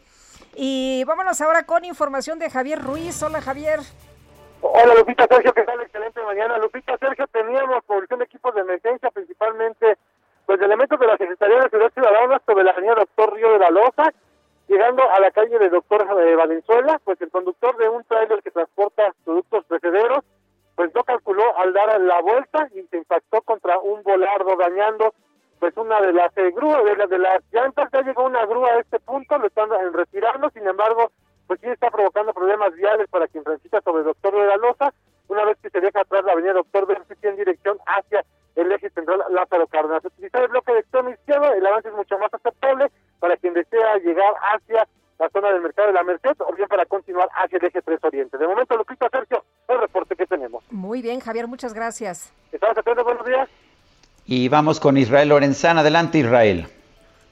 [0.56, 3.22] Y vámonos ahora con información de Javier Ruiz.
[3.24, 3.80] Hola Javier.
[4.62, 5.82] Hola Lupita Sergio, ¿qué tal?
[5.82, 6.58] Excelente mañana.
[6.58, 9.98] Lupita Sergio, teníamos movilización de equipos de emergencia, principalmente
[10.46, 13.70] pues elementos de la Secretaría de Seguridad Ciudadana sobre la avenida Doctor Río de la
[13.72, 14.14] Loza,
[14.68, 18.52] llegando a la calle de Doctor eh, Valenzuela, pues el conductor de un trailer que
[18.52, 20.24] transporta productos precederos,
[20.76, 25.14] pues no calculó al dar la vuelta y se impactó contra un volardo dañando
[25.64, 28.80] pues una de las eh, grúas, de, de las llantas, ya llegó una grúa a
[28.81, 31.14] este punto, lo están retirando, sin embargo,
[31.48, 34.94] pues sí está provocando problemas viales para quien transita sobre Doctor de la Loza,
[35.30, 38.26] una vez que se deja atrás la avenida Doctor Berti en dirección hacia
[38.57, 40.03] el eje central Lázaro Cárdenas.
[40.03, 42.91] Utilizar el bloque de extremo izquierdo, el avance es mucho más aceptable
[43.22, 44.85] para quien desea llegar hacia
[45.18, 48.03] la zona del mercado de la Merced o bien para continuar hacia el eje 3
[48.03, 48.38] Oriente.
[48.38, 50.61] De momento, Lupita Sergio, el reporte que tenemos.
[50.72, 52.34] Muy bien, Javier, muchas gracias.
[52.52, 53.48] Estamos atentos, buenos días.
[54.26, 55.82] Y vamos con Israel Lorenzana.
[55.82, 56.66] Adelante, Israel.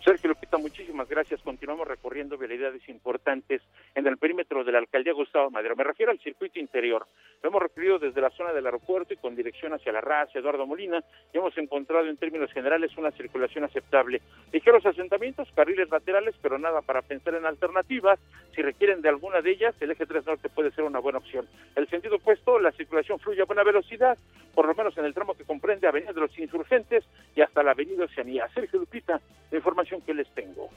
[0.04, 1.42] Sergio Lupita, muchísimas gracias.
[1.42, 3.62] Continuamos recorriendo vialidades importantes
[3.96, 5.76] en el perímetro de la alcaldía Gustavo Madero.
[5.76, 7.06] Me refiero al circuito interior.
[7.42, 10.66] Lo hemos recorrido desde la zona del aeropuerto y con dirección hacia la raza Eduardo
[10.66, 11.04] Molina
[11.34, 14.22] y hemos encontrado en términos generales una circulación aceptable.
[14.52, 18.20] Ligeros asentamientos, carriles laterales, pero nada para pensar en alternativas.
[18.56, 21.48] Si requieren de alguna de ellas, el eje 3 norte puede ser una buena opción.
[21.76, 24.18] El sentido opuesto, la circulación fluye a buena velocidad,
[24.54, 27.04] por lo menos en el tramo que comprende Avenida de los Insurgentes
[27.36, 28.48] y hasta la Avenida Oceanía.
[28.54, 29.20] Sergio Lupita,
[29.50, 30.70] la información que les tengo.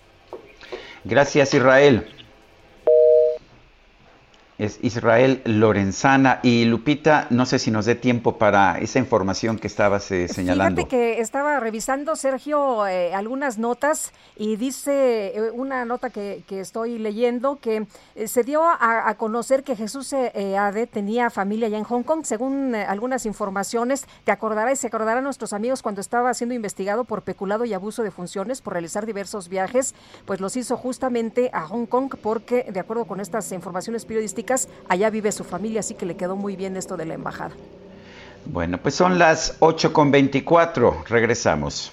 [1.05, 2.07] Gracias, Israel.
[4.57, 9.67] Es Israel Lorenzana y Lupita, no sé si nos dé tiempo para esa información que
[9.67, 10.77] estabas eh, señalando.
[10.77, 16.61] Fíjate que estaba revisando, Sergio, eh, algunas notas y dice eh, una nota que, que,
[16.61, 17.89] estoy leyendo que
[18.27, 22.77] se dio a, a, conocer que Jesús Ade tenía familia allá en Hong Kong, según
[22.77, 24.07] algunas informaciones.
[24.23, 28.05] Te acordarás y se acordarán nuestros amigos cuando estaba siendo investigado por peculado y abuso
[28.05, 32.79] de funciones por realizar diversos viajes, pues los hizo justamente a Hong Kong porque, de
[32.79, 34.44] acuerdo con estas informaciones periodísticas,
[34.89, 37.55] allá vive su familia, así que le quedó muy bien esto de la embajada.
[38.47, 41.05] Bueno, pues son las 8 con 24.
[41.09, 41.93] Regresamos.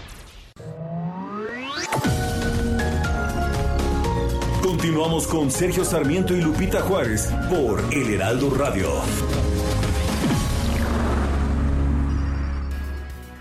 [4.81, 8.89] Continuamos con Sergio Sarmiento y Lupita Juárez por El Heraldo Radio.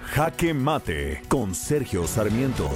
[0.04, 2.68] Jaque Mate con Sergio Sarmiento.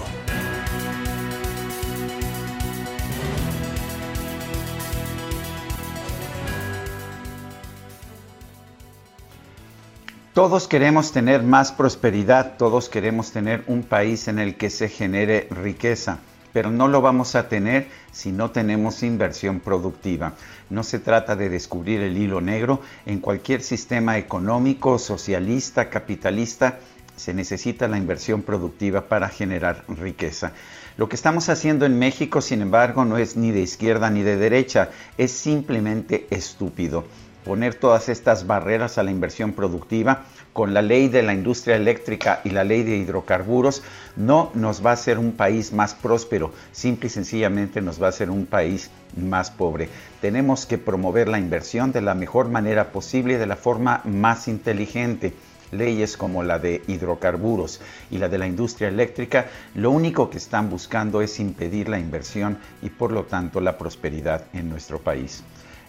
[10.32, 15.48] Todos queremos tener más prosperidad, todos queremos tener un país en el que se genere
[15.50, 16.20] riqueza
[16.54, 20.34] pero no lo vamos a tener si no tenemos inversión productiva.
[20.70, 22.80] No se trata de descubrir el hilo negro.
[23.06, 26.78] En cualquier sistema económico, socialista, capitalista,
[27.16, 30.52] se necesita la inversión productiva para generar riqueza.
[30.96, 34.36] Lo que estamos haciendo en México, sin embargo, no es ni de izquierda ni de
[34.36, 37.04] derecha, es simplemente estúpido.
[37.44, 40.24] Poner todas estas barreras a la inversión productiva
[40.54, 43.82] con la ley de la industria eléctrica y la ley de hidrocarburos
[44.16, 48.10] no nos va a hacer un país más próspero, simple y sencillamente nos va a
[48.10, 49.88] hacer un país más pobre.
[50.20, 54.46] Tenemos que promover la inversión de la mejor manera posible y de la forma más
[54.46, 55.34] inteligente
[55.72, 57.80] leyes como la de hidrocarburos
[58.12, 62.58] y la de la industria eléctrica, lo único que están buscando es impedir la inversión
[62.80, 65.42] y por lo tanto la prosperidad en nuestro país.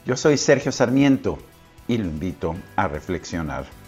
[0.08, 1.38] Yo soy Sergio Sarmiento
[1.88, 3.85] y lo invito a reflexionar.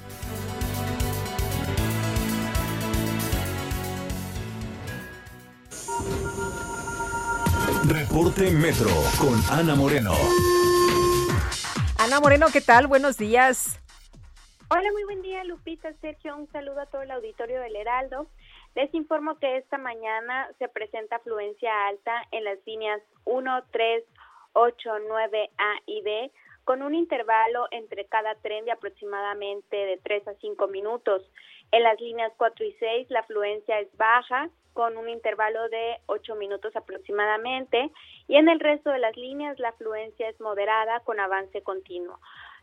[7.88, 10.12] Reporte Metro con Ana Moreno.
[11.98, 12.88] Ana Moreno, ¿qué tal?
[12.88, 13.80] Buenos días.
[14.70, 16.36] Hola, muy buen día, Lupita, Sergio.
[16.36, 18.28] Un saludo a todo el auditorio del Heraldo.
[18.76, 24.04] Les informo que esta mañana se presenta afluencia alta en las líneas 1, 3,
[24.52, 26.32] 8, 9, A y B
[26.66, 31.24] con un intervalo entre cada tren de aproximadamente de 3 a 5 minutos.
[31.72, 36.36] En las líneas 4 y 6 la afluencia es baja, con un intervalo de 8
[36.36, 37.92] minutos aproximadamente,
[38.28, 42.20] y en el resto de las líneas la afluencia es moderada con avance continuo.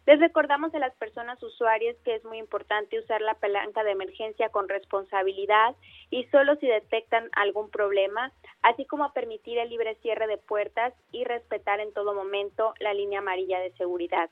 [0.06, 4.50] Les recordamos a las personas usuarias que es muy importante usar la palanca de emergencia
[4.50, 5.74] con responsabilidad
[6.10, 8.30] y solo si detectan algún problema,
[8.62, 13.20] así como permitir el libre cierre de puertas y respetar en todo momento la línea
[13.20, 14.28] amarilla de seguridad.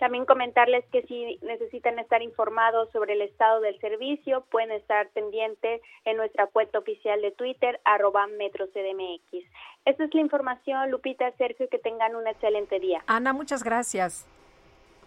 [0.00, 5.82] También comentarles que si necesitan estar informados sobre el estado del servicio, pueden estar pendientes
[6.06, 9.44] en nuestra cuenta oficial de Twitter, arroba metrocdmx.
[9.84, 13.04] Esta es la información, Lupita, Sergio, que tengan un excelente día.
[13.08, 14.24] Ana, muchas gracias.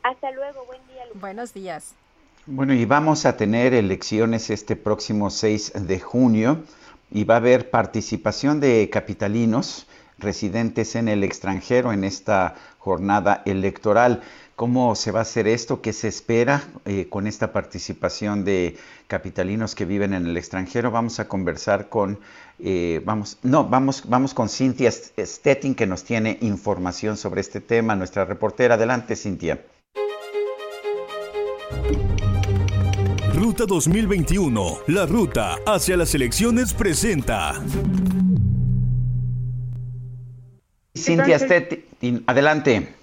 [0.04, 1.06] Hasta luego, buen día.
[1.16, 1.96] Buenos días.
[2.46, 6.64] Bueno, y vamos a tener elecciones este próximo 6 de junio
[7.10, 9.88] y va a haber participación de capitalinos
[10.20, 14.22] residentes en el extranjero en esta jornada electoral.
[14.56, 15.82] ¿Cómo se va a hacer esto?
[15.82, 18.78] ¿Qué se espera eh, con esta participación de
[19.08, 20.92] capitalinos que viven en el extranjero?
[20.92, 22.20] Vamos a conversar con,
[22.60, 27.96] eh, vamos, no, vamos, vamos con Cintia Stettin que nos tiene información sobre este tema,
[27.96, 28.76] nuestra reportera.
[28.76, 29.60] Adelante, Cintia.
[33.34, 37.60] Ruta 2021, la ruta hacia las elecciones presenta.
[40.96, 43.03] Cintia Stettin, adelante.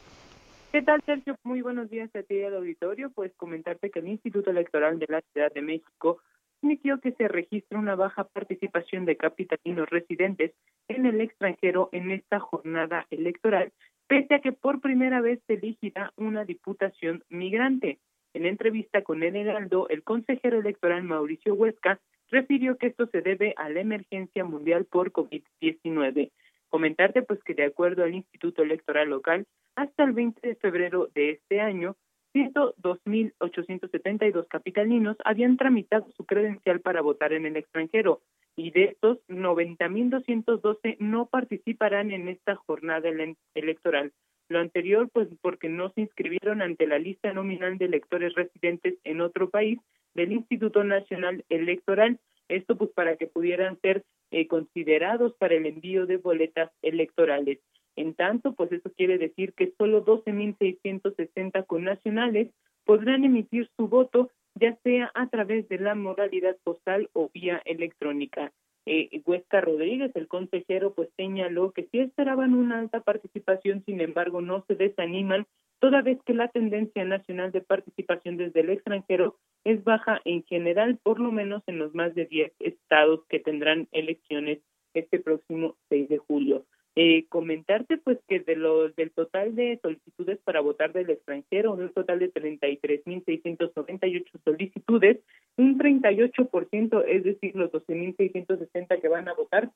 [0.72, 1.34] ¿Qué tal, Sergio?
[1.42, 3.10] Muy buenos días a ti y al auditorio.
[3.10, 6.18] Pues comentarte que el Instituto Electoral de la Ciudad de México
[6.62, 10.52] inició que se registra una baja participación de capitalinos residentes
[10.86, 13.72] en el extranjero en esta jornada electoral,
[14.06, 17.98] pese a que por primera vez se elegirá una diputación migrante.
[18.32, 21.98] En entrevista con el Heraldo, el consejero electoral Mauricio Huesca
[22.30, 26.30] refirió que esto se debe a la emergencia mundial por COVID-19.
[26.70, 31.32] Comentarte pues que de acuerdo al Instituto Electoral Local, hasta el 20 de febrero de
[31.32, 31.96] este año,
[32.34, 38.22] 102.872 capitalinos habían tramitado su credencial para votar en el extranjero
[38.56, 43.08] y de estos 90.212 no participarán en esta jornada
[43.54, 44.12] electoral.
[44.48, 49.20] Lo anterior, pues porque no se inscribieron ante la lista nominal de electores residentes en
[49.20, 49.78] otro país
[50.14, 52.18] del Instituto Nacional Electoral.
[52.50, 57.60] Esto pues para que pudieran ser eh, considerados para el envío de boletas electorales.
[57.96, 62.48] En tanto, pues eso quiere decir que solo 12.660 connacionales
[62.84, 68.52] podrán emitir su voto, ya sea a través de la modalidad postal o vía electrónica.
[68.86, 74.40] Eh, Huesca Rodríguez, el consejero, pues señaló que sí esperaban una alta participación, sin embargo
[74.40, 75.46] no se desaniman,
[75.80, 80.98] toda vez que la tendencia nacional de participación desde el extranjero es baja en general,
[81.02, 84.60] por lo menos en los más de 10 estados que tendrán elecciones
[84.94, 86.64] este próximo 6 de julio.
[86.96, 91.88] Eh, comentarte pues que de los del total de solicitudes para votar del extranjero, un
[91.92, 95.20] total de 33.698 solicitudes,
[95.56, 99.70] un 38%, es decir, los 12.660 que van a votar,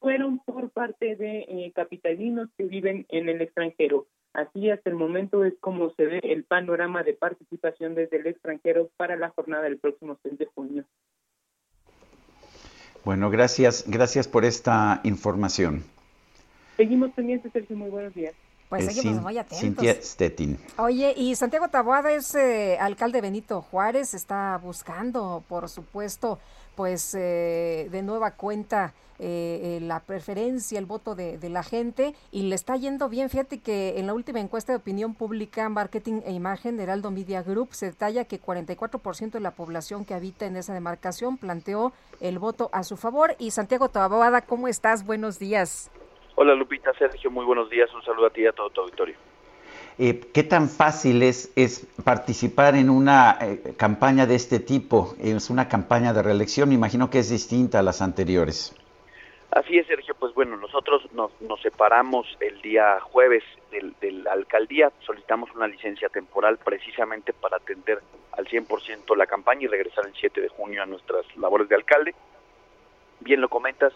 [0.00, 4.06] fueron por parte de eh, capitalinos que viven en el extranjero.
[4.32, 8.90] Así hasta el momento es como se ve el panorama de participación desde el extranjero
[8.96, 10.84] para la jornada del próximo 6 de junio.
[13.04, 15.84] Bueno, gracias, gracias por esta información.
[16.76, 17.76] Seguimos pendientes, Sergio.
[17.76, 18.34] Muy buenos días.
[18.68, 19.58] Pues Eh, seguimos muy atentos.
[19.58, 20.56] Cintia Stettin.
[20.78, 26.38] Oye, y Santiago Taboada es eh, alcalde Benito Juárez, está buscando, por supuesto,
[26.80, 32.44] pues eh, de nueva cuenta eh, eh, la preferencia, el voto de, la gente y
[32.44, 33.28] le está yendo bien.
[33.28, 37.42] Fíjate que en la última encuesta de opinión pública, marketing e imagen de Heraldo Media
[37.42, 42.38] Group se detalla que 44% de la población que habita en esa demarcación planteó el
[42.38, 43.36] voto a su favor.
[43.38, 45.04] Y Santiago Taboada, ¿cómo estás?
[45.04, 45.90] Buenos días.
[46.34, 47.92] Hola Lupita, Sergio, muy buenos días.
[47.94, 49.16] Un saludo a ti y a todo tu auditorio.
[50.02, 55.14] Eh, ¿Qué tan fácil es, es participar en una eh, campaña de este tipo?
[55.20, 58.74] Es una campaña de reelección, me imagino que es distinta a las anteriores.
[59.50, 60.14] Así es, Sergio.
[60.18, 66.08] Pues bueno, nosotros nos, nos separamos el día jueves de la alcaldía, solicitamos una licencia
[66.08, 68.00] temporal precisamente para atender
[68.32, 72.14] al 100% la campaña y regresar el 7 de junio a nuestras labores de alcalde.
[73.20, 73.92] Bien lo comentas,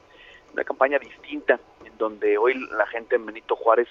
[0.53, 3.89] una campaña distinta en donde hoy la gente en Benito Juárez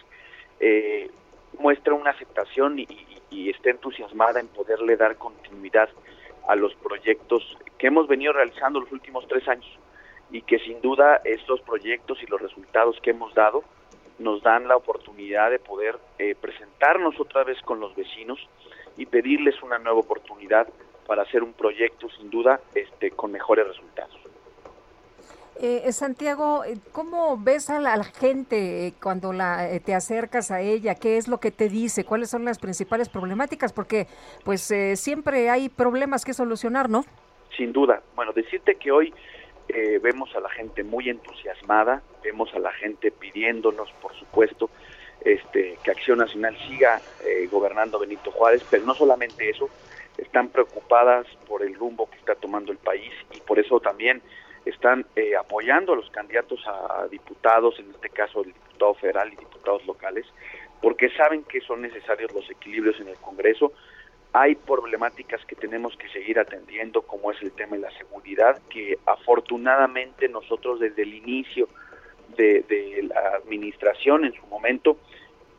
[0.59, 1.09] eh,
[1.59, 2.87] muestra una aceptación y,
[3.29, 5.89] y- está entusiasmada en poderle dar continuidad
[6.47, 9.67] a los proyectos que hemos venido realizando los últimos tres años
[10.31, 13.63] y que sin duda estos proyectos y los resultados que hemos dado
[14.19, 18.39] nos dan la oportunidad de poder eh, presentarnos otra vez con los vecinos
[18.97, 20.67] y pedirles una nueva oportunidad
[21.07, 24.22] para hacer un proyecto sin duda este con mejores resultados.
[25.59, 30.95] Eh, Santiago, eh, ¿cómo ves a la, gente eh, cuando la, te acercas a ella?
[30.95, 32.05] ¿Qué es lo que te dice?
[32.05, 33.71] ¿Cuáles son las principales problemáticas?
[33.71, 34.07] Porque
[34.43, 37.05] pues siempre hay problemas que solucionar, ¿no?
[37.55, 38.01] Sin duda.
[38.15, 39.13] Bueno, decirte que hoy
[40.01, 44.69] vemos a la gente muy entusiasmada, vemos a la gente pidiéndonos, por supuesto,
[45.23, 47.01] este, que Acción Nacional siga
[47.49, 49.69] gobernando Benito Juárez, pero no solamente eso,
[50.17, 54.21] están preocupadas por el rumbo que está tomando el país y por eso también
[54.65, 59.35] están eh, apoyando a los candidatos a diputados, en este caso el diputado federal y
[59.35, 60.25] diputados locales,
[60.81, 63.73] porque saben que son necesarios los equilibrios en el Congreso.
[64.33, 68.97] Hay problemáticas que tenemos que seguir atendiendo, como es el tema de la seguridad, que
[69.05, 71.67] afortunadamente nosotros desde el inicio
[72.35, 74.97] de, de la administración en su momento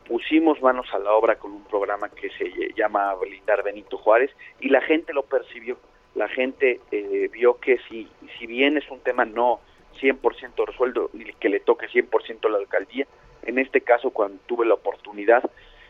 [0.08, 4.68] pusimos manos a la obra con un programa que se llama Blindar Benito Juárez y
[4.68, 5.78] la gente lo percibió
[6.14, 8.08] la gente eh, vio que si,
[8.38, 9.60] si bien es un tema no
[10.00, 13.06] 100% resuelto y que le toque 100% a la alcaldía,
[13.42, 15.42] en este caso cuando tuve la oportunidad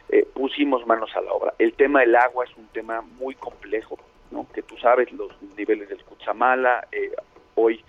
[0.08, 1.54] eh, pusimos manos a la obra.
[1.58, 3.98] El tema del agua es un tema muy complejo,
[4.30, 4.46] ¿no?
[4.52, 7.12] que tú sabes los niveles del Cutzamala, eh,
[7.54, 7.82] hoy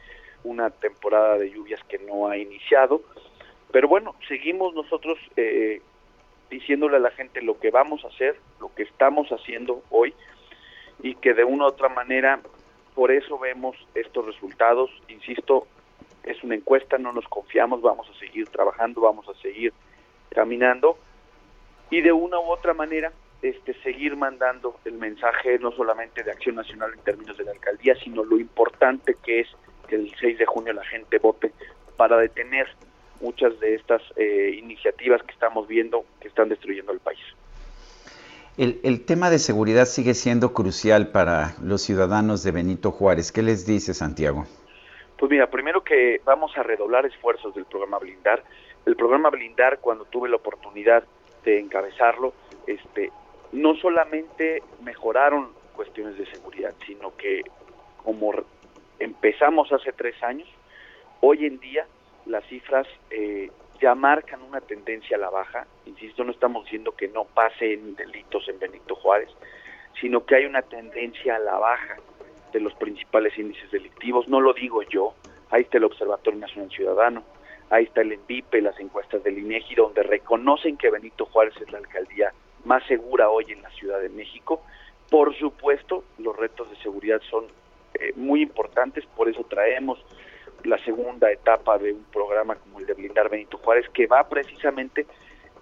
[0.44, 3.02] una temporada de lluvias que no ha iniciado,
[3.72, 5.18] pero bueno, seguimos nosotros
[6.50, 10.14] diciéndole a la gente lo que vamos a hacer, lo que estamos haciendo hoy,
[11.02, 12.40] y que de una u otra manera
[12.94, 14.90] por eso vemos estos resultados.
[15.10, 15.68] Insisto,
[16.24, 19.74] es una encuesta, no nos confiamos, vamos a seguir trabajando, vamos a seguir
[20.30, 20.98] caminando
[21.90, 23.12] y de una u otra manera
[23.42, 27.96] este seguir mandando el mensaje no solamente de Acción Nacional en términos de la alcaldía,
[27.96, 29.48] sino lo importante que es
[29.88, 31.52] que el 6 de junio la gente vote
[31.96, 32.68] para detener
[33.22, 37.22] muchas de estas eh, iniciativas que estamos viendo que están destruyendo el país.
[38.58, 43.34] El, tema de seguridad sigue siendo crucial para los ciudadanos de Benito Juárez.
[43.34, 44.46] ¿Qué les dice Santiago?
[45.18, 48.44] Pues mira, primero que vamos a redoblar esfuerzos del programa Blindar.
[48.86, 51.04] El programa Blindar, cuando tuve la oportunidad
[51.44, 52.34] de encabezarlo,
[52.66, 53.12] este,
[53.52, 57.42] no solamente mejoraron cuestiones de seguridad, sino que
[57.98, 58.32] como
[59.00, 60.48] empezamos hace tres años,
[61.20, 61.88] hoy en día
[62.26, 65.66] las cifras eh, ya marcan una tendencia a la baja.
[65.86, 69.30] Insisto, no estamos diciendo que no pasen delitos en Benito Juárez,
[70.00, 71.98] sino que hay una tendencia a la baja
[72.52, 74.28] de los principales índices delictivos.
[74.28, 75.14] No lo digo yo,
[75.52, 77.24] ahí está el Observatorio Nacional Ciudadano,
[77.70, 81.80] ahí está el ENVIPE, las encuestas del INEGI, donde reconocen que Benito Juárez es la
[81.80, 82.34] alcaldía
[82.64, 84.62] más segura hoy en la Ciudad de México.
[85.10, 87.46] Por supuesto, los retos de seguridad son
[87.94, 90.04] eh, muy importantes, por eso traemos
[90.66, 95.06] la segunda etapa de un programa como el de Blindar Benito Juárez, que va precisamente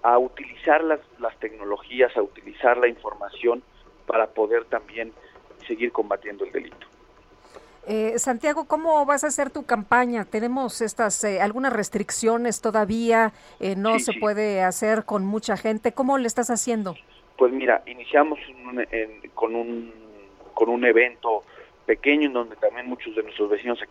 [0.01, 3.63] a utilizar las, las tecnologías, a utilizar la información
[4.05, 5.13] para poder también
[5.67, 6.88] seguir combatiendo el delito.
[7.85, 10.23] Eh, Santiago, ¿cómo vas a hacer tu campaña?
[10.23, 15.91] Tenemos estas eh, algunas restricciones todavía, eh, no se puede hacer con mucha gente.
[15.91, 16.95] ¿Cómo le estás haciendo?
[17.38, 18.39] Pues mira, iniciamos
[19.34, 19.91] con un
[20.53, 21.43] con un evento
[21.85, 23.88] pequeño en donde también muchos de nuestros vecinos se,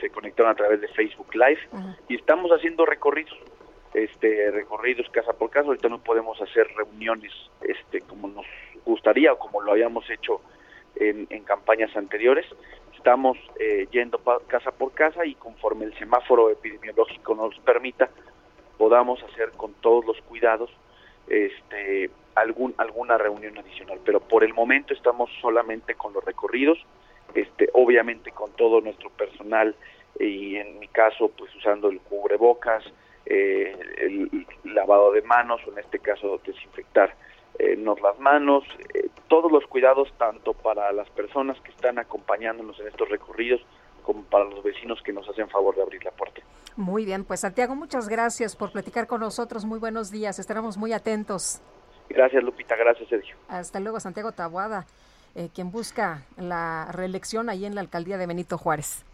[0.00, 1.60] se conectaron a través de Facebook Live
[2.08, 3.36] y estamos haciendo recorridos,
[3.94, 5.68] este recorridos casa por casa.
[5.68, 8.46] Ahorita no podemos hacer reuniones este como nos
[8.84, 10.40] gustaría o como lo habíamos hecho
[10.96, 12.46] en, campañas anteriores.
[12.96, 18.10] Estamos eh, yendo casa por casa y conforme el semáforo epidemiológico nos permita,
[18.76, 20.70] podamos hacer con todos los cuidados
[21.28, 26.78] este algún alguna reunión adicional, pero por el momento estamos solamente con los recorridos
[27.34, 29.74] este, obviamente con todo nuestro personal
[30.18, 32.84] y en mi caso pues usando el cubrebocas,
[33.26, 37.14] eh, el lavado de manos o en este caso desinfectar
[37.58, 42.88] eh, las manos, eh, todos los cuidados tanto para las personas que están acompañándonos en
[42.88, 43.60] estos recorridos
[44.02, 46.40] como para los vecinos que nos hacen favor de abrir la puerta.
[46.76, 49.64] Muy bien, pues Santiago, muchas gracias por platicar con nosotros.
[49.66, 51.60] Muy buenos días, estaremos muy atentos.
[52.08, 53.36] Gracias Lupita, gracias Sergio.
[53.48, 54.86] Hasta luego Santiago Tabuada.
[55.34, 59.04] Eh, quien busca la reelección ahí en la alcaldía de Benito Juárez.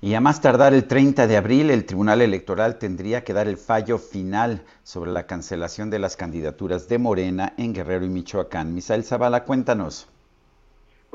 [0.00, 3.56] Y a más tardar el 30 de abril, el Tribunal Electoral tendría que dar el
[3.56, 8.74] fallo final sobre la cancelación de las candidaturas de Morena en Guerrero y Michoacán.
[8.74, 10.08] Misael Zavala, cuéntanos.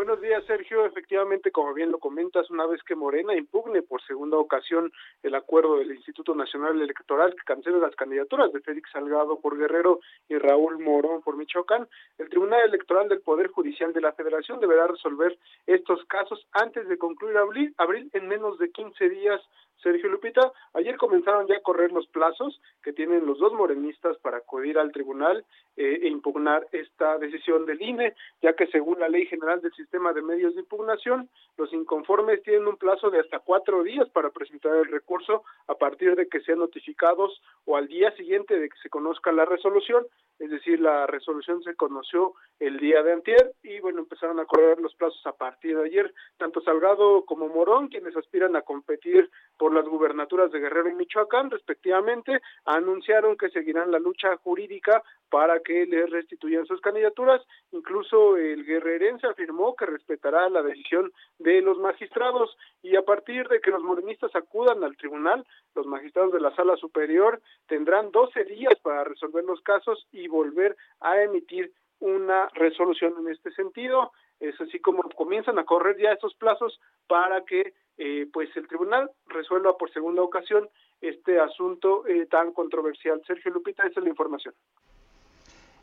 [0.04, 0.84] Buenos días, Sergio.
[0.84, 4.92] Efectivamente, como bien lo comentas, una vez que Morena impugne por segunda ocasión
[5.22, 10.00] el acuerdo del Instituto Nacional Electoral que cancela las candidaturas de Félix Salgado por Guerrero
[10.28, 11.88] y Raúl Morón por Michoacán,
[12.18, 15.38] el Tribunal Electoral del Poder Judicial de la Federación deberá resolver
[15.68, 19.40] estos casos antes de concluir abril, abril en menos de 15 días
[19.82, 24.38] Sergio Lupita, ayer comenzaron ya a correr los plazos que tienen los dos morenistas para
[24.38, 25.46] acudir al tribunal
[25.78, 30.14] eh, e impugnar esta decisión del INE, ya que según la Ley General del Sistema
[30.14, 34.76] de Medios de Impugnación, los inconformes tienen un plazo de hasta cuatro días para presentar
[34.76, 38.90] el recurso a partir de que sean notificados o al día siguiente de que se
[38.90, 40.06] conozca la resolución,
[40.42, 44.80] es decir, la resolución se conoció el día de antier y bueno, empezaron a correr
[44.80, 49.72] los plazos a partir de ayer, tanto Salgado como Morón, quienes aspiran a competir por
[49.72, 55.86] las gubernaturas de Guerrero y Michoacán, respectivamente, anunciaron que seguirán la lucha jurídica para que
[55.86, 57.42] les restituyan sus candidaturas.
[57.72, 63.62] Incluso el guerrerense afirmó que respetará la decisión de los magistrados y a partir de
[63.62, 68.76] que los morenistas acudan al tribunal, los magistrados de la sala superior tendrán 12 días
[68.84, 71.72] para resolver los casos y volver a emitir
[72.02, 74.12] una resolución en este sentido.
[74.42, 76.78] Es así como comienzan a correr ya estos plazos
[77.08, 80.68] para que eh, pues el tribunal resuelva por segunda ocasión
[81.00, 83.22] este asunto eh, tan controversial.
[83.26, 84.54] Sergio Lupita, esa es la información.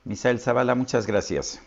[0.04, 1.62] Misael Zavala, muchas gracias.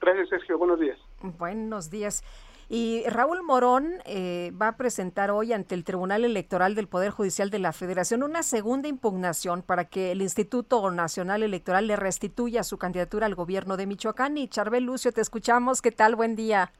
[0.00, 0.58] Gracias, Sergio.
[0.58, 0.98] Buenos días.
[1.20, 2.22] Buenos días.
[2.70, 7.48] Y Raúl Morón eh, va a presentar hoy ante el Tribunal Electoral del Poder Judicial
[7.48, 12.76] de la Federación una segunda impugnación para que el Instituto Nacional Electoral le restituya su
[12.78, 14.36] candidatura al gobierno de Michoacán.
[14.36, 15.80] Y Charbel Lucio, te escuchamos.
[15.80, 16.14] ¿Qué tal?
[16.14, 16.70] Buen día.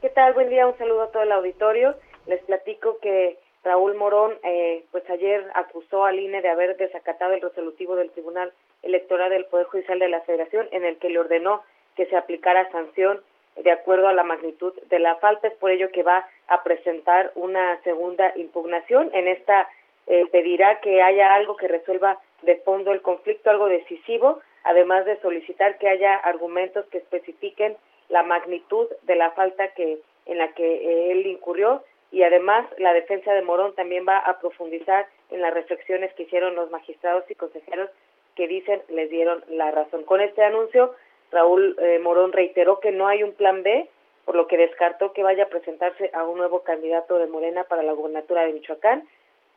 [0.00, 0.34] ¿Qué tal?
[0.34, 0.68] Buen día.
[0.68, 1.96] Un saludo a todo el auditorio.
[2.26, 7.40] Les platico que Raúl Morón, eh, pues ayer acusó al INE de haber desacatado el
[7.40, 8.52] resolutivo del Tribunal
[8.84, 11.62] Electoral del Poder Judicial de la Federación en el que le ordenó
[11.96, 13.20] que se aplicara sanción
[13.56, 15.48] de acuerdo a la magnitud de la falta.
[15.48, 19.10] Es por ello que va a presentar una segunda impugnación.
[19.12, 19.68] En esta
[20.06, 25.20] eh, pedirá que haya algo que resuelva de fondo el conflicto, algo decisivo, además de
[25.20, 27.76] solicitar que haya argumentos que especifiquen
[28.08, 32.92] la magnitud de la falta que en la que eh, él incurrió y además la
[32.92, 37.34] defensa de Morón también va a profundizar en las reflexiones que hicieron los magistrados y
[37.34, 37.90] consejeros
[38.36, 40.04] que dicen les dieron la razón.
[40.04, 40.94] Con este anuncio
[41.30, 43.88] Raúl eh, Morón reiteró que no hay un plan B,
[44.24, 47.82] por lo que descartó que vaya a presentarse a un nuevo candidato de Morena para
[47.82, 49.06] la gubernatura de Michoacán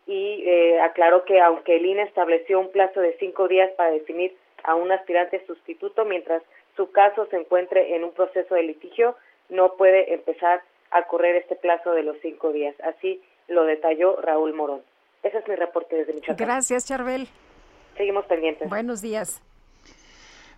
[0.08, 4.36] y eh, aclaró que aunque el INE estableció un plazo de cinco días para definir
[4.64, 6.42] a un aspirante sustituto mientras
[6.76, 9.16] su caso se encuentre en un proceso de litigio,
[9.50, 12.76] no puede empezar a correr este plazo de los cinco días.
[12.82, 14.82] Así lo detalló Raúl Morón.
[15.24, 16.48] Ese es mi reporte desde Michoacán.
[16.48, 17.28] Gracias, Charbel.
[17.98, 18.70] Seguimos pendientes.
[18.70, 19.42] Buenos días.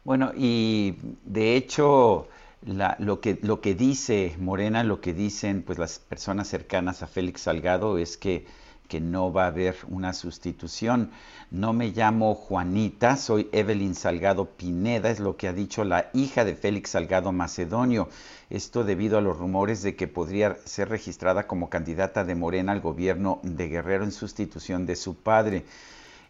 [0.03, 2.27] Bueno, y de hecho,
[2.65, 7.41] lo, que, lo que dice Morena, lo que dicen pues las personas cercanas a Félix
[7.41, 8.45] Salgado es que,
[8.87, 11.11] que no va a haber una sustitución.
[11.51, 16.43] No me llamo Juanita, soy Evelyn Salgado Pineda, es lo que ha dicho la hija
[16.43, 18.09] de Félix Salgado Macedonio.
[18.49, 22.81] Esto debido a los rumores de que podría ser registrada como candidata de Morena al
[22.81, 25.63] gobierno de Guerrero en sustitución de su padre.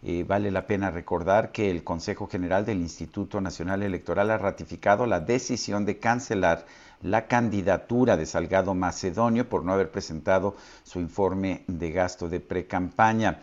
[0.02, 5.20] Vale la pena recordar que el Consejo General del Instituto Nacional Electoral ha ratificado la
[5.20, 6.66] decisión de cancelar
[7.02, 13.42] la candidatura de Salgado Macedonio por no haber presentado su informe de gasto de precampaña.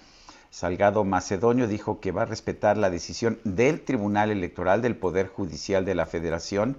[0.50, 5.84] Salgado Macedonio dijo que va a respetar la decisión del Tribunal Electoral del Poder Judicial
[5.84, 6.78] de la Federación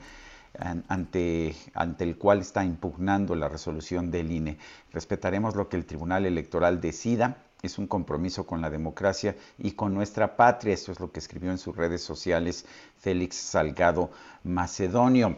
[0.88, 4.58] ante, ante el cual está impugnando la resolución del INE.
[4.92, 9.94] Respetaremos lo que el Tribunal Electoral decida es un compromiso con la democracia y con
[9.94, 10.74] nuestra patria.
[10.74, 12.66] Esto es lo que escribió en sus redes sociales
[13.00, 14.12] Félix Salgado
[14.44, 15.38] Macedonio.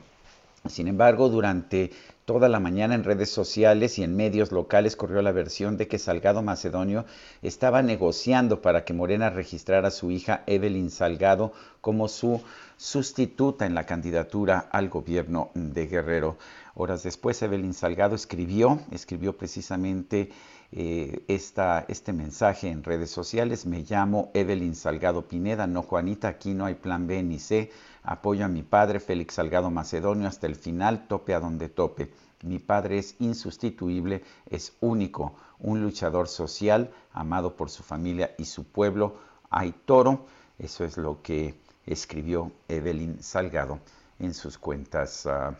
[0.67, 1.91] Sin embargo, durante
[2.25, 5.97] toda la mañana en redes sociales y en medios locales corrió la versión de que
[5.97, 7.05] Salgado Macedonio
[7.41, 12.41] estaba negociando para que Morena registrara a su hija Evelyn Salgado como su
[12.77, 16.37] sustituta en la candidatura al gobierno de Guerrero.
[16.75, 20.29] Horas después, Evelyn Salgado escribió, escribió precisamente
[20.71, 23.65] eh, este mensaje en redes sociales.
[23.65, 27.71] Me llamo Evelyn Salgado Pineda, no Juanita, aquí no hay plan B ni C.
[28.03, 32.11] Apoyo a mi padre Félix Salgado Macedonio hasta el final, tope a donde tope.
[32.43, 38.63] Mi padre es insustituible, es único, un luchador social, amado por su familia y su
[38.63, 39.17] pueblo.
[39.49, 40.25] Hay toro,
[40.57, 41.55] eso es lo que
[41.85, 43.79] escribió Evelyn Salgado
[44.19, 45.55] en sus cuentas, ah,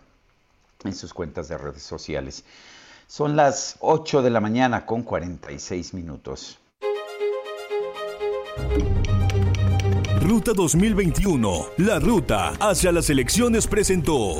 [0.84, 2.45] en sus cuentas de redes sociales.
[3.11, 6.60] Son las 8 de la mañana con 46 minutos.
[10.22, 14.36] Ruta 2021, la ruta hacia las elecciones presentó.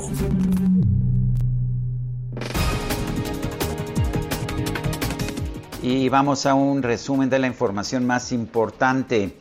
[5.82, 9.36] Y vamos a un resumen de la información más importante.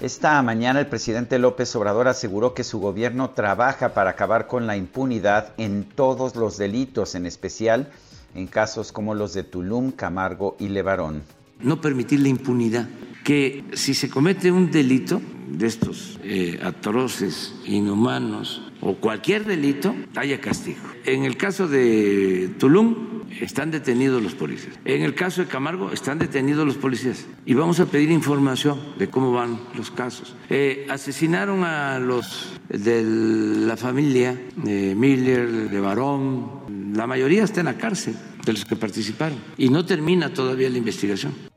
[0.00, 4.78] Esta mañana el presidente López Obrador aseguró que su gobierno trabaja para acabar con la
[4.78, 7.92] impunidad en todos los delitos, en especial
[8.34, 11.22] en casos como los de Tulum, Camargo y Levarón.
[11.60, 12.88] No permitir la impunidad,
[13.24, 20.40] que si se comete un delito de estos eh, atroces, inhumanos o cualquier delito, haya
[20.40, 20.80] castigo.
[21.04, 24.78] En el caso de Tulum, están detenidos los policías.
[24.84, 27.26] En el caso de Camargo, están detenidos los policías.
[27.46, 30.34] Y vamos a pedir información de cómo van los casos.
[30.50, 36.92] Eh, asesinaron a los de la familia de Miller, de Barón.
[36.94, 38.14] La mayoría está en la cárcel
[38.44, 39.38] de los que participaron.
[39.56, 41.51] Y no termina todavía la investigación.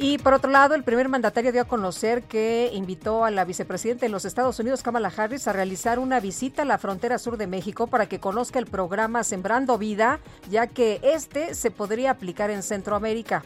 [0.00, 4.06] Y por otro lado, el primer mandatario dio a conocer que invitó a la vicepresidenta
[4.06, 7.48] de los Estados Unidos, Kamala Harris, a realizar una visita a la frontera sur de
[7.48, 12.62] México para que conozca el programa Sembrando Vida, ya que este se podría aplicar en
[12.62, 13.42] Centroamérica.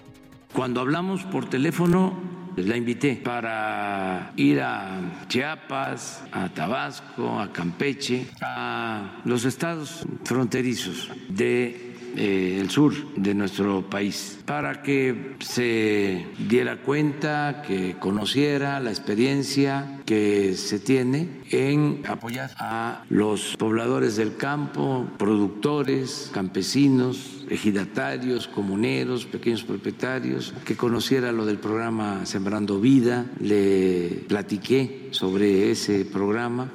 [0.53, 2.12] Cuando hablamos por teléfono,
[2.57, 11.91] la invité para ir a Chiapas, a Tabasco, a Campeche, a los estados fronterizos de
[12.16, 20.01] eh, el sur de nuestro país, para que se diera cuenta, que conociera la experiencia
[20.05, 29.62] que se tiene en apoyar a los pobladores del campo, productores, campesinos, ejidatarios, comuneros, pequeños
[29.62, 36.72] propietarios, que conociera lo del programa Sembrando Vida, le platiqué sobre ese programa.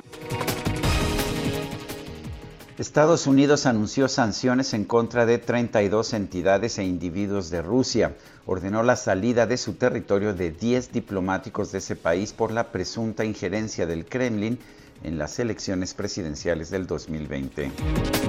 [2.78, 8.16] Estados Unidos anunció sanciones en contra de 32 entidades e individuos de Rusia.
[8.45, 13.26] Ordenó la salida de su territorio de 10 diplomáticos de ese país por la presunta
[13.26, 14.60] injerencia del Kremlin
[15.04, 17.72] en las elecciones presidenciales del 2020.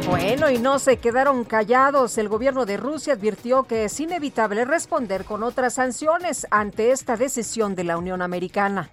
[0.07, 2.17] Bueno, y no se quedaron callados.
[2.17, 7.75] El gobierno de Rusia advirtió que es inevitable responder con otras sanciones ante esta decisión
[7.75, 8.91] de la Unión Americana.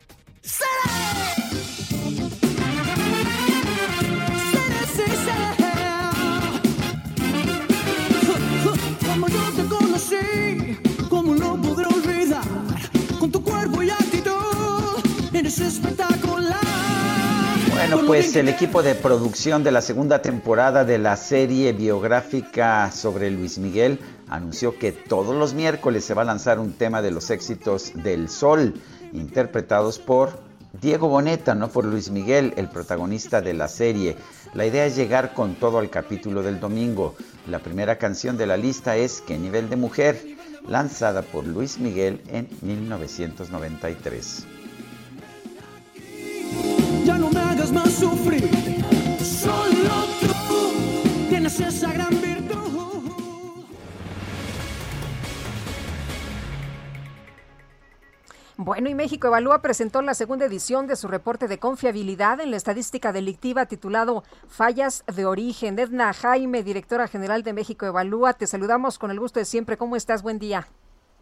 [17.88, 23.30] Bueno, pues el equipo de producción de la segunda temporada de la serie biográfica sobre
[23.32, 27.30] Luis Miguel anunció que todos los miércoles se va a lanzar un tema de los
[27.30, 28.74] éxitos del Sol,
[29.14, 30.40] interpretados por
[30.82, 34.16] Diego Boneta, no por Luis Miguel, el protagonista de la serie.
[34.54, 37.16] La idea es llegar con todo al capítulo del domingo.
[37.48, 40.36] La primera canción de la lista es ¿Qué nivel de mujer?
[40.68, 44.48] lanzada por Luis Miguel en 1993
[47.06, 48.50] ya no me hagas más sufrir.
[51.30, 51.60] Tienes
[58.66, 62.58] Bueno, y México Evalúa presentó la segunda edición de su reporte de confiabilidad en la
[62.58, 65.78] estadística delictiva titulado Fallas de Origen.
[65.78, 69.78] Edna Jaime, directora general de México Evalúa, te saludamos con el gusto de siempre.
[69.78, 70.24] ¿Cómo estás?
[70.24, 70.66] Buen día.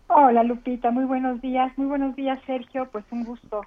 [0.08, 1.78] Hola Lupita, muy buenos días.
[1.78, 3.66] Muy buenos días Sergio, pues un gusto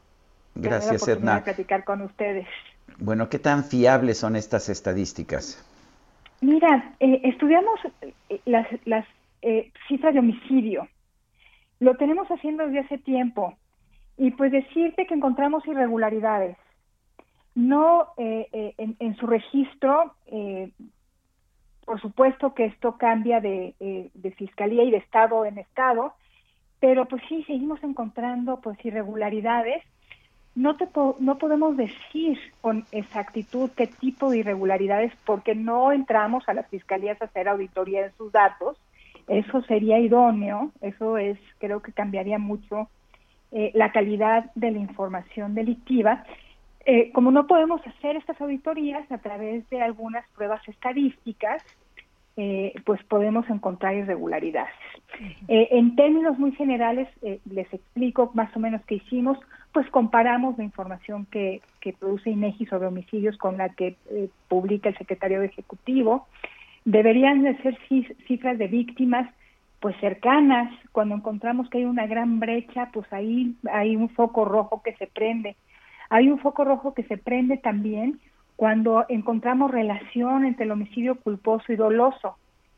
[0.54, 1.44] Gracias, Edna.
[1.44, 2.46] platicar con ustedes.
[2.96, 5.62] Bueno, ¿qué tan fiables son estas estadísticas?
[6.40, 9.04] Mira, eh, estudiamos eh, las, las
[9.42, 10.88] eh, cifras de homicidio.
[11.78, 13.54] Lo tenemos haciendo desde hace tiempo.
[14.16, 16.56] Y pues decirte que encontramos irregularidades.
[17.54, 20.14] No en, en, su registro,
[21.86, 23.74] por supuesto que esto cambia de,
[24.12, 26.12] de fiscalía y de estado en estado,
[26.80, 29.82] pero pues sí, seguimos encontrando pues irregularidades
[30.56, 30.88] no, te
[31.20, 37.20] no podemos decir con exactitud qué tipo de irregularidades porque no entramos a las fiscalías
[37.20, 38.78] a hacer auditoría de sus datos.
[39.28, 42.88] Eso sería idóneo, eso es, creo que cambiaría mucho
[43.52, 46.24] eh, la calidad de la información delictiva.
[46.84, 51.62] Eh, como no podemos hacer estas auditorías a través de algunas pruebas estadísticas,
[52.36, 54.74] eh, pues podemos encontrar irregularidades.
[55.48, 59.38] en términos muy generales, les explico más o menos qué hicimos
[59.72, 63.96] pues comparamos la información que, que produce INEGI sobre homicidios con la que
[64.48, 66.26] publica el secretario ejecutivo.
[66.84, 67.78] Deberían de ser
[68.26, 69.28] cifras de víctimas
[69.80, 70.72] pues cercanas.
[70.92, 75.06] Cuando encontramos que hay una gran brecha, pues ahí hay un foco rojo que se
[75.06, 75.56] prende.
[76.10, 78.20] Hay un foco rojo que se prende también
[78.56, 82.36] cuando encontramos relación entre el homicidio culposo y doloso.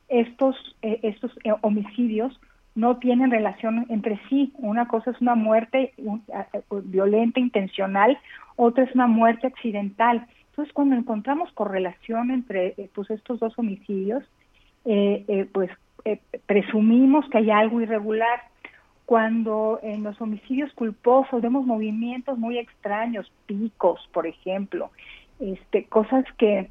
[0.08, 2.40] Estos, eh, estos eh, homicidios
[2.78, 4.52] no tienen relación entre sí.
[4.56, 5.92] Una cosa es una muerte
[6.84, 8.18] violenta, intencional,
[8.54, 10.26] otra es una muerte accidental.
[10.50, 14.24] Entonces, cuando encontramos correlación entre eh, pues, estos dos homicidios,
[14.84, 15.70] eh, eh, pues
[16.46, 18.42] presumimos que hay algo irregular.
[19.06, 24.90] Cuando en los homicidios culposos vemos movimientos muy extraños, picos, por ejemplo,
[25.40, 26.68] este, cosas que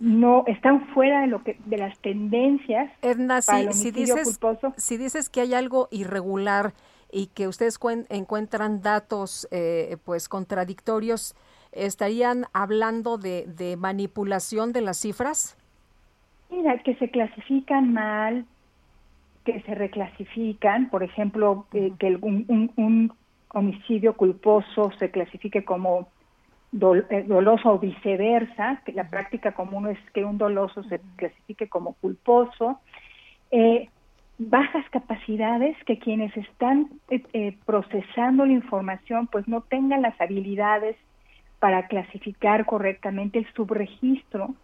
[0.00, 4.14] no están fuera de lo que de las tendencias Edna, para el si, si homicidio
[4.16, 4.74] dices, culposo.
[4.76, 6.74] si dices que hay algo irregular
[7.10, 11.34] y que ustedes cuen- encuentran datos eh, pues contradictorios,
[11.72, 15.56] ¿estarían hablando de, de manipulación de las cifras?
[16.54, 18.46] Mira, que se clasifican mal,
[19.44, 23.12] que se reclasifican, por ejemplo, eh, que el- un, un- un
[23.54, 26.12] homicidio culposo se clasifique como
[27.10, 31.94] eh, doloso o viceversa, que la práctica común es que un doloso se clasifique como
[31.96, 32.80] culposo,
[33.50, 33.90] eh,
[34.38, 40.96] bajas capacidades, que quienes están eh, procesando la información pues no tengan las habilidades
[41.60, 44.56] para clasificar correctamente el subregistro,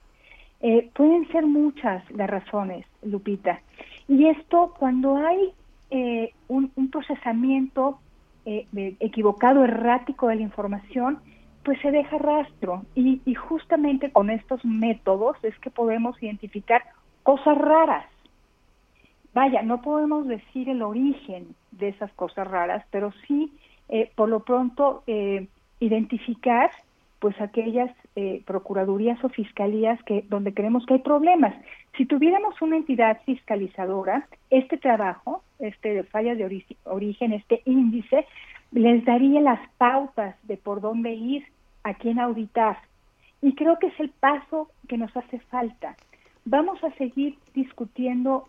[0.61, 3.61] eh, pueden ser muchas las razones, Lupita.
[4.09, 5.53] Y esto cuando hay
[5.91, 7.99] eh, un, procesamiento
[8.45, 8.67] eh,
[9.01, 11.19] equivocado, errático de la información,
[11.65, 12.85] pues se deja rastro.
[12.95, 16.83] Y, y justamente con estos métodos es que podemos identificar
[17.23, 18.07] cosas raras.
[19.33, 23.53] Vaya, no podemos decir el origen de esas cosas raras, pero sí,
[23.89, 26.71] eh, por lo pronto, eh, identificar
[27.21, 31.55] pues aquellas eh, procuradurías o fiscalías que donde creemos que hay problemas.
[31.97, 38.27] Si tuviéramos una entidad fiscalizadora, este trabajo, este de fallas de ori- origen, este índice,
[38.73, 41.45] les daría las pautas de por dónde ir,
[41.85, 42.79] a quién auditar.
[43.43, 45.97] Y creo que es el paso que nos hace falta.
[46.45, 48.49] Vamos a seguir discutiendo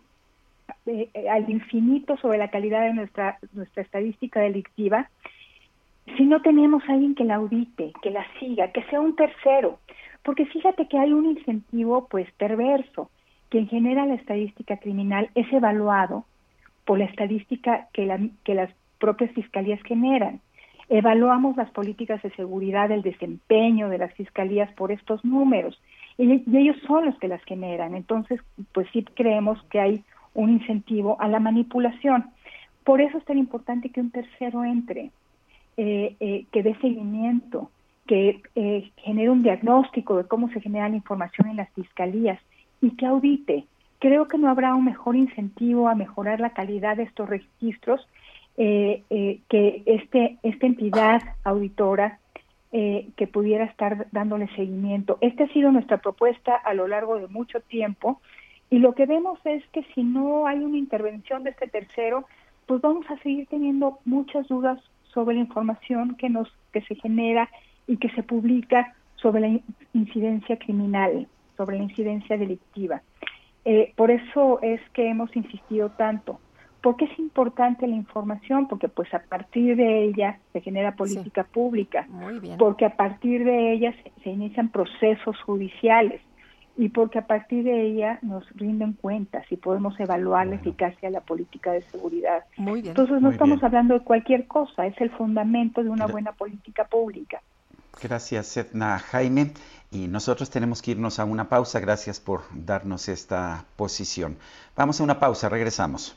[0.86, 5.10] eh, eh, al infinito sobre la calidad de nuestra, nuestra estadística delictiva,
[6.16, 9.78] si no tenemos a alguien que la audite, que la siga, que sea un tercero,
[10.24, 13.10] porque fíjate que hay un incentivo pues perverso.
[13.48, 16.24] Quien genera la estadística criminal es evaluado
[16.84, 20.40] por la estadística que, la- que las propias fiscalías generan.
[20.88, 25.80] Evaluamos las políticas de seguridad, el desempeño de las fiscalías por estos números
[26.18, 27.94] y, y ellos son los que las generan.
[27.94, 28.40] Entonces,
[28.72, 30.04] pues sí creemos que hay
[30.34, 32.26] un incentivo a la manipulación.
[32.84, 35.10] Por eso es tan importante que un tercero entre
[35.76, 37.70] eh, eh, que dé seguimiento,
[38.06, 42.40] que eh, genere un diagnóstico de cómo se genera la información en las fiscalías
[42.80, 43.64] y que audite.
[43.98, 48.06] Creo que no habrá un mejor incentivo a mejorar la calidad de estos registros
[48.58, 52.18] eh, eh, que este, esta entidad auditora
[52.70, 55.16] eh, que pudiera estar dándole seguimiento.
[55.22, 58.20] Esta ha sido nuestra propuesta a lo largo de mucho tiempo
[58.68, 62.26] y lo que vemos es que si no hay una intervención de este tercero,
[62.66, 64.78] pues vamos a seguir teniendo muchas dudas
[65.12, 67.48] sobre la información que nos que se genera
[67.86, 69.62] y que se publica sobre la in-
[69.92, 71.26] incidencia criminal,
[71.56, 73.02] sobre la incidencia delictiva.
[73.64, 76.40] Eh, por eso es que hemos insistido tanto.
[76.82, 78.66] ¿Por qué es importante la información?
[78.66, 82.58] Porque pues a partir de ella se genera política pública, Muy bien.
[82.58, 86.20] porque a partir de ella se, se inician procesos judiciales
[86.76, 91.10] y porque a partir de ella nos rinden cuentas y podemos evaluar la eficacia de
[91.10, 92.44] la política de seguridad.
[92.56, 92.92] Muy bien.
[92.92, 93.66] Entonces no Muy estamos bien.
[93.66, 97.42] hablando de cualquier cosa, es el fundamento de una buena política pública.
[98.00, 99.52] Gracias, Edna Jaime.
[99.90, 101.78] Y nosotros tenemos que irnos a una pausa.
[101.78, 104.38] Gracias por darnos esta posición.
[104.74, 106.16] Vamos a una pausa, regresamos.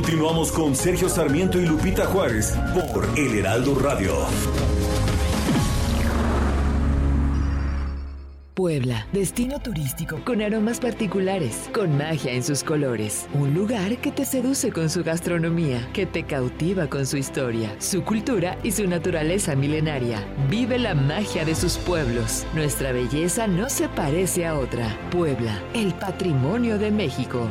[0.00, 4.14] Continuamos con Sergio Sarmiento y Lupita Juárez por El Heraldo Radio.
[8.54, 13.28] Puebla, destino turístico con aromas particulares, con magia en sus colores.
[13.34, 18.02] Un lugar que te seduce con su gastronomía, que te cautiva con su historia, su
[18.02, 20.26] cultura y su naturaleza milenaria.
[20.48, 22.46] Vive la magia de sus pueblos.
[22.54, 24.98] Nuestra belleza no se parece a otra.
[25.10, 27.50] Puebla, el patrimonio de México.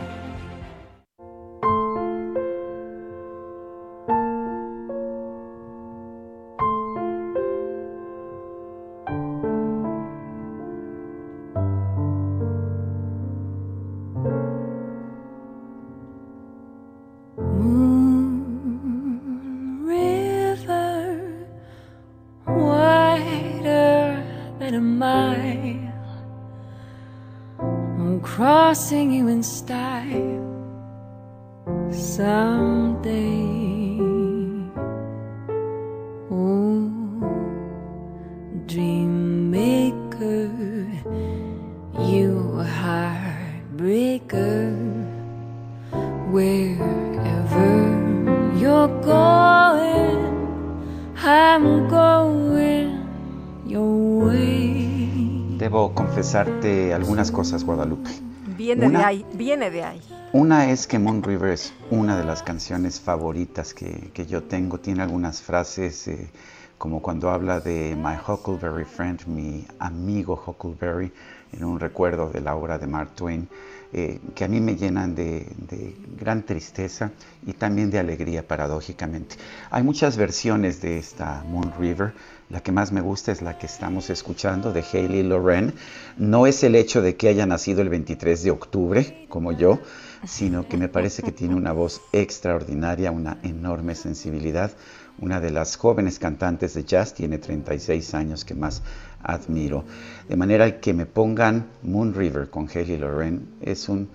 [55.57, 58.28] Debo confesarte algunas cosas, Guadalupe.
[58.75, 60.01] Viene Una- de ahí, viene de ahí.
[60.31, 64.77] Una es que Moon River es una de las canciones favoritas que, que yo tengo.
[64.79, 66.29] Tiene algunas frases eh,
[66.77, 71.11] como cuando habla de My Huckleberry Friend, mi amigo Huckleberry,
[71.51, 73.47] en un recuerdo de la obra de Mark Twain,
[73.91, 77.09] eh, que a mí me llenan de, de gran tristeza
[77.47, 79.35] y también de alegría, paradójicamente.
[79.71, 82.13] Hay muchas versiones de esta Moon River.
[82.49, 85.71] La que más me gusta es la que estamos escuchando de Hayley Loren.
[86.17, 89.77] No es el hecho de que haya nacido el 23 de octubre, como yo,
[90.25, 94.71] sino que me parece que tiene una voz extraordinaria, una enorme sensibilidad.
[95.19, 98.81] Una de las jóvenes cantantes de jazz, tiene 36 años, que más
[99.21, 99.83] admiro.
[100.27, 104.09] De manera que me pongan Moon River con Hayley Loren es un,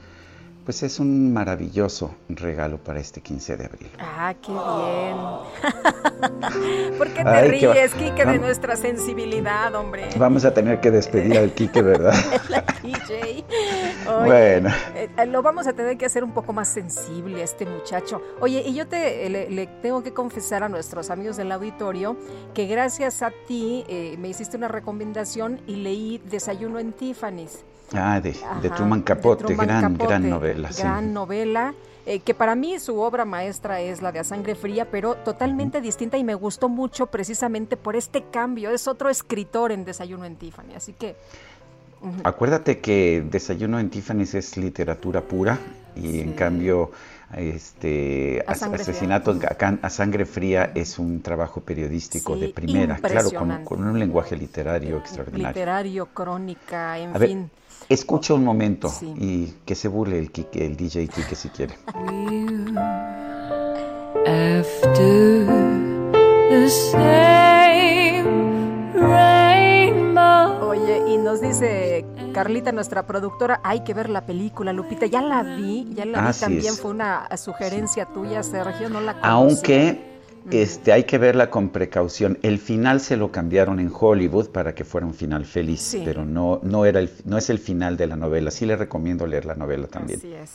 [0.64, 3.90] pues es un maravilloso regalo para este 15 de abril.
[3.98, 5.16] Ah, qué bien.
[6.98, 10.08] ¿Por qué te Ay, qué ríes, Quique, de nuestra sensibilidad, hombre?
[10.16, 12.14] Vamos a tener que despedir al Quique, ¿verdad?
[12.48, 12.64] La.
[12.84, 13.44] Oye,
[14.06, 14.70] Bueno.
[14.94, 18.20] eh, eh, lo vamos a tener que hacer un poco más sensible a este muchacho.
[18.40, 22.16] Oye, y yo te le, le tengo que confesar a nuestros amigos del auditorio
[22.52, 27.64] que gracias a ti eh, me hiciste una recomendación y leí Desayuno en Tiffany's.
[27.92, 28.32] Ah, de,
[28.70, 30.72] Truman Capote, de Truman gran, Capote, gran novela.
[30.72, 30.82] sí.
[30.82, 31.74] Gran novela.
[32.06, 35.80] eh, que para mí su obra maestra es la de A Sangre Fría, pero totalmente
[35.80, 38.70] distinta y me gustó mucho precisamente por este cambio.
[38.70, 41.16] Es otro escritor en Desayuno en Tiffany, así que...
[42.22, 45.58] Acuérdate que Desayuno en Tiffany's es literatura pura
[45.96, 46.90] y en cambio
[47.34, 48.92] este A Sangre Fría.
[48.92, 49.34] Asesinato
[49.80, 53.30] a, Sangre Fría es un trabajo periodístico Sí, de primera, claro,
[53.64, 55.48] con, un lenguaje literario extraordinario.
[55.48, 57.50] literario, crónica, en A ver, fin.
[57.88, 59.14] Escucha un momento Sí.
[59.18, 61.74] y que se burle el, Quique, el DJ Quique si quiere.
[64.26, 65.46] After
[66.50, 68.24] the same
[68.94, 70.68] rainbow.
[70.70, 75.06] Oye, y nos dice Carlita, nuestra productora, hay que ver la película, Lupita.
[75.06, 76.72] Ya la vi, ya la vi también.
[76.74, 76.80] es.
[76.80, 79.28] Fue una sugerencia tuya, Sergio, no la conocí.
[79.30, 80.13] Aunque
[80.50, 82.38] este, hay que verla con precaución.
[82.42, 86.02] El final se lo cambiaron en Hollywood para que fuera un final feliz, Sí.
[86.04, 88.50] pero no, no, era el, no es el final de la novela.
[88.50, 90.18] Sí le recomiendo leer la novela también.
[90.18, 90.50] Así es.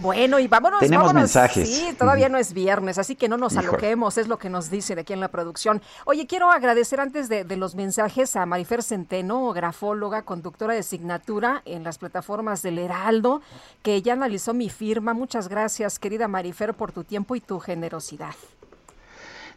[0.00, 0.80] Bueno, y vámonos.
[0.80, 1.22] Tenemos vámonos.
[1.28, 1.68] mensajes.
[1.68, 4.94] Sí, todavía no es viernes, así que no nos aloquemos, es lo que nos dice
[4.94, 5.82] de aquí en la producción.
[6.06, 11.60] Oye, quiero agradecer antes de, de los mensajes a Marifer Centeno, grafóloga, conductora de signatura
[11.66, 13.42] en las plataformas del Heraldo,
[13.82, 15.12] que ya analizó mi firma.
[15.12, 18.34] Muchas gracias, querida Marifer, por tu tiempo y tu generosidad.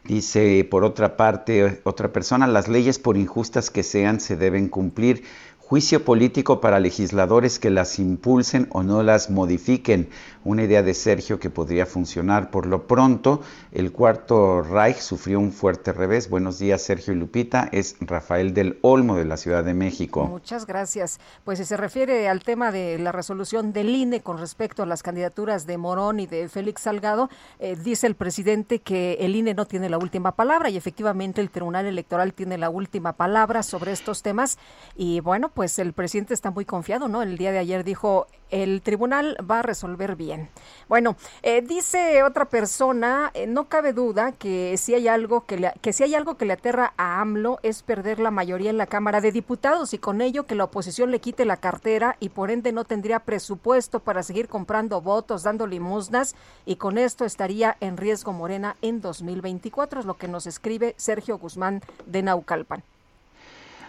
[0.07, 5.23] Dice, por otra parte, otra persona, las leyes por injustas que sean se deben cumplir.
[5.68, 10.10] Juicio político para legisladores que las impulsen o no las modifiquen.
[10.44, 12.52] Una idea de Sergio que podría funcionar.
[12.52, 16.30] Por lo pronto, el cuarto Reich sufrió un fuerte revés.
[16.30, 17.68] Buenos días, Sergio y Lupita.
[17.72, 20.26] Es Rafael del Olmo de la Ciudad de México.
[20.26, 21.20] Muchas gracias.
[21.44, 25.02] Pues si se refiere al tema de la resolución del INE con respecto a las
[25.02, 27.28] candidaturas de Morón y de Félix Salgado,
[27.58, 31.50] eh, dice el presidente que el INE no tiene la última palabra y efectivamente el
[31.50, 34.60] Tribunal Electoral tiene la última palabra sobre estos temas.
[34.96, 37.23] Y bueno, pues el presidente está muy confiado, ¿no?
[37.23, 40.49] El día de ayer dijo, el tribunal va a resolver bien.
[40.90, 45.73] Bueno, eh, dice otra persona, eh, no cabe duda que si hay algo que le,
[45.82, 48.86] que si hay algo que le aterra a AMLO es perder la mayoría en la
[48.86, 52.52] Cámara de Diputados y con ello que la oposición le quite la cartera y por
[52.52, 57.95] ende no tendría presupuesto para seguir comprando votos, dando limosnas y con esto estaría en
[57.95, 62.84] riesgo Morena en 2024, es lo que nos escribe Sergio Guzmán de Naucalpan.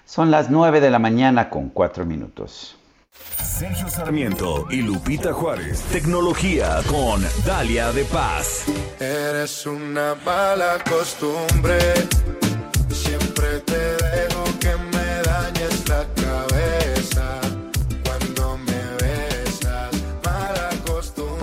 [0.06, 2.76] Son las 9 de la mañana con 4 minutos.
[3.42, 5.82] Sergio Sarmiento y Lupita Juárez.
[5.90, 8.66] Tecnología con Dalia de Paz.
[9.00, 11.76] Eres una mala costumbre.
[12.88, 13.95] Siempre te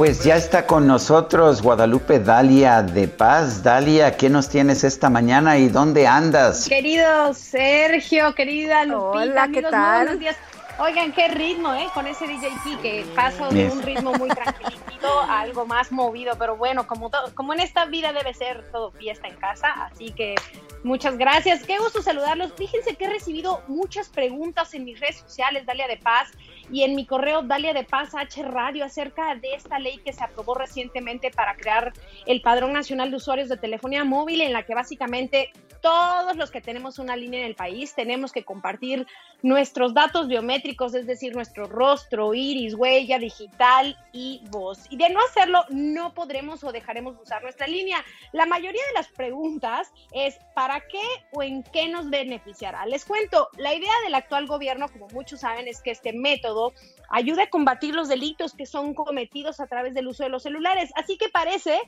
[0.04, 3.64] Pues ya está con nosotros Guadalupe Dalia de Paz.
[3.64, 6.68] Dalia, ¿qué nos tienes esta mañana y dónde andas?
[6.68, 10.04] Querido Sergio, querida Lupita, Hola, ¿qué amigos, muy tal?
[10.04, 10.36] buenos días.
[10.78, 11.88] Oigan, qué ritmo, ¿eh?
[11.94, 12.50] Con ese DJ
[12.82, 17.54] que paso de un ritmo muy tranquilito a algo más movido, pero bueno, como, como
[17.54, 20.36] en esta vida debe ser todo fiesta en casa, así que
[20.84, 21.66] muchas gracias.
[21.66, 22.54] Qué gusto saludarlos.
[22.54, 26.32] Fíjense que he recibido muchas preguntas en mis redes sociales, Dalia de Paz,
[26.72, 30.24] y en mi correo Dalia de Paz H Radio acerca de esta ley que se
[30.24, 31.94] aprobó recientemente para crear
[32.26, 35.52] el Padrón Nacional de Usuarios de Telefonía Móvil, en la que básicamente
[35.82, 39.06] todos los que tenemos una línea en el país tenemos que compartir
[39.42, 44.80] nuestros datos biométricos, es decir, nuestro rostro, iris, huella digital y voz.
[44.90, 47.98] Y de no hacerlo, no podremos o dejaremos de usar nuestra línea.
[48.32, 51.02] La mayoría de las preguntas es ¿para qué
[51.32, 52.86] o en qué nos beneficiará?
[52.86, 56.74] Les cuento, la idea del actual gobierno, como muchos saben, es que este método
[57.10, 60.92] ayude a combatir los delitos que son cometidos a través del uso de los celulares.
[60.96, 61.80] Así que parece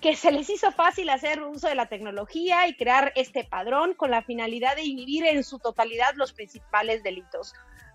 [0.00, 4.10] que se les hizo fácil hacer uso de la tecnología y crear este padrón con
[4.10, 7.54] la finalidad de inhibir en su totalidad los principales delitos.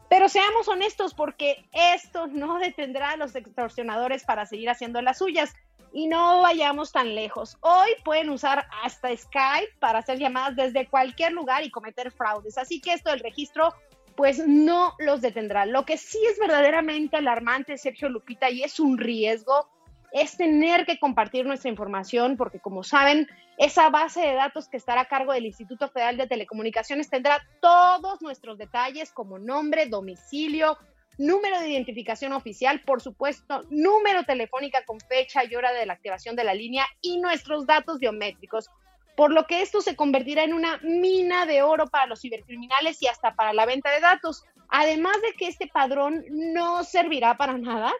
[0.09, 5.53] Pero seamos honestos porque esto no detendrá a los extorsionadores para seguir haciendo las suyas.
[5.93, 7.57] Y no vayamos tan lejos.
[7.61, 12.57] Hoy pueden usar hasta Skype para hacer llamadas desde cualquier lugar y cometer fraudes.
[12.57, 13.73] Así que esto del registro
[14.17, 15.65] pues no los detendrá.
[15.67, 19.69] Lo que sí es verdaderamente alarmante, Sergio Lupita, y es un riesgo,
[20.11, 23.27] es tener que compartir nuestra información, porque como saben,
[23.57, 28.21] esa base de datos que estará a cargo del Instituto Federal de Telecomunicaciones tendrá todos
[28.23, 30.77] nuestros detalles como nombre, domicilio,
[31.17, 36.35] número de identificación oficial, por supuesto, número telefónica con fecha y hora de la activación
[36.35, 38.69] de la línea y nuestros datos biométricos.
[39.15, 43.07] Por lo que esto se convertirá en una mina de oro para los cibercriminales y
[43.07, 44.43] hasta para la venta de datos.
[44.69, 47.93] Además de que este padrón no servirá para nada,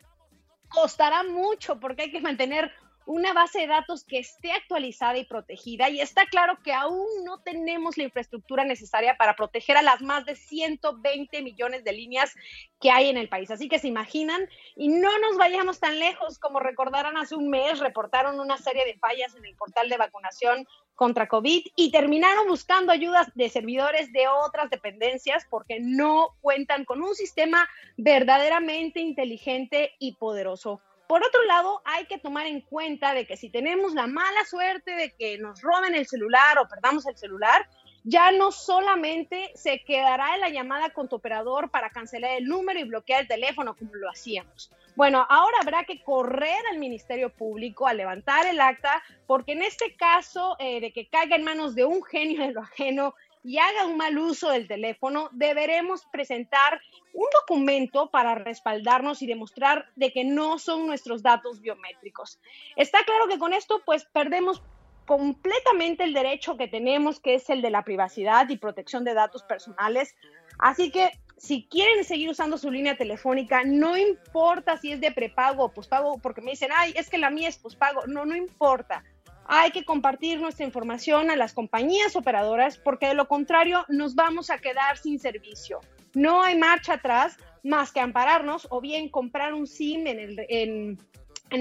[0.70, 2.72] costará mucho porque hay que mantener
[3.08, 5.90] una base de datos que esté actualizada y protegida.
[5.90, 10.26] Y está claro que aún no tenemos la infraestructura necesaria para proteger a las más
[10.26, 12.36] de 120 millones de líneas
[12.82, 13.50] que hay en el país.
[13.50, 17.80] Así que se imaginan, y no nos vayamos tan lejos, como recordarán hace un mes,
[17.80, 22.92] reportaron una serie de fallas en el portal de vacunación contra COVID y terminaron buscando
[22.92, 30.16] ayudas de servidores de otras dependencias porque no cuentan con un sistema verdaderamente inteligente y
[30.16, 30.82] poderoso.
[31.08, 34.92] Por otro lado, hay que tomar en cuenta de que si tenemos la mala suerte
[34.92, 37.68] de que nos roben el celular o perdamos el celular,
[38.04, 42.80] ya no solamente se quedará en la llamada con tu operador para cancelar el número
[42.80, 44.72] y bloquear el teléfono como lo hacíamos.
[44.96, 49.96] Bueno, ahora habrá que correr al Ministerio Público a levantar el acta, porque en este
[49.96, 53.14] caso eh, de que caiga en manos de un genio de lo ajeno
[53.48, 56.82] y haga un mal uso del teléfono, deberemos presentar
[57.14, 62.42] un documento para respaldarnos y demostrar de que no son nuestros datos biométricos.
[62.76, 64.62] Está claro que con esto pues perdemos
[65.06, 69.44] completamente el derecho que tenemos, que es el de la privacidad y protección de datos
[69.44, 70.14] personales.
[70.60, 75.64] Así que si quieren seguir usando su línea telefónica, no importa si es de prepago
[75.64, 78.08] o pospago, porque me dicen, ay, es que la mía es pospago.
[78.08, 79.06] No, no importa
[79.48, 84.50] hay que compartir nuestra información a las compañías operadoras porque de lo contrario nos vamos
[84.50, 85.80] a quedar sin servicio.
[86.14, 90.98] No hay marcha atrás más que ampararnos o bien comprar un SIM en el, en,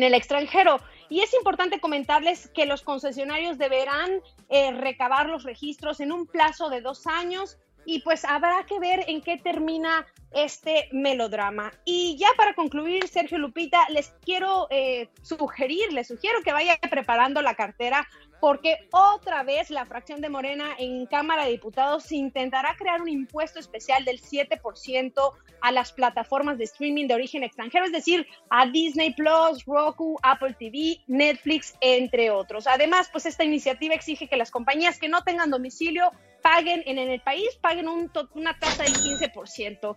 [0.02, 0.80] el extranjero.
[1.08, 6.68] Y es importante comentarles que los concesionarios deberán eh, recabar los registros en un plazo
[6.70, 11.72] de dos años y pues habrá que ver en qué termina este melodrama.
[11.84, 17.40] Y ya para concluir, Sergio Lupita, les quiero eh, sugerir, les sugiero que vaya preparando
[17.40, 18.06] la cartera
[18.40, 23.58] porque otra vez la fracción de Morena en Cámara de Diputados intentará crear un impuesto
[23.58, 25.32] especial del 7%
[25.62, 30.54] a las plataformas de streaming de origen extranjero, es decir, a Disney Plus, Roku, Apple
[30.58, 32.66] TV, Netflix, entre otros.
[32.66, 36.12] Además, pues esta iniciativa exige que las compañías que no tengan domicilio
[36.46, 39.96] paguen en, el país, paguen una tasa del 15%.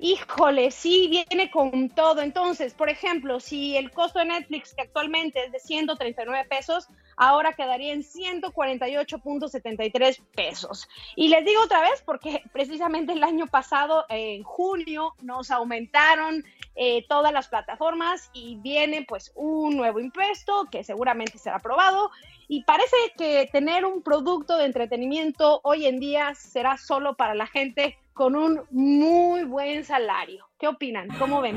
[0.00, 2.20] Híjole, sí, viene con todo.
[2.20, 7.54] Entonces, por ejemplo, si el costo de Netflix, que actualmente es de 139 pesos, ahora
[7.54, 10.88] quedaría en 148.73 pesos.
[11.16, 16.44] Y les digo otra vez porque precisamente el año pasado, en junio, nos aumentaron
[16.76, 22.12] eh, todas las plataformas y viene pues un nuevo impuesto que seguramente será aprobado.
[22.46, 27.48] Y parece que tener un producto de entretenimiento hoy en día será solo para la
[27.48, 30.44] gente con un muy buen salario.
[30.58, 31.06] ¿Qué opinan?
[31.20, 31.56] ¿Cómo ven?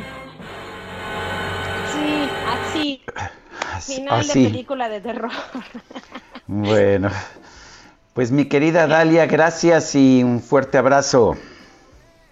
[1.92, 3.02] Sí, así.
[3.96, 5.32] Final de película de terror.
[6.46, 7.10] Bueno,
[8.14, 11.36] pues mi querida Dalia, gracias y un fuerte abrazo.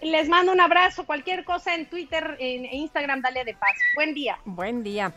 [0.04, 1.06] Les mando un abrazo.
[1.06, 3.74] Cualquier cosa en Twitter, en Instagram, Dalia de Paz.
[3.96, 4.38] Buen día.
[4.46, 5.12] Buen día.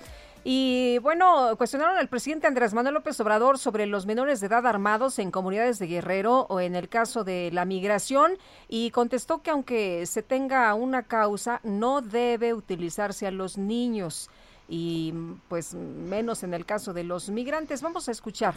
[0.45, 5.21] Y bueno, cuestionaron al presidente Andrés Manuel López Obrador sobre los menores de edad armados
[5.21, 8.37] en comunidades de Guerrero o en el caso de la migración
[8.69, 14.31] y contestó que aunque se tenga una causa, no debe utilizarse a los niños
[14.69, 15.15] y
[15.49, 17.81] pues menos en el caso de los migrantes.
[17.81, 18.55] Vamos a escuchar.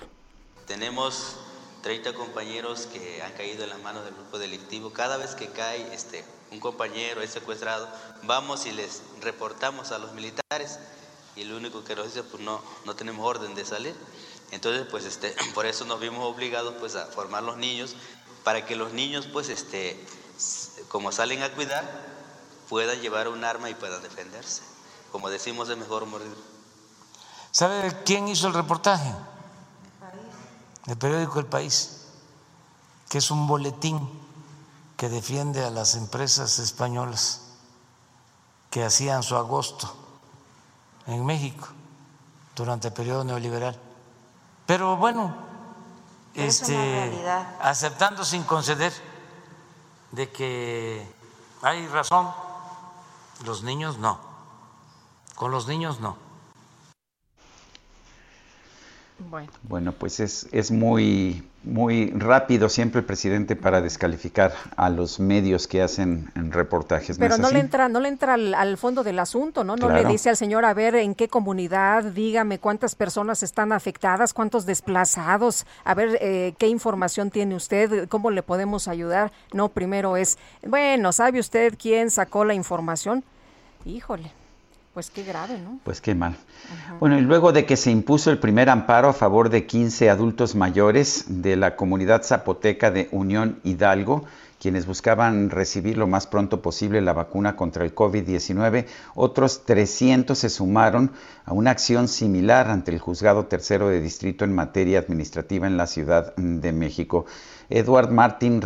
[0.65, 1.37] Tenemos
[1.83, 4.91] 30 compañeros que han caído en las manos del grupo delictivo.
[4.91, 7.87] Cada vez que cae este, un compañero es secuestrado,
[8.23, 10.79] vamos y les reportamos a los militares
[11.35, 13.95] y lo único que nos dice, pues no, no tenemos orden de salir.
[14.51, 17.95] Entonces, pues este, por eso nos vimos obligados pues a formar los niños
[18.43, 19.99] para que los niños pues este
[20.89, 21.83] como salen a cuidar
[22.69, 24.61] puedan llevar un arma y puedan defenderse.
[25.11, 26.35] Como decimos, es mejor morir.
[27.51, 29.13] ¿Sabe quién hizo el reportaje?
[30.87, 32.01] El periódico El País,
[33.09, 33.97] que es un boletín
[34.97, 37.41] que defiende a las empresas españolas
[38.69, 40.04] que hacían su agosto
[41.07, 41.67] en México
[42.55, 43.77] durante el periodo neoliberal.
[44.65, 45.35] Pero bueno,
[46.33, 47.11] este,
[47.61, 48.93] aceptando sin conceder
[50.11, 51.07] de que
[51.61, 52.29] hay razón,
[53.45, 54.19] los niños no,
[55.35, 56.17] con los niños no.
[59.17, 59.51] Bueno.
[59.63, 65.67] bueno, pues es, es muy, muy rápido siempre el presidente para descalificar a los medios
[65.67, 67.17] que hacen reportajes.
[67.17, 69.75] Pero no, le entra, no le entra al, fondo del asunto, ¿no?
[69.75, 74.33] No le dice al señor, a ver, en qué comunidad, dígame cuántas personas están afectadas,
[74.33, 79.31] cuántos desplazados, a ver eh, qué información tiene usted, cómo le podemos ayudar.
[79.53, 83.23] No, primero es, bueno, ¿sabe usted quién sacó la información?
[83.85, 84.44] Híjole.
[84.95, 85.79] Pues qué grave, ¿no?
[85.83, 86.37] Pues qué mal.
[87.01, 90.55] Bueno, y luego de que se impuso el primer amparo a favor de 15 adultos
[90.55, 94.23] mayores de la comunidad zapoteca de Unión Hidalgo,
[94.65, 100.49] quienes buscaban recibir lo más pronto posible la vacuna contra el COVID-19, otros 300 se
[100.49, 101.11] sumaron
[101.45, 105.85] a una acción similar ante el Juzgado Tercero de Distrito en materia administrativa en la
[105.85, 107.27] Ciudad de México.
[107.69, 108.59] Eduard Martín,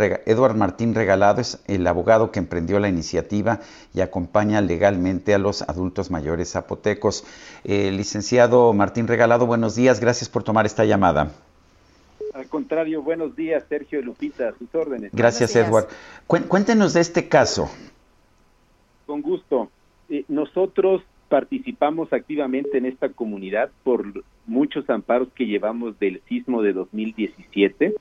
[0.55, 3.59] Martín Regalado es el abogado que emprendió la iniciativa
[3.93, 7.25] y acompaña legalmente a los adultos mayores zapotecos.
[7.65, 11.33] Eh, licenciado Martín Regalado, buenos días, gracias por tomar esta llamada.
[12.39, 15.11] Al contrario, buenos días, Sergio Lupita, a sus órdenes.
[15.11, 15.87] Gracias, Edward.
[16.25, 17.69] Cuéntenos de este caso.
[19.05, 19.69] Con gusto.
[20.07, 26.71] Eh, nosotros participamos activamente en esta comunidad por muchos amparos que llevamos del sismo de
[26.71, 27.95] 2017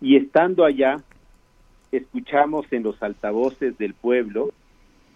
[0.00, 0.96] y estando allá,
[1.92, 4.50] escuchamos en los altavoces del pueblo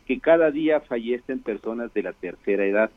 [0.07, 2.91] que cada día fallecen personas de la tercera edad.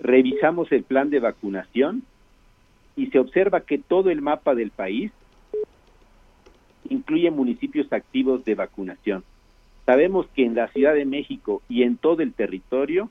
[0.00, 2.04] Revisamos el plan de vacunación
[2.96, 5.12] y se observa que todo el mapa del país
[6.88, 9.24] incluye municipios activos de vacunación.
[9.86, 13.10] Sabemos que en la Ciudad de México y en todo el territorio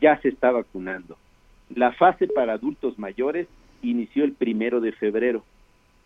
[0.00, 1.16] ya se está vacunando.
[1.74, 3.48] La fase para adultos mayores
[3.82, 5.44] inició el primero de febrero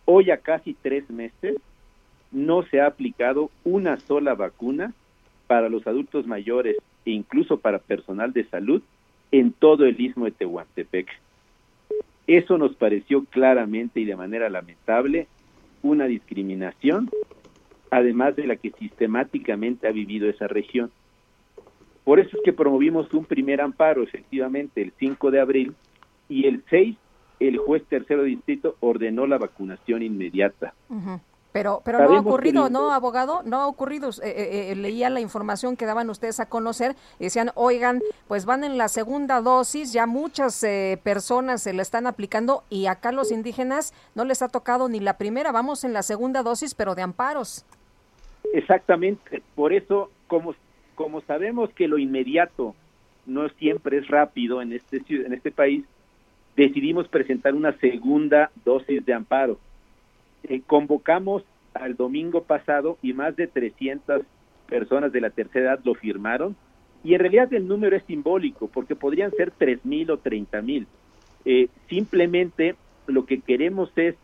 [0.09, 1.57] Hoy a casi tres meses
[2.31, 4.93] no se ha aplicado una sola vacuna
[5.47, 8.81] para los adultos mayores e incluso para personal de salud
[9.33, 11.09] en todo el istmo de Tehuantepec.
[12.27, 15.27] Eso nos pareció claramente y de manera lamentable
[15.81, 17.09] una discriminación,
[17.89, 20.91] además de la que sistemáticamente ha vivido esa región.
[22.03, 25.75] Por eso es que promovimos un primer amparo, efectivamente, el 5 de abril,
[26.29, 26.97] y el 6
[27.39, 30.73] el juez tercero distrito ordenó la vacunación inmediata.
[31.57, 33.41] Pero, pero no ha ocurrido, ¿no, abogado?
[33.43, 34.09] No ha ocurrido.
[34.09, 38.45] Eh, eh, eh, leía la información que daban ustedes a conocer y decían, oigan, pues
[38.45, 40.63] van en la segunda dosis, ya muchas
[41.01, 45.17] personas se la están aplicando y acá los indígenas no les ha tocado ni la
[45.17, 47.65] primera, vamos en la segunda dosis, pero de amparos.
[48.53, 50.53] Exactamente, por eso, como,
[50.93, 52.75] como sabemos que lo inmediato
[53.25, 55.85] no siempre es rápido en este, en este país,
[56.55, 59.57] decidimos presentar una segunda dosis de amparo.
[60.47, 61.43] Eh, convocamos
[61.73, 64.23] al domingo pasado y más de 300
[64.67, 66.55] personas de la tercera edad lo firmaron
[67.03, 70.85] y en realidad el número es simbólico porque podrían ser 3.000 o 30.000.
[71.45, 72.75] Eh, simplemente
[73.07, 74.15] lo que queremos es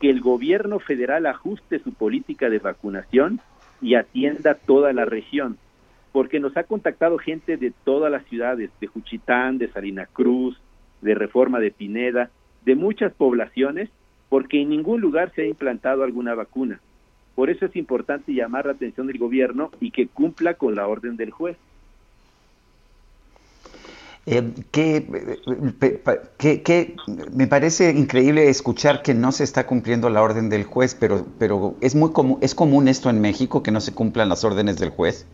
[0.00, 3.40] que el gobierno federal ajuste su política de vacunación
[3.80, 5.58] y atienda toda la región,
[6.12, 10.60] porque nos ha contactado gente de todas las ciudades, de Juchitán, de Salina Cruz,
[11.00, 12.30] de reforma de Pineda,
[12.64, 13.88] de muchas poblaciones,
[14.28, 16.80] porque en ningún lugar se ha implantado alguna vacuna.
[17.34, 21.16] Por eso es importante llamar la atención del gobierno y que cumpla con la orden
[21.16, 21.56] del juez.
[24.26, 24.42] Eh,
[24.72, 25.06] que,
[27.32, 31.76] me parece increíble escuchar que no se está cumpliendo la orden del juez, pero, pero
[31.80, 34.90] es muy común, es común esto en México que no se cumplan las órdenes del
[34.90, 35.26] juez.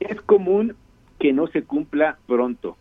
[0.00, 0.76] Es común
[1.18, 2.76] que no se cumpla pronto.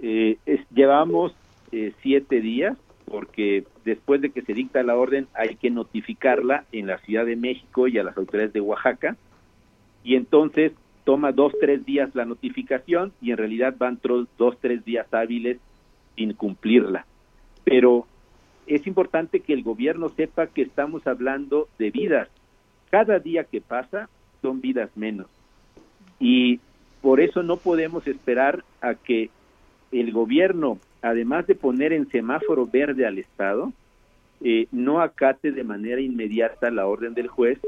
[0.00, 0.38] Eh,
[0.74, 1.32] llevamos
[1.70, 2.76] eh, siete días
[3.10, 7.36] porque después de que se dicta la orden hay que notificarla en la Ciudad de
[7.36, 9.16] México y a las autoridades de Oaxaca
[10.04, 10.72] y entonces
[11.04, 15.58] toma dos, tres días la notificación y en realidad van dos, tres días hábiles
[16.16, 17.06] sin cumplirla.
[17.64, 18.06] Pero
[18.66, 22.28] es importante que el gobierno sepa que estamos hablando de vidas.
[22.90, 24.08] Cada día que pasa
[24.42, 25.28] son vidas menos.
[26.18, 26.60] Y
[27.02, 29.30] por eso no podemos esperar a que
[29.92, 33.72] el gobierno además de poner en semáforo verde al Estado,
[34.40, 37.58] eh, no acate de manera inmediata la orden del juez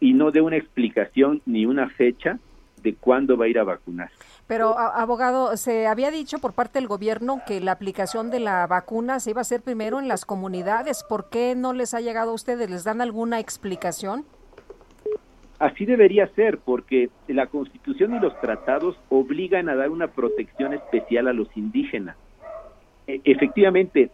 [0.00, 2.38] y no dé una explicación ni una fecha
[2.82, 4.10] de cuándo va a ir a vacunar.
[4.48, 9.20] Pero, abogado, se había dicho por parte del gobierno que la aplicación de la vacuna
[9.20, 11.04] se iba a hacer primero en las comunidades.
[11.08, 12.68] ¿Por qué no les ha llegado a ustedes?
[12.68, 14.24] ¿Les dan alguna explicación?
[15.60, 21.28] Así debería ser, porque la Constitución y los tratados obligan a dar una protección especial
[21.28, 22.16] a los indígenas.
[23.12, 24.10] E, efectivamente,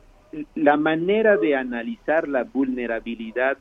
[0.55, 3.59] la manera de analizar la vulnerabilidad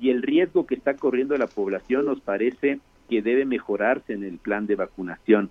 [0.00, 2.78] y el riesgo que está corriendo la población nos parece
[3.08, 5.50] que debe mejorarse en el plan de vacunación.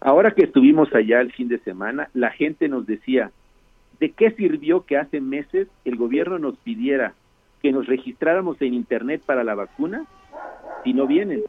[0.00, 3.30] Ahora que estuvimos allá el fin de semana, la gente nos decía,
[4.00, 7.14] ¿de qué sirvió que hace meses el gobierno nos pidiera
[7.62, 10.04] que nos registráramos en Internet para la vacuna
[10.84, 11.42] si no vienen.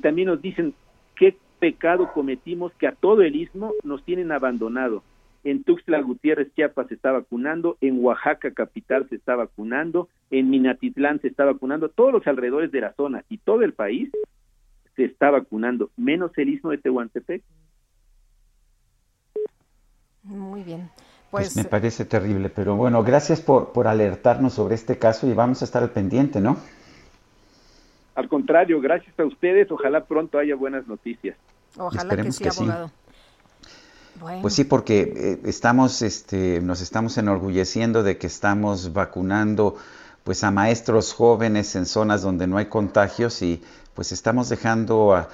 [0.00, 0.74] También nos dicen
[1.14, 5.02] qué pecado cometimos que a todo el istmo nos tienen abandonado.
[5.44, 11.20] En Tuxtla Gutiérrez, Chiapas se está vacunando, en Oaxaca capital se está vacunando, en Minatitlán
[11.20, 14.10] se está vacunando, todos los alrededores de la zona y todo el país
[14.94, 17.42] se está vacunando, menos el istmo de Tehuantepec.
[20.22, 20.88] Muy bien.
[21.30, 25.62] Pues, me parece terrible, pero bueno, gracias por, por alertarnos sobre este caso y vamos
[25.62, 26.58] a estar al pendiente, ¿no?
[28.14, 29.70] Al contrario, gracias a ustedes.
[29.70, 31.36] Ojalá pronto haya buenas noticias.
[31.78, 32.90] Ojalá que sí, abogado.
[34.40, 39.76] Pues sí, porque eh, estamos, este, nos estamos enorgulleciendo de que estamos vacunando
[40.22, 43.60] pues a maestros jóvenes en zonas donde no hay contagios y
[43.94, 45.28] pues estamos dejando a,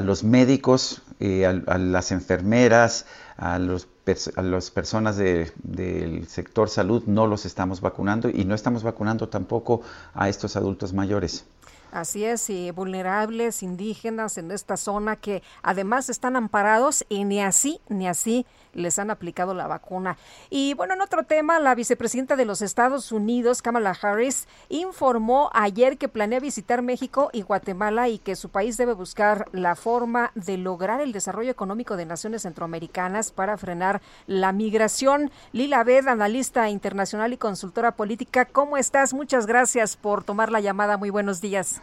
[0.00, 3.04] los médicos, eh, a, las enfermeras,
[3.36, 3.88] a, los,
[4.36, 9.82] a las personas del sector salud, no los estamos vacunando y no estamos vacunando tampoco
[10.14, 11.44] a estos adultos mayores.
[11.92, 17.80] Así es, y vulnerables, indígenas en esta zona que además están amparados y ni así,
[17.88, 20.16] ni así les han aplicado la vacuna.
[20.48, 25.98] Y bueno, en otro tema, la vicepresidenta de los Estados Unidos, Kamala Harris, informó ayer
[25.98, 30.58] que planea visitar México y Guatemala y que su país debe buscar la forma de
[30.58, 35.30] lograr el desarrollo económico de naciones centroamericanas para frenar la migración.
[35.52, 39.12] Lila Bed, analista internacional y consultora política, ¿cómo estás?
[39.12, 40.96] Muchas gracias por tomar la llamada.
[40.96, 41.79] Muy buenos días.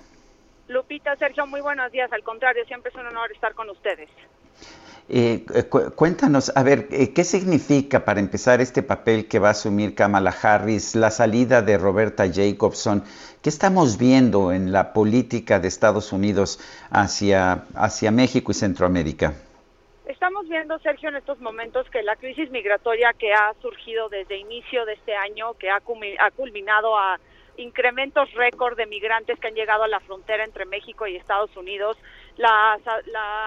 [0.68, 2.11] Lupita, Sergio, muy buenos días.
[2.11, 4.10] Al contrario, siempre es un honor estar con ustedes.
[5.10, 5.45] Eh,
[5.95, 10.31] cuéntanos, a ver, eh, ¿qué significa para empezar este papel que va a asumir Kamala
[10.41, 13.03] Harris, la salida de Roberta Jacobson?
[13.41, 16.60] ¿Qué estamos viendo en la política de Estados Unidos
[16.91, 19.34] hacia, hacia México y Centroamérica?
[20.06, 24.85] Estamos viendo, Sergio, en estos momentos que la crisis migratoria que ha surgido desde inicio
[24.85, 27.18] de este año, que ha culminado a
[27.57, 31.97] incrementos récord de migrantes que han llegado a la frontera entre México y Estados Unidos.
[32.38, 32.77] La,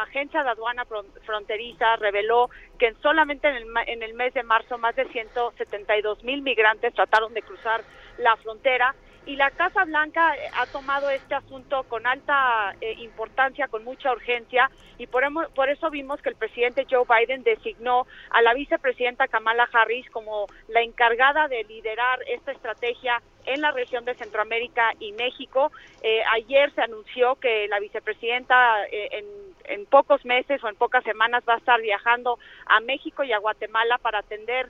[0.03, 0.85] agencia de aduana
[1.25, 6.43] fronteriza reveló que solamente en el, en el mes de marzo más de 172 mil
[6.43, 7.83] migrantes trataron de cruzar
[8.19, 8.95] la frontera
[9.31, 14.11] y la Casa Blanca eh, ha tomado este asunto con alta eh, importancia, con mucha
[14.11, 15.23] urgencia, y por,
[15.55, 20.47] por, eso vimos que el presidente Joe Biden designó a la vicepresidenta Kamala Harris como
[20.67, 25.71] la encargada de liderar esta estrategia en la región de Centroamérica y México.
[26.03, 29.27] Eh, ayer se anunció que la vicepresidenta en,
[29.67, 33.39] en pocos meses o en pocas semanas va a estar viajando a México y a
[33.39, 34.69] Guatemala para atender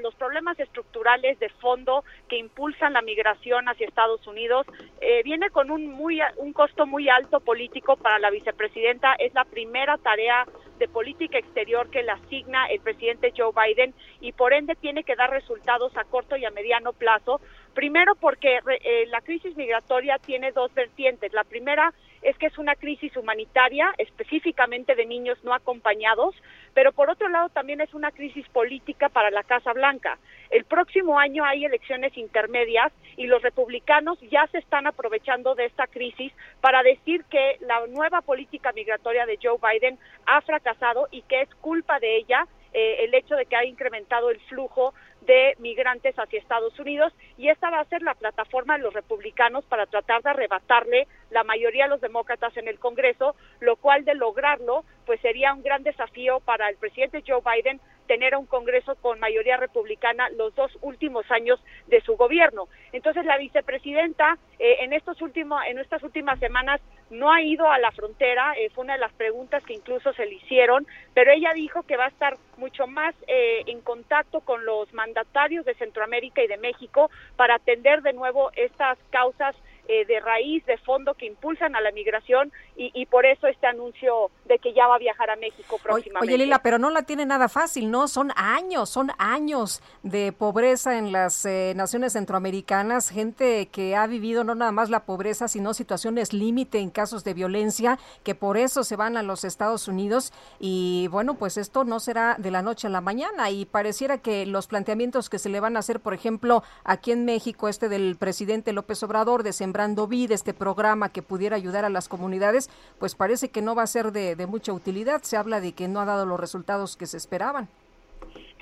[0.00, 4.66] los problemas estructurales de fondo que impulsan la migración hacia Estados Unidos.
[5.00, 9.14] Eh, viene con un, muy, un costo muy alto político para la vicepresidenta.
[9.14, 10.46] Es la primera tarea
[10.78, 15.14] de política exterior que le asigna el presidente Joe Biden y por ende tiene que
[15.14, 17.40] dar resultados a corto y a mediano plazo.
[17.72, 21.32] Primero porque eh, la crisis migratoria tiene dos vertientes.
[21.32, 26.34] La primera es que es una crisis humanitaria, específicamente de niños no acompañados,
[26.74, 30.18] pero por otro lado también es una crisis política para la Casa Blanca.
[30.50, 35.86] El próximo año hay elecciones intermedias y los republicanos ya se están aprovechando de esta
[35.86, 41.42] crisis para decir que la nueva política migratoria de Joe Biden ha fracasado y que
[41.42, 44.94] es culpa de ella eh, el hecho de que ha incrementado el flujo
[45.26, 49.64] de migrantes hacia Estados Unidos y esta va a ser la plataforma de los republicanos
[49.66, 54.14] para tratar de arrebatarle la mayoría de los demócratas en el Congreso, lo cual de
[54.14, 59.20] lograrlo pues sería un gran desafío para el presidente Joe Biden tener un Congreso con
[59.20, 62.68] mayoría republicana los dos últimos años de su gobierno.
[62.92, 66.80] Entonces la vicepresidenta eh, en estos últimos en estas últimas semanas
[67.10, 70.24] no ha ido a la frontera, eh, fue una de las preguntas que incluso se
[70.24, 74.64] le hicieron, pero ella dijo que va a estar mucho más eh, en contacto con
[74.64, 79.54] los mandatarios de Centroamérica y de México para atender de nuevo estas causas
[79.88, 83.66] eh, de raíz, de fondo que impulsan a la migración y, y, por eso este
[83.66, 86.32] anuncio de que ya va a viajar a México próximamente.
[86.32, 88.08] Oye, Lila, pero no la tiene nada fácil, ¿no?
[88.08, 94.44] Son años, son años de pobreza en las eh, naciones centroamericanas, gente que ha vivido
[94.44, 98.84] no nada más la pobreza, sino situaciones límite en casos de violencia, que por eso
[98.84, 102.86] se van a los Estados Unidos y bueno, pues esto no será de la noche
[102.86, 106.14] a la mañana y pareciera que los planteamientos que se le van a hacer, por
[106.14, 111.22] ejemplo, aquí en México, este del presidente López Obrador de Sembrando Vida, este programa que
[111.22, 112.68] pudiera ayudar a las comunidades,
[112.98, 115.22] pues parece que no va a ser de, de mucha utilidad.
[115.22, 117.70] Se habla de que no ha dado los resultados que se esperaban.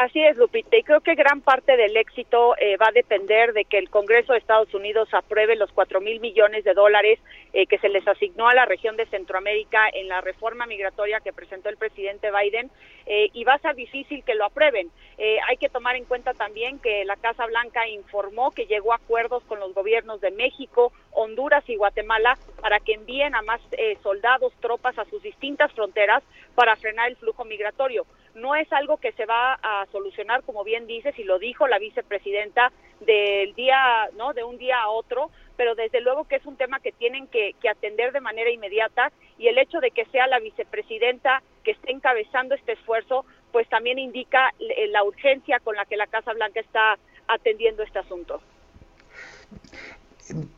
[0.01, 3.67] Así es, Lupita, y creo que gran parte del éxito eh, va a depender de
[3.67, 7.19] que el Congreso de Estados Unidos apruebe los cuatro mil millones de dólares
[7.53, 11.35] eh, que se les asignó a la región de Centroamérica en la reforma migratoria que
[11.35, 12.71] presentó el presidente Biden,
[13.05, 14.91] eh, y va a ser difícil que lo aprueben.
[15.19, 19.43] hay que tomar en cuenta también que la Casa Blanca informó que llegó a acuerdos
[19.45, 23.61] con los gobiernos de México, Honduras y Guatemala para que envíen a más
[24.03, 26.23] soldados, tropas a sus distintas fronteras
[26.55, 28.07] para frenar el flujo migratorio.
[28.35, 31.79] No es algo que se va a solucionar, como bien dices, y lo dijo la
[31.79, 34.33] vicepresidenta, del día, ¿no?
[34.35, 37.55] De un día a otro, pero desde luego que es un tema que tienen que,
[37.61, 41.93] que, atender de manera inmediata y el hecho de que sea la vicepresidenta que esté
[41.93, 46.99] encabezando este esfuerzo, pues también indica la urgencia con la que la Casa Blanca está
[47.27, 48.41] atendiendo este asunto.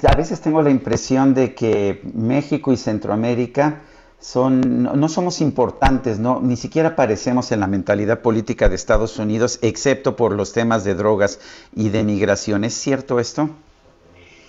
[0.07, 3.83] A veces tengo la impresión de que México y Centroamérica
[4.23, 9.59] son, no, somos importantes, no, ni siquiera aparecemos en la mentalidad política de Estados Unidos,
[9.63, 11.41] excepto por los temas de drogas
[11.75, 12.63] y de migración.
[12.63, 13.51] ¿Es cierto esto?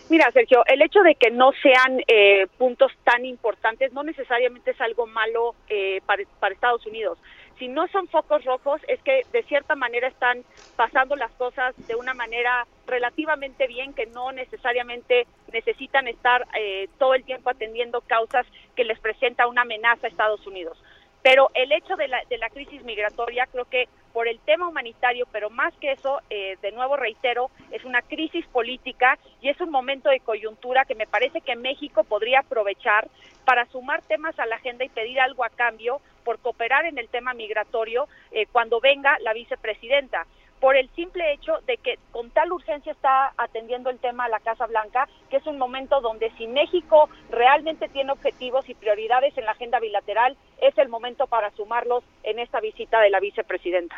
[0.09, 4.79] Mira, Sergio, el hecho de que no sean eh, puntos tan importantes no necesariamente es
[4.79, 7.17] algo malo eh, para, para Estados Unidos
[7.59, 10.43] si no son focos rojos, es que de cierta manera están
[10.75, 17.13] pasando las cosas de una manera relativamente bien, que no necesariamente necesitan estar eh, todo
[17.13, 20.77] el tiempo atendiendo causas que les presenta una amenaza a Estados Unidos.
[21.21, 25.25] Pero el hecho de la, de la crisis migratoria, creo que por el tema humanitario,
[25.31, 29.71] pero más que eso, eh, de nuevo reitero, es una crisis política y es un
[29.71, 33.07] momento de coyuntura que me parece que México podría aprovechar
[33.45, 37.09] para sumar temas a la agenda y pedir algo a cambio por cooperar en el
[37.09, 40.25] tema migratorio eh, cuando venga la vicepresidenta
[40.63, 44.39] por el simple hecho de que con tal urgencia está atendiendo el tema a la
[44.39, 49.43] Casa Blanca, que es un momento donde si México realmente tiene objetivos y prioridades en
[49.43, 53.97] la agenda bilateral, es el momento para sumarlos en esta visita de la vicepresidenta.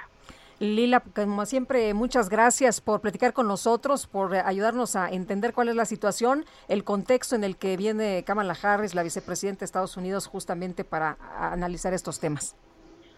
[0.60, 5.76] Lila, como siempre, muchas gracias por platicar con nosotros, por ayudarnos a entender cuál es
[5.76, 10.28] la situación, el contexto en el que viene Kamala Harris, la vicepresidenta de Estados Unidos,
[10.28, 12.56] justamente para analizar estos temas.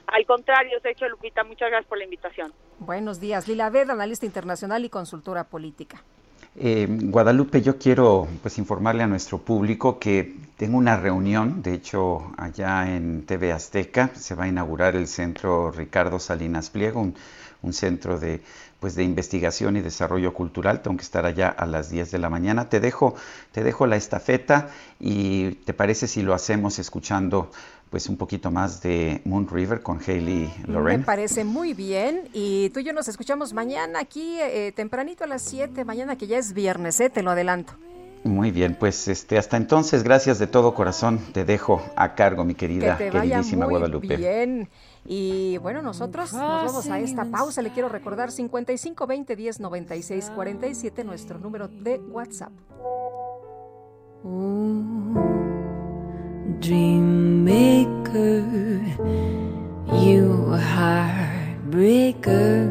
[0.07, 2.53] Al contrario, Sergio Lupita, muchas gracias por la invitación.
[2.79, 3.47] Buenos días.
[3.47, 6.03] Lila Ved, analista internacional y consultora política.
[6.59, 12.31] Eh, Guadalupe, yo quiero pues informarle a nuestro público que tengo una reunión, de hecho
[12.35, 17.11] allá en TV Azteca se va a inaugurar el centro Ricardo Salinas Pliego,
[17.61, 18.41] un, centro de
[18.79, 20.81] pues de investigación y desarrollo cultural.
[20.81, 22.69] Tengo que estar allá a las 10 de la mañana.
[22.69, 23.13] Te dejo,
[23.51, 24.69] te dejo la estafeta
[24.99, 27.51] y te parece si lo hacemos escuchando
[27.89, 30.99] pues un poquito más de Moon River con Hayley Lorraine.
[30.99, 35.27] Me parece muy bien y tú y yo nos escuchamos mañana aquí eh, tempranito a
[35.27, 37.09] las 7, mañana que ya es viernes, ¿eh?
[37.09, 37.73] te lo adelanto.
[38.23, 42.55] Muy bien, pues este hasta entonces, gracias de todo corazón, te dejo a cargo, mi
[42.55, 44.17] querida, queridísima muy Guadalupe.
[44.17, 44.69] Bien.
[45.05, 47.61] Y bueno, nosotros nos vamos a esta pausa.
[47.61, 52.51] Le quiero recordar 55 20 10 96 47, nuestro número de WhatsApp.
[56.59, 58.41] Dream maker,
[59.93, 62.67] you heartbreaker,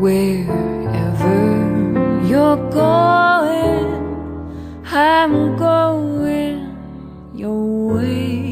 [0.00, 1.38] wherever
[2.26, 3.88] you're going,
[4.86, 6.76] I'm going
[7.34, 8.51] your way.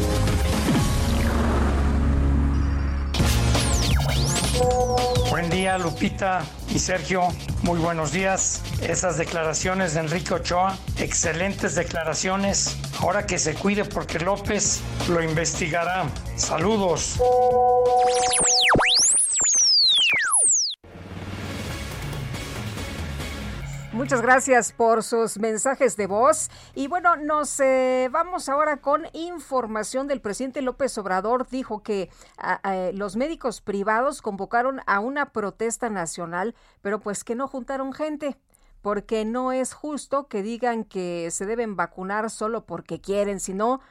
[5.41, 7.23] Buen día, Lupita y Sergio.
[7.63, 8.61] Muy buenos días.
[8.79, 12.77] Esas declaraciones de Enrique Ochoa, excelentes declaraciones.
[12.99, 16.05] Ahora que se cuide porque López lo investigará.
[16.35, 17.19] Saludos.
[23.93, 26.49] Muchas gracias por sus mensajes de voz.
[26.75, 31.45] Y bueno, nos eh, vamos ahora con información del presidente López Obrador.
[31.49, 32.09] Dijo que
[32.93, 38.37] los médicos privados convocaron a una protesta nacional, pero pues que no juntaron gente
[38.81, 43.81] porque no es justo que digan que se deben vacunar solo porque quieren, sino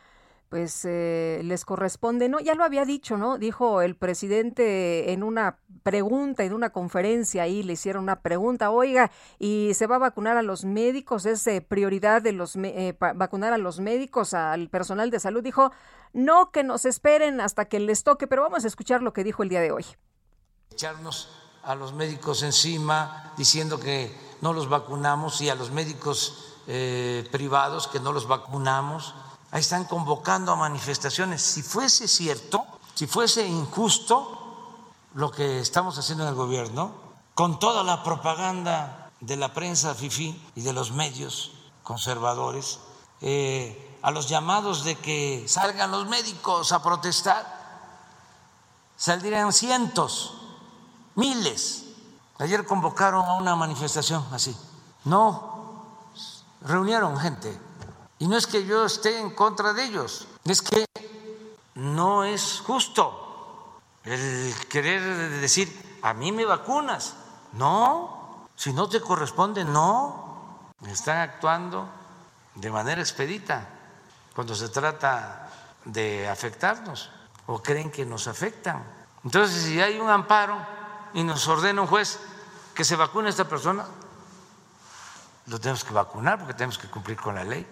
[0.51, 2.41] pues eh, les corresponde, ¿no?
[2.41, 3.39] Ya lo había dicho, ¿no?
[3.39, 9.13] Dijo el presidente en una pregunta, en una conferencia, ahí le hicieron una pregunta, oiga,
[9.39, 11.25] ¿y se va a vacunar a los médicos?
[11.25, 15.41] ¿Es eh, prioridad de los eh, vacunar a los médicos, al personal de salud?
[15.41, 15.71] Dijo,
[16.13, 19.45] no, que nos esperen hasta que les toque, pero vamos a escuchar lo que dijo
[19.45, 19.87] el día de hoy.
[20.73, 21.31] Echarnos
[21.63, 26.57] a los médicos encima diciendo que no los vacunamos y a los médicos
[27.33, 29.15] privados que no los vacunamos
[29.53, 31.43] Ahí están convocando a manifestaciones.
[31.43, 32.65] Si fuese cierto,
[32.95, 34.37] si fuese injusto
[35.15, 36.93] lo que estamos haciendo en el gobierno,
[37.35, 41.53] con toda la propaganda de la prensa FIFI y de los medios
[41.83, 42.79] conservadores,
[43.21, 47.45] eh, a los llamados de que salgan los médicos a protestar,
[48.97, 50.35] saldrían cientos,
[51.17, 51.87] miles.
[52.39, 54.57] Ayer convocaron a una manifestación así.
[55.05, 55.83] No,
[56.63, 57.70] reunieron gente
[58.21, 60.85] y no es que yo esté en contra de ellos, es que
[61.75, 67.15] no es justo el querer decir, a mí me vacunas.
[67.55, 70.71] No, si no te corresponde, no.
[70.87, 71.89] Están actuando
[72.55, 73.69] de manera expedita
[74.35, 75.51] cuando se trata
[75.87, 77.11] de afectarnos
[77.47, 78.85] o creen que nos afectan.
[79.25, 80.59] Entonces, si hay un amparo
[81.15, 82.19] y nos ordena un juez
[82.75, 83.87] que se vacune a esta persona,
[85.47, 87.67] lo tenemos que vacunar porque tenemos que cumplir con la ley.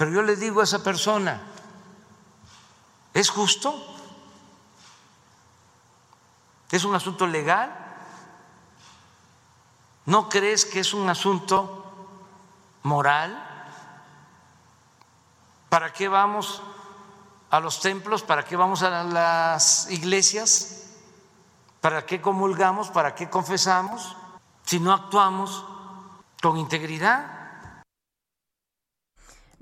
[0.00, 1.42] Pero yo le digo a esa persona,
[3.12, 3.74] ¿es justo?
[6.70, 7.70] ¿Es un asunto legal?
[10.06, 11.84] ¿No crees que es un asunto
[12.82, 13.46] moral?
[15.68, 16.62] ¿Para qué vamos
[17.50, 18.22] a los templos?
[18.22, 20.94] ¿Para qué vamos a las iglesias?
[21.82, 22.88] ¿Para qué comulgamos?
[22.88, 24.16] ¿Para qué confesamos?
[24.64, 25.62] Si no actuamos
[26.40, 27.39] con integridad.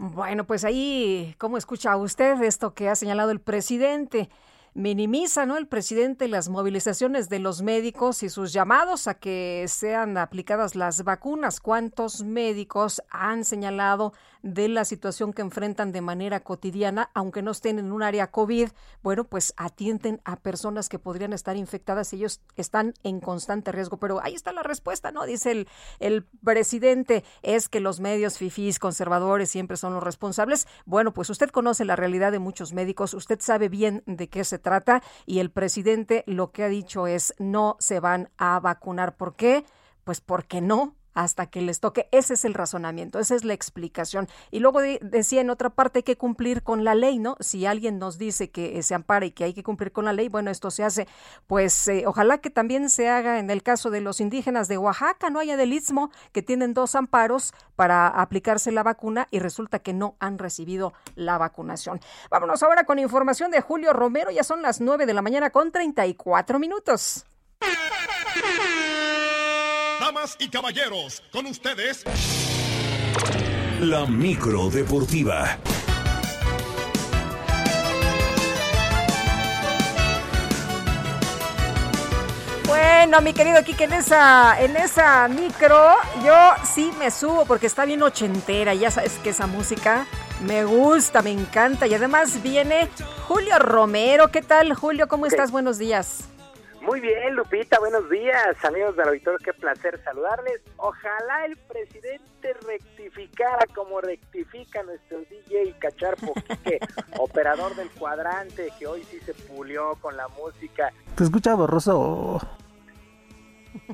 [0.00, 4.30] Bueno, pues ahí, ¿cómo escucha usted esto que ha señalado el presidente?
[4.74, 5.56] minimiza ¿no?
[5.56, 11.02] el presidente las movilizaciones de los médicos y sus llamados a que sean aplicadas las
[11.02, 11.58] vacunas.
[11.58, 14.12] ¿Cuántos médicos han señalado
[14.43, 18.70] de la situación que enfrentan de manera cotidiana, aunque no estén en un área COVID?
[19.02, 22.12] Bueno, pues atienden a personas que podrían estar infectadas.
[22.12, 23.98] Ellos están en constante riesgo.
[23.98, 25.27] Pero ahí está la respuesta, ¿no?
[25.27, 30.66] Dice el, el presidente, es que los medios fifís conservadores siempre son los responsables.
[30.85, 34.59] Bueno, pues usted conoce la realidad de muchos médicos, usted sabe bien de qué se
[34.59, 39.16] trata y el presidente lo que ha dicho es no se van a vacunar.
[39.16, 39.65] ¿Por qué?
[40.05, 42.08] Pues porque no hasta que les toque.
[42.12, 44.28] Ese es el razonamiento, esa es la explicación.
[44.52, 47.36] Y luego decía en otra parte que cumplir con la ley, ¿no?
[47.40, 50.12] Si alguien nos dice que eh, se ampara y que hay que cumplir con la
[50.12, 51.08] ley, bueno, esto se hace.
[51.48, 55.28] Pues eh, ojalá que también se haga en el caso de los indígenas de Oaxaca,
[55.28, 59.92] no haya del Istmo, que tienen dos amparos para aplicarse la vacuna y resulta que
[59.92, 62.00] no han recibido la vacunación.
[62.30, 65.72] Vámonos ahora con información de Julio Romero, ya son las 9 de la mañana con
[65.72, 67.26] 34 minutos.
[70.00, 72.04] Damas y caballeros, con ustedes.
[73.80, 75.58] La micro deportiva.
[82.66, 86.34] Bueno, mi querido Kike, en esa, en esa micro yo
[86.64, 88.74] sí me subo porque está bien ochentera.
[88.74, 90.06] Ya sabes que esa música
[90.46, 91.86] me gusta, me encanta.
[91.86, 92.88] Y además viene
[93.26, 94.28] Julio Romero.
[94.28, 95.08] ¿Qué tal, Julio?
[95.08, 95.50] ¿Cómo estás?
[95.50, 96.28] Buenos días.
[96.80, 100.60] Muy bien, Lupita, buenos días, amigos del auditorio, qué placer saludarles.
[100.76, 106.78] Ojalá el presidente rectificara como rectifica nuestro DJ Cacharpo Quique,
[107.18, 110.92] operador del cuadrante, que hoy sí se pulió con la música.
[111.16, 112.40] Te escucha borroso.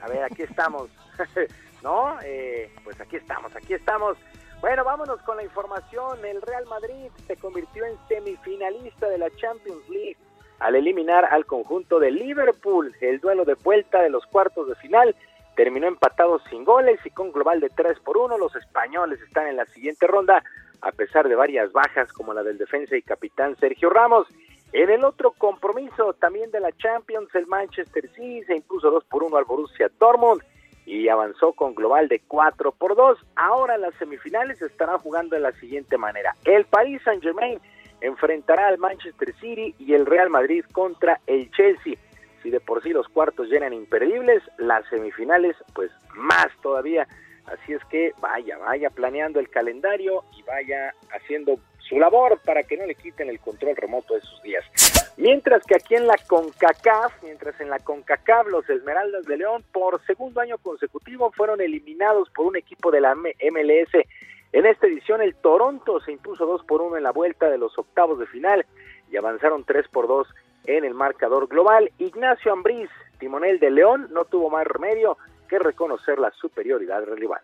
[0.01, 0.91] A ver, aquí estamos.
[1.83, 2.19] ¿No?
[2.23, 4.17] Eh, pues aquí estamos, aquí estamos.
[4.61, 6.25] Bueno, vámonos con la información.
[6.25, 10.17] El Real Madrid se convirtió en semifinalista de la Champions League
[10.65, 12.95] al eliminar al conjunto de Liverpool.
[13.03, 15.15] El duelo de vuelta de los cuartos de final
[15.57, 18.39] terminó empatado sin goles y con global de 3 por 1.
[18.39, 20.43] Los españoles están en la siguiente ronda
[20.81, 24.27] a pesar de varias bajas como la del defensa y capitán Sergio Ramos.
[24.73, 29.23] En el otro compromiso también de la Champions, el Manchester City se impuso 2 por
[29.23, 30.43] 1 al Borussia Dortmund
[30.87, 33.19] y avanzó con global de 4 por 2.
[33.37, 36.35] Ahora las semifinales estarán jugando de la siguiente manera.
[36.47, 37.61] El Paris Saint-Germain
[38.01, 41.95] enfrentará al Manchester City y el Real Madrid contra el Chelsea.
[42.43, 47.07] Si de por sí los cuartos llenan imperdibles, las semifinales pues más todavía.
[47.47, 52.77] Así es que vaya, vaya planeando el calendario y vaya haciendo su labor para que
[52.77, 54.65] no le quiten el control remoto de sus días.
[55.17, 60.05] Mientras que aquí en la CONCACAF, mientras en la CONCACAF los Esmeraldas de León por
[60.07, 63.93] segundo año consecutivo fueron eliminados por un equipo de la MLS.
[64.55, 67.77] En esta edición el Toronto se impuso 2 por 1 en la vuelta de los
[67.77, 68.65] octavos de final
[69.11, 70.29] y avanzaron 3 por 2
[70.67, 71.91] en el marcador global.
[71.99, 75.19] Ignacio Ambriz, timonel de León, no tuvo más remedio
[75.49, 77.43] que reconocer la superioridad rival.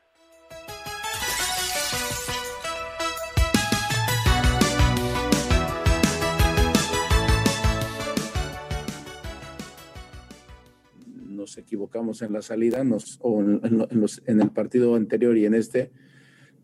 [11.17, 12.83] nos equivocamos en la salida
[13.21, 15.91] o en, los, en, el partido anterior y en este,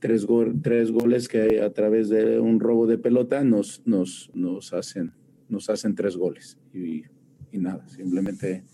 [0.00, 0.26] tres,
[0.62, 5.12] tres goles que a través de un robo de pelota nos, nos, nos, hacen,
[5.48, 6.58] nos hacen tres goles.
[6.72, 7.04] Y,
[7.52, 8.64] nada, simplemente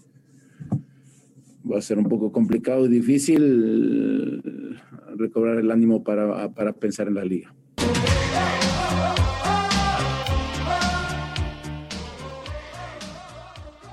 [1.70, 4.42] va a ser un poco complicado y difícil
[5.16, 7.54] recobrar el ánimo para, para pensar en la liga.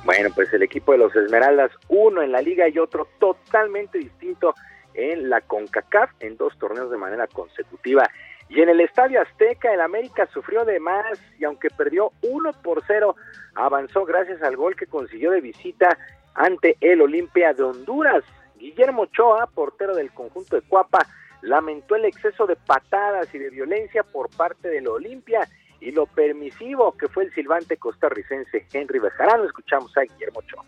[0.04, 4.56] Bueno, pues el equipo de los Esmeraldas, uno en la liga y otro totalmente distinto
[5.00, 8.04] en la CONCACAF en dos torneos de manera consecutiva.
[8.50, 12.84] Y en el Estadio Azteca, el América sufrió de más y aunque perdió 1 por
[12.86, 13.16] 0,
[13.56, 15.98] avanzó gracias al gol que consiguió de visita
[16.34, 18.24] ante el Olimpia de Honduras.
[18.58, 21.06] Guillermo Ochoa, portero del conjunto de Cuapa,
[21.42, 25.48] lamentó el exceso de patadas y de violencia por parte del Olimpia
[25.80, 29.46] y lo permisivo que fue el silbante costarricense Henry Bejarano.
[29.46, 30.66] Escuchamos a Guillermo Ochoa.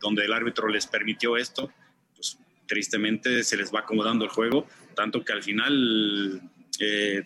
[0.00, 1.72] Donde el árbitro les permitió esto,
[2.16, 4.66] pues tristemente se les va acomodando el juego,
[4.96, 6.40] tanto que al final
[6.80, 7.22] eh,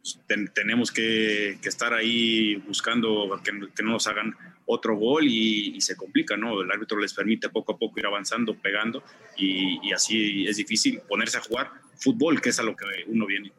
[0.00, 0.20] pues,
[0.54, 3.52] tenemos que, estar ahí buscando que,
[3.82, 4.36] no nos hagan
[4.66, 6.62] otro gol y, se complica, ¿no?
[6.62, 9.02] El árbitro les permite poco a poco ir avanzando, pegando
[9.36, 13.26] y, y así es difícil ponerse a jugar fútbol, que es a lo que uno
[13.26, 13.52] viene.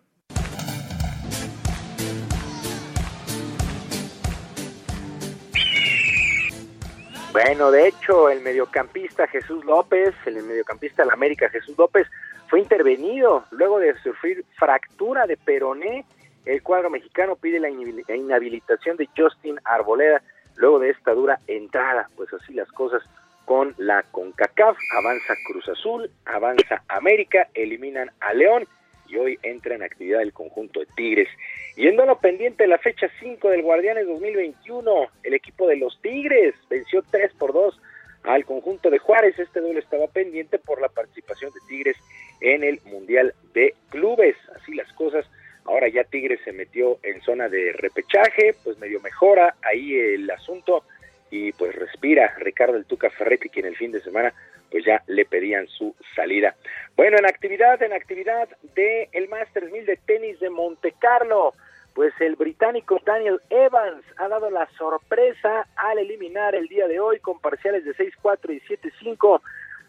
[7.34, 12.07] Bueno, de hecho, el mediocampista Jesús López, el mediocampista de la América Jesús López,
[12.47, 16.05] fue intervenido luego de sufrir fractura de peroné.
[16.45, 20.22] El cuadro mexicano pide la inhabilitación de Justin Arboleda
[20.57, 22.07] luego de esta dura entrada.
[22.15, 23.01] Pues así las cosas
[23.45, 24.77] con la CONCACAF.
[24.99, 28.68] Avanza Cruz Azul, avanza América, eliminan a León
[29.07, 31.30] y hoy entra en actividad el conjunto de Tigres.
[31.75, 36.55] Yendo a lo pendiente la fecha 5 del Guardianes 2021, el equipo de los Tigres
[36.69, 37.80] venció 3 por 2
[38.23, 39.38] al conjunto de Juárez.
[39.38, 41.97] Este duelo estaba pendiente por la participación de Tigres
[42.41, 44.35] en el Mundial de Clubes.
[44.55, 45.25] Así las cosas.
[45.65, 50.84] Ahora ya Tigres se metió en zona de repechaje, pues medio mejora ahí el asunto
[51.31, 54.34] y pues respira Ricardo el Tuca Ferretti, quien el fin de semana
[54.74, 56.56] pues ya le pedían su salida.
[56.98, 61.54] Bueno, en actividad, en actividad de el Masters 1000 de tenis de Monte Carlo,
[61.94, 67.20] pues el británico Daniel Evans ha dado la sorpresa al eliminar el día de hoy
[67.20, 69.41] con parciales de 6-4 y 7-5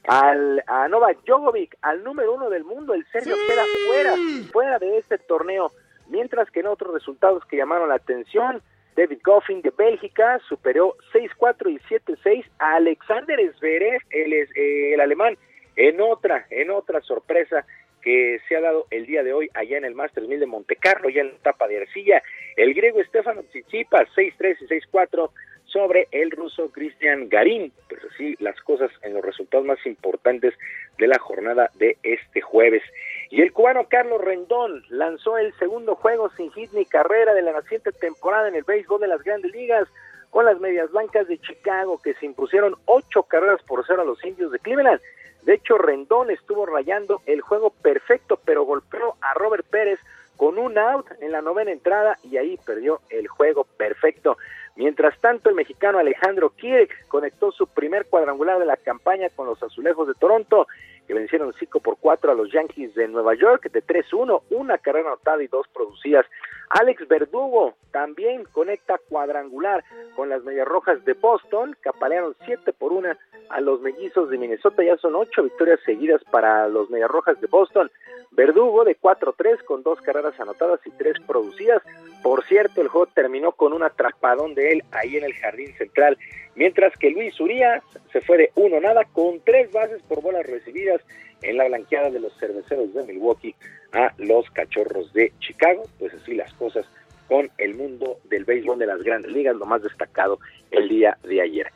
[0.06, 4.15] al a Novak Djokovic, al número uno del mundo, el serbio queda fuera,
[4.52, 5.73] fuera de este torneo,
[6.11, 8.61] mientras que en otros resultados que llamaron la atención,
[8.96, 15.36] David Goffin de Bélgica superó 6-4 y 7-6 a Alexander Zverev, el, eh, el alemán,
[15.76, 17.66] en otra, en otra sorpresa
[18.02, 21.09] que se ha dado el día de hoy allá en el Masters 1000 de Montecarlo,
[21.09, 22.22] ya en la etapa de arcilla.
[22.56, 25.30] El griego Stefano Tsitsipas, 6-3 y 6-4
[25.74, 27.72] sobre el ruso Cristian Garín.
[27.88, 30.54] Pues así las cosas en los resultados más importantes
[30.98, 32.82] de la jornada de este jueves.
[33.30, 37.53] Y el cubano Carlos Rendón lanzó el segundo juego sin hit ni carrera de la
[37.53, 39.88] naciente temporada en el béisbol de las grandes ligas
[40.30, 44.24] con las medias blancas de Chicago que se impusieron ocho carreras por cero a los
[44.24, 45.01] indios de Cleveland.
[45.43, 49.98] De hecho, Rendón estuvo rayando el juego perfecto, pero golpeó a Robert Pérez
[50.36, 54.36] con un out en la novena entrada y ahí perdió el juego perfecto.
[54.77, 59.62] Mientras tanto, el mexicano Alejandro Kirk conectó su primer cuadrangular de la campaña con los
[59.62, 60.66] Azulejos de Toronto,
[61.06, 65.09] que vencieron 5 por 4 a los Yankees de Nueva York de 3-1, una carrera
[65.09, 66.27] anotada y dos producidas.
[66.70, 69.85] Alex Verdugo también conecta cuadrangular
[70.16, 73.11] con las Medias Rojas de Boston, que apalearon 7 por 1
[73.51, 74.82] a los Mellizos de Minnesota.
[74.82, 77.90] Ya son 8 victorias seguidas para los Medias Rojas de Boston.
[78.32, 81.82] Verdugo de 4-3 con dos carreras anotadas y tres producidas.
[82.22, 86.18] Por cierto, el juego terminó con un atrapadón de él ahí en el jardín central,
[86.54, 91.01] mientras que Luis Urias se fue de uno nada con tres bases por bolas recibidas
[91.43, 93.54] en la blanqueada de los cerveceros de Milwaukee
[93.93, 95.82] a los cachorros de Chicago.
[95.98, 96.86] Pues así las cosas
[97.28, 100.38] con el mundo del béisbol de las grandes ligas, lo más destacado
[100.70, 101.70] el día de ayer.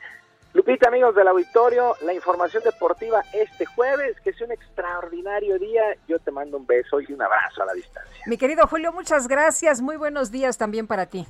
[0.55, 5.83] Lupita, amigos del auditorio, la información deportiva este jueves, que es un extraordinario día.
[6.08, 8.25] Yo te mando un beso y un abrazo a la distancia.
[8.26, 9.83] Mi querido Julio, muchas gracias.
[9.83, 11.26] Muy buenos días también para ti.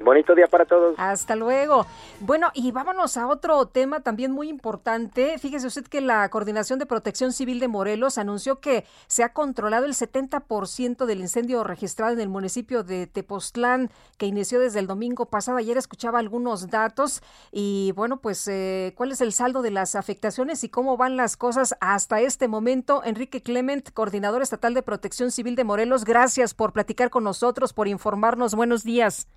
[0.00, 0.96] Bonito día para todos.
[0.98, 1.86] Hasta luego.
[2.18, 5.38] Bueno, y vámonos a otro tema también muy importante.
[5.38, 9.86] Fíjese usted que la Coordinación de Protección Civil de Morelos anunció que se ha controlado
[9.86, 15.26] el 70% del incendio registrado en el municipio de Tepoztlán, que inició desde el domingo
[15.26, 15.58] pasado.
[15.58, 20.64] Ayer escuchaba algunos datos y bueno, pues eh, cuál es el saldo de las afectaciones
[20.64, 23.02] y cómo van las cosas hasta este momento.
[23.04, 27.86] Enrique Clement, coordinador estatal de Protección Civil de Morelos, gracias por platicar con nosotros, por
[27.86, 28.56] informarnos.
[28.56, 29.28] Buenos días.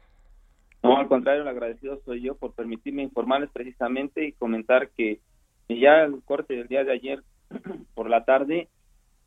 [0.87, 5.19] No, al contrario, el agradecido soy yo por permitirme informarles precisamente y comentar que
[5.69, 7.23] ya el corte del día de ayer
[7.93, 8.67] por la tarde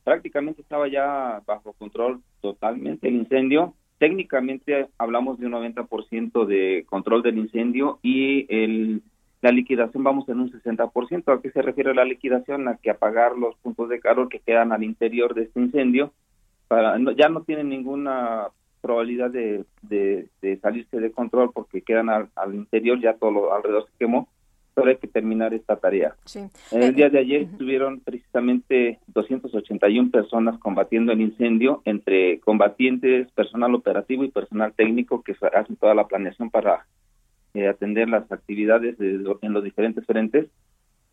[0.05, 3.75] prácticamente estaba ya bajo control totalmente el incendio.
[3.99, 9.03] Técnicamente hablamos de un 90% de control del incendio y el,
[9.43, 11.33] la liquidación vamos en un 60%.
[11.33, 12.69] ¿A qué se refiere la liquidación?
[12.69, 16.13] A que apagar los puntos de calor que quedan al interior de este incendio.
[16.67, 18.49] Para, ya no tienen ninguna
[18.81, 23.93] probabilidad de, de, salirse de control porque quedan al, interior, ya todo lo alrededor se
[23.99, 24.29] quemó,
[24.75, 26.15] pero hay que terminar esta tarea.
[26.71, 33.75] En el día de ayer estuvieron precisamente 281 personas combatiendo el incendio, entre combatientes, personal
[33.75, 36.87] operativo y personal técnico que hacen toda la planeación para
[37.55, 40.47] eh, atender las actividades en los diferentes frentes.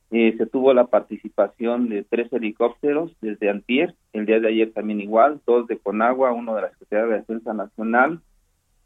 [0.09, 5.01] Eh, se tuvo la participación de tres helicópteros desde Antier, el día de ayer también
[5.01, 8.21] igual, dos de Conagua, uno de la Secretaría de Defensa Nacional,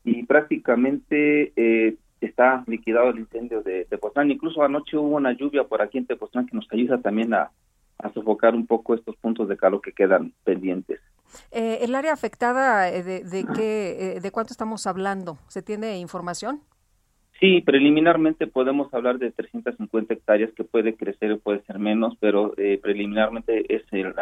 [0.04, 4.32] y prácticamente eh, está liquidado el incendio de Tepoztlán.
[4.32, 7.52] Incluso anoche hubo una lluvia por aquí en Tepoztlán que nos ayuda también a,
[8.16, 11.00] sofocar un poco estos puntos de calor que quedan pendientes.
[11.52, 15.38] Eh, ¿El área afectada de, de, qué, de cuánto estamos hablando?
[15.50, 16.62] ¿Se tiene información?
[17.42, 22.54] Sí, preliminarmente podemos hablar de 350 hectáreas que puede crecer o puede ser menos, pero
[22.56, 24.14] eh, preliminarmente es el,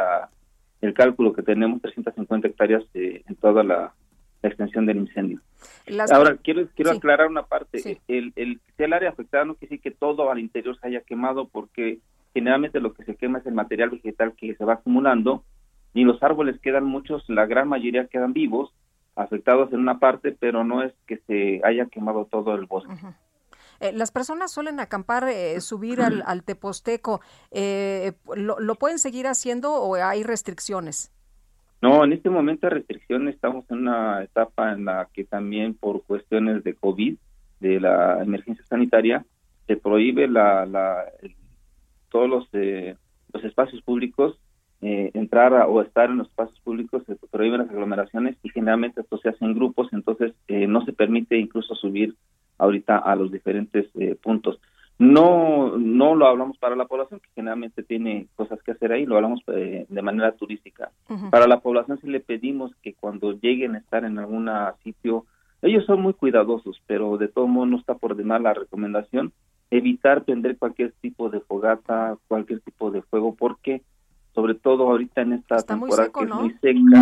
[0.80, 3.94] el, cálculo que tenemos, 350 hectáreas eh, en toda la,
[4.42, 5.42] extensión del incendio.
[6.12, 8.00] Ahora, quiero quiero aclarar una parte.
[8.08, 11.50] El, el, el área afectada no quiere decir que todo al interior se haya quemado,
[11.50, 12.00] porque
[12.34, 15.44] generalmente lo que se quema es el material vegetal que se va acumulando
[15.94, 18.72] y los árboles quedan muchos, la gran mayoría quedan vivos,
[19.16, 22.94] afectados en una parte, pero no es que se haya quemado todo el bosque.
[23.80, 27.22] Eh, las personas suelen acampar, eh, subir al, al Teposteco.
[27.52, 31.12] Eh, ¿lo, pueden seguir haciendo o hay restricciones?
[31.82, 33.36] No, en este momento hay restricciones.
[33.36, 37.18] Estamos en una etapa en la que también por cuestiones de COVID,
[37.62, 39.26] de la emergencia sanitaria,
[39.68, 41.06] se prohíbe la, la
[42.10, 44.40] todos los, los espacios públicos
[44.82, 49.18] eh, entrar o estar en los espacios públicos se prohíben las aglomeraciones y generalmente esto
[49.18, 52.16] se hace en grupos, entonces eh, no se permite incluso subir
[52.58, 54.60] ahorita a los diferentes eh, puntos.
[54.98, 59.16] No, no lo hablamos para la población, que generalmente tiene cosas que hacer ahí, lo
[59.16, 60.92] hablamos de manera turística.
[61.32, 64.50] Para la población sí le pedimos que cuando lleguen a estar en algún
[64.84, 65.26] sitio,
[65.62, 69.32] ellos son muy cuidadosos, pero de todo modo no está por demás la recomendación,
[69.72, 73.82] evitar prender cualquier tipo de fogata, cualquier tipo de fuego, porque
[74.34, 77.00] sobre todo ahorita en esta temporada que es muy seca,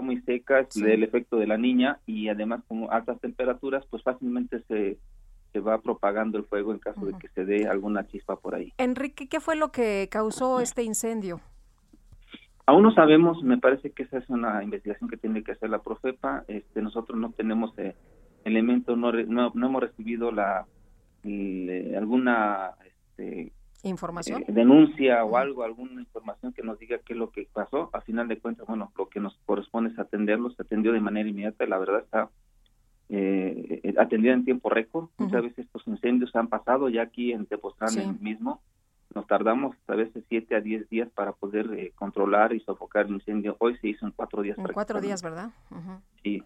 [0.00, 4.60] muy seca, es el efecto de la niña y además con altas temperaturas, pues fácilmente
[4.68, 4.98] se,
[5.52, 8.72] se va propagando el fuego en caso de que se dé alguna chispa por ahí.
[8.78, 11.40] Enrique, ¿qué fue lo que causó este incendio?
[12.66, 15.82] Aún no sabemos, me parece que esa es una investigación que tiene que hacer la
[15.82, 16.44] Profepa.
[16.48, 17.94] Este, nosotros no tenemos eh,
[18.44, 20.66] elementos, no, no, hemos recibido la
[21.24, 23.52] eh, alguna este,
[23.88, 27.90] información eh, denuncia o algo alguna información que nos diga qué es lo que pasó.
[27.92, 30.50] A final de cuentas bueno lo que nos corresponde es atenderlo.
[30.50, 31.66] Se atendió de manera inmediata.
[31.66, 32.30] La verdad está
[33.08, 35.08] eh, eh atendida en tiempo récord.
[35.18, 38.60] Muchas veces estos incendios han pasado ya aquí en Tepoztlán mismo.
[39.14, 43.12] Nos tardamos a veces siete a diez días para poder eh, controlar y sofocar el
[43.12, 43.56] incendio.
[43.60, 45.50] Hoy se hizo en cuatro días en cuatro días verdad
[46.22, 46.42] sí.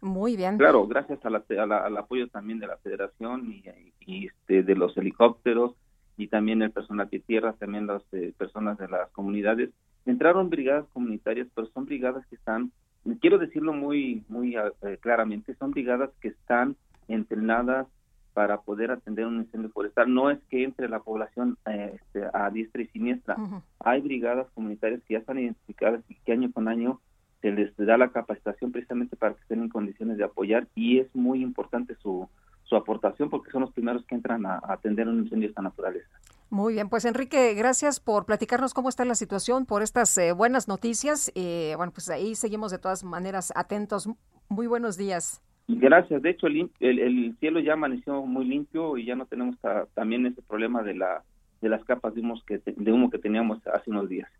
[0.00, 0.58] Muy bien.
[0.58, 3.64] Claro, gracias a la- a la- al apoyo también de la federación y,
[4.06, 5.72] y, este, de los helicópteros
[6.18, 9.70] y también el personal de tierra, también las eh, personas de las comunidades.
[10.04, 12.72] Entraron brigadas comunitarias, pero son brigadas que están,
[13.20, 17.86] quiero decirlo muy, muy eh, claramente, son brigadas que están entrenadas
[18.34, 20.12] para poder atender un incendio forestal.
[20.12, 23.36] No es que entre la población eh, este, a diestra y siniestra.
[23.80, 27.00] Hay brigadas comunitarias que ya están identificadas y que año con año
[27.40, 31.14] se les da la capacitación precisamente para que estén en condiciones de apoyar y es
[31.14, 32.28] muy importante su,
[32.68, 35.62] su aportación porque son los primeros que entran a, a atender un incendio de esta
[35.62, 36.08] naturaleza.
[36.50, 40.66] Muy bien, pues Enrique, gracias por platicarnos cómo está la situación, por estas eh, buenas
[40.68, 41.30] noticias.
[41.34, 44.08] Eh, bueno, pues ahí seguimos de todas maneras atentos.
[44.48, 45.42] Muy buenos días.
[45.66, 46.22] Gracias.
[46.22, 49.58] De hecho, el, lim- el, el cielo ya amaneció muy limpio y ya no tenemos
[49.60, 51.22] ta- también ese problema de la
[51.60, 54.30] de las capas de, humos que de humo que teníamos hace unos días.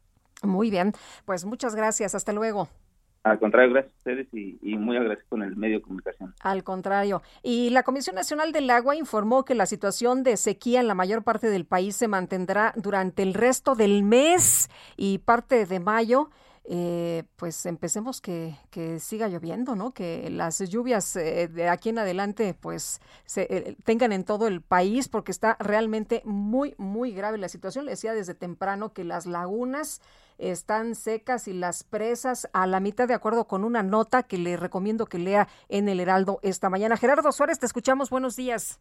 [0.42, 0.92] Muy bien,
[1.26, 2.14] pues muchas gracias.
[2.14, 2.68] Hasta luego.
[3.30, 6.34] Al contrario, gracias a ustedes y, muy agradecido con el medio de comunicación.
[6.40, 7.22] Al contrario.
[7.42, 11.22] Y la Comisión Nacional del Agua informó que la situación de sequía en la mayor
[11.22, 16.30] parte del país se mantendrá durante el resto del mes y parte de mayo.
[16.70, 19.94] Eh, pues empecemos que, que siga lloviendo, ¿no?
[19.94, 24.60] Que las lluvias eh, de aquí en adelante pues se eh, tengan en todo el
[24.60, 27.86] país porque está realmente muy, muy grave la situación.
[27.86, 30.02] Le decía desde temprano que las lagunas
[30.36, 34.58] están secas y las presas a la mitad de acuerdo con una nota que le
[34.58, 36.98] recomiendo que lea en el Heraldo esta mañana.
[36.98, 38.10] Gerardo Suárez, te escuchamos.
[38.10, 38.78] Buenos días.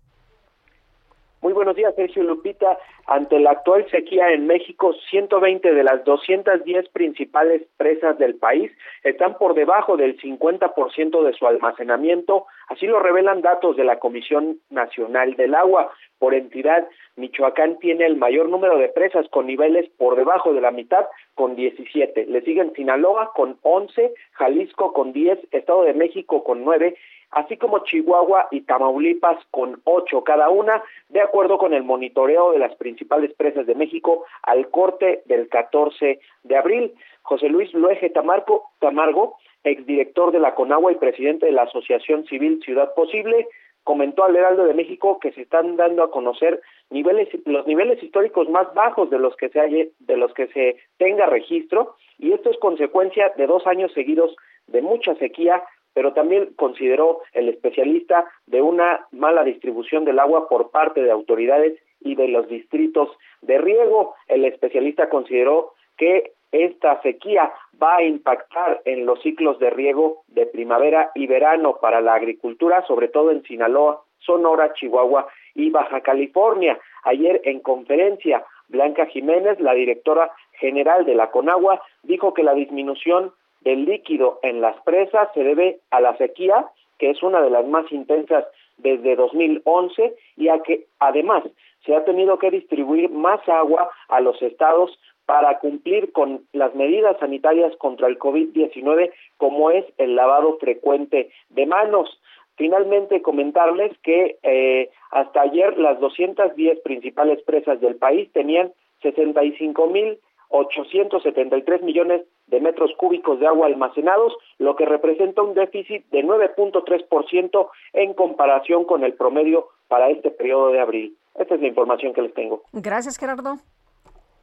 [1.48, 2.78] Muy buenos días, Sergio Lupita.
[3.06, 8.70] Ante la actual sequía en México, 120 de las 210 principales presas del país
[9.02, 14.60] están por debajo del 50% de su almacenamiento, así lo revelan datos de la Comisión
[14.70, 15.90] Nacional del Agua.
[16.20, 16.86] Por entidad,
[17.16, 21.56] Michoacán tiene el mayor número de presas con niveles por debajo de la mitad, con
[21.56, 22.26] 17.
[22.26, 26.98] Le siguen Sinaloa con 11, Jalisco con 10, Estado de México con 9
[27.32, 32.60] así como Chihuahua y Tamaulipas con ocho cada una, de acuerdo con el monitoreo de
[32.60, 36.94] las principales presas de México al corte del 14 de abril.
[37.24, 42.62] José Luis Luege Tamargo, Tamargo exdirector de la CONAGUA y presidente de la Asociación Civil
[42.64, 43.48] Ciudad Posible,
[43.84, 48.50] comentó al Heraldo de México que se están dando a conocer niveles los niveles históricos
[48.50, 52.50] más bajos de los que se halle- de los que se tenga registro y esto
[52.50, 54.36] es consecuencia de dos años seguidos
[54.68, 55.64] de mucha sequía
[55.98, 61.82] pero también consideró el especialista de una mala distribución del agua por parte de autoridades
[62.02, 63.10] y de los distritos
[63.42, 64.14] de riego.
[64.28, 67.52] El especialista consideró que esta sequía
[67.82, 72.86] va a impactar en los ciclos de riego de primavera y verano para la agricultura,
[72.86, 76.78] sobre todo en Sinaloa, Sonora, Chihuahua y Baja California.
[77.06, 83.34] Ayer en conferencia, Blanca Jiménez, la directora general de la Conagua, dijo que la disminución
[83.68, 87.68] del líquido en las presas se debe a la sequía, que es una de las
[87.68, 88.46] más intensas
[88.78, 91.44] desde 2011, y a que además
[91.86, 97.20] se ha tenido que distribuir más agua a los estados para cumplir con las medidas
[97.20, 102.22] sanitarias contra el COVID-19, como es el lavado frecuente de manos.
[102.56, 108.72] Finalmente, comentarles que eh, hasta ayer las 210 principales presas del país tenían
[109.02, 110.18] 65 mil
[110.50, 117.70] 873 millones de metros cúbicos de agua almacenados, lo que representa un déficit de 9.3%
[117.94, 121.18] en comparación con el promedio para este periodo de abril.
[121.36, 122.64] Esta es la información que les tengo.
[122.74, 123.58] Gracias, Gerardo.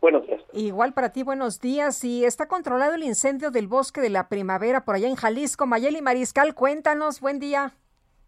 [0.01, 0.43] Buenos días.
[0.53, 2.05] Igual para ti, buenos días.
[2.05, 5.67] Y está controlado el incendio del bosque de la primavera por allá en Jalisco.
[5.67, 7.73] Mayeli Mariscal, cuéntanos, buen día.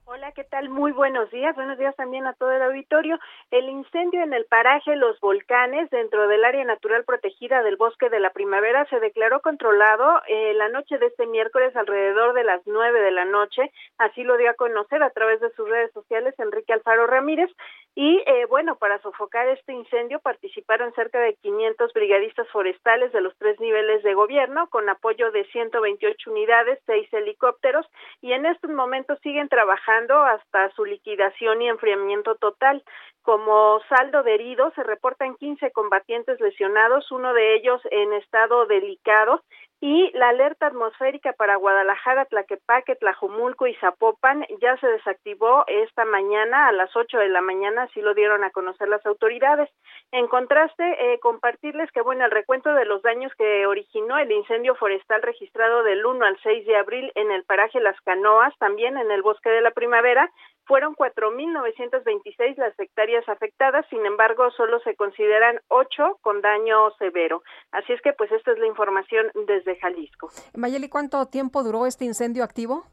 [0.08, 0.68] Hola, ¿qué tal?
[0.68, 1.56] Muy buenos días.
[1.56, 3.18] Buenos días también a todo el auditorio.
[3.50, 8.20] El incendio en el paraje Los Volcanes, dentro del área natural protegida del Bosque de
[8.20, 13.00] la Primavera, se declaró controlado eh, la noche de este miércoles alrededor de las nueve
[13.00, 13.72] de la noche.
[13.98, 17.50] Así lo dio a conocer a través de sus redes sociales Enrique Alfaro Ramírez.
[17.96, 23.36] Y eh, bueno, para sofocar este incendio participaron cerca de 500 brigadistas forestales de los
[23.38, 27.86] tres niveles de gobierno, con apoyo de 128 unidades, seis helicópteros,
[28.20, 32.82] y en estos momentos siguen trabajando hasta su liquidación y enfriamiento total.
[33.22, 39.42] Como saldo de heridos, se reportan 15 combatientes lesionados, uno de ellos en estado delicado,
[39.80, 46.68] y la alerta atmosférica para Guadalajara, Tlaquepaque, Tlajumulco y Zapopan ya se desactivó esta mañana
[46.68, 49.68] a las 8 de la mañana, así lo dieron a conocer las autoridades.
[50.12, 54.74] En contraste, eh, compartirles que, bueno, el recuento de los daños que originó el incendio
[54.76, 59.10] forestal registrado del 1 al 6 de abril en el paraje Las Canoas, también en
[59.10, 60.30] el bosque de la primavera,
[60.66, 67.42] fueron 4.926 las hectáreas afectadas, sin embargo, solo se consideran 8 con daño severo.
[67.70, 70.30] Así es que, pues, esta es la información desde Jalisco.
[70.54, 72.84] Mayeli, ¿cuánto tiempo duró este incendio activo?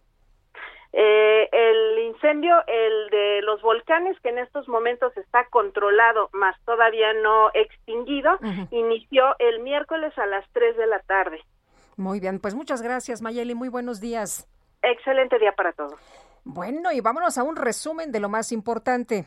[0.95, 7.13] Eh, el incendio, el de los volcanes, que en estos momentos está controlado, más todavía
[7.13, 8.31] no extinguido,
[8.71, 11.41] inició el miércoles a las 3 de la tarde.
[11.97, 14.47] Muy bien, pues muchas gracias Mayeli, muy buenos días.
[14.81, 15.99] Excelente día para todos.
[16.43, 19.25] Bueno, y vámonos a un resumen de lo más importante.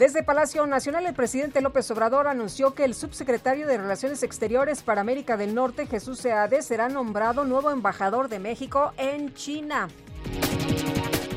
[0.00, 5.02] Desde Palacio Nacional, el presidente López Obrador anunció que el subsecretario de Relaciones Exteriores para
[5.02, 9.88] América del Norte, Jesús Seade, será nombrado nuevo embajador de México en China.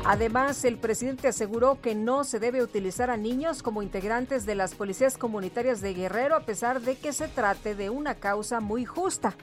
[0.06, 4.74] Además, el presidente aseguró que no se debe utilizar a niños como integrantes de las
[4.74, 9.34] policías comunitarias de Guerrero, a pesar de que se trate de una causa muy justa.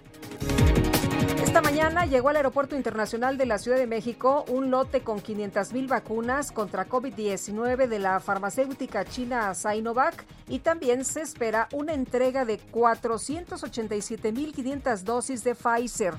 [1.51, 5.73] Esta mañana llegó al Aeropuerto Internacional de la Ciudad de México un lote con 500
[5.73, 12.45] mil vacunas contra COVID-19 de la farmacéutica china Sinovac y también se espera una entrega
[12.45, 16.13] de 487 mil 500 dosis de Pfizer.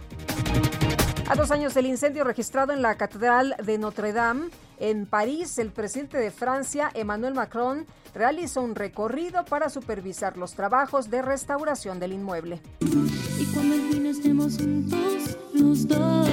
[1.32, 5.70] A dos años del incendio registrado en la Catedral de Notre Dame, en París, el
[5.70, 12.12] presidente de Francia, Emmanuel Macron, realizó un recorrido para supervisar los trabajos de restauración del
[12.12, 12.60] inmueble.
[12.80, 16.28] Y cuando al fin estemos juntos los dos,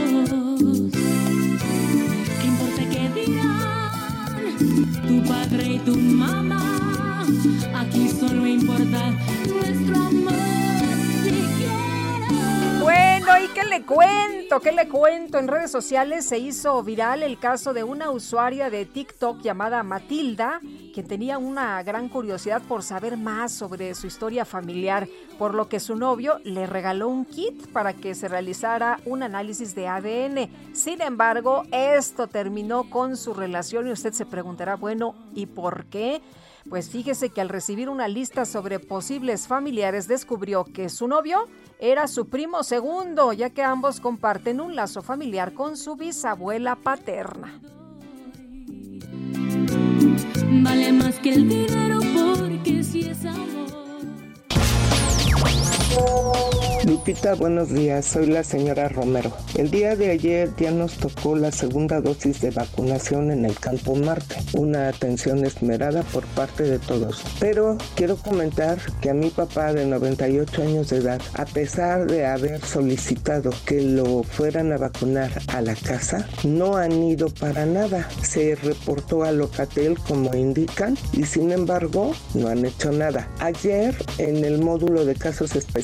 [2.41, 4.57] ¿qué importa qué dirán
[5.07, 7.25] tu padre y tu mamá?
[7.73, 9.11] Aquí solo importa
[9.47, 10.68] nuestro amor.
[13.19, 14.61] Bueno, ¿y qué le cuento?
[14.61, 15.39] ¿Qué le cuento?
[15.39, 20.61] En redes sociales se hizo viral el caso de una usuaria de TikTok llamada Matilda,
[20.93, 25.81] quien tenía una gran curiosidad por saber más sobre su historia familiar, por lo que
[25.81, 30.73] su novio le regaló un kit para que se realizara un análisis de ADN.
[30.73, 36.21] Sin embargo, esto terminó con su relación y usted se preguntará, bueno, ¿y por qué?
[36.69, 41.47] Pues fíjese que al recibir una lista sobre posibles familiares descubrió que su novio
[41.79, 47.59] era su primo segundo, ya que ambos comparten un lazo familiar con su bisabuela paterna.
[50.63, 53.49] Vale más que el dinero porque si es amor.
[56.85, 58.05] Lupita, buenos días.
[58.05, 59.31] Soy la señora Romero.
[59.55, 63.95] El día de ayer ya nos tocó la segunda dosis de vacunación en el Campo
[63.95, 64.37] Marte.
[64.53, 67.23] Una atención esmerada por parte de todos.
[67.39, 72.25] Pero quiero comentar que a mi papá de 98 años de edad, a pesar de
[72.25, 78.07] haber solicitado que lo fueran a vacunar a la casa, no han ido para nada.
[78.23, 83.27] Se reportó a Locatel como indican y sin embargo no han hecho nada.
[83.39, 85.78] Ayer en el módulo de casos especiales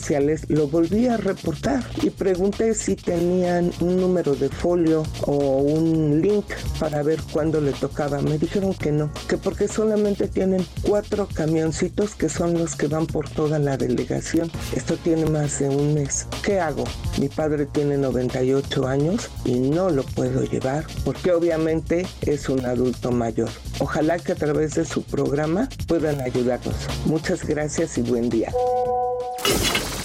[0.49, 6.45] lo volví a reportar y pregunté si tenían un número de folio o un link
[6.80, 8.22] para ver cuándo le tocaba.
[8.22, 13.07] Me dijeron que no, que porque solamente tienen cuatro camioncitos que son los que van
[13.07, 14.51] por toda la delegación.
[14.75, 16.27] Esto tiene más de un mes.
[16.43, 16.83] ¿Qué hago?
[17.19, 23.11] Mi padre tiene 98 años y no lo puedo llevar porque obviamente es un adulto
[23.11, 23.49] mayor.
[23.80, 26.75] Ojalá que a través de su programa puedan ayudarnos.
[27.06, 28.51] Muchas gracias y buen día.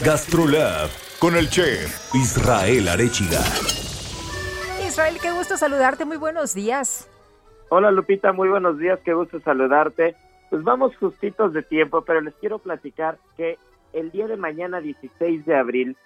[0.05, 3.41] Gastrolab con el chef Israel Arechiga.
[4.87, 7.09] Israel, qué gusto saludarte, muy buenos días.
[7.69, 10.17] Hola Lupita, muy buenos días, qué gusto saludarte.
[10.49, 13.59] Pues vamos justitos de tiempo, pero les quiero platicar que
[13.93, 15.97] el día de mañana, 16 de abril,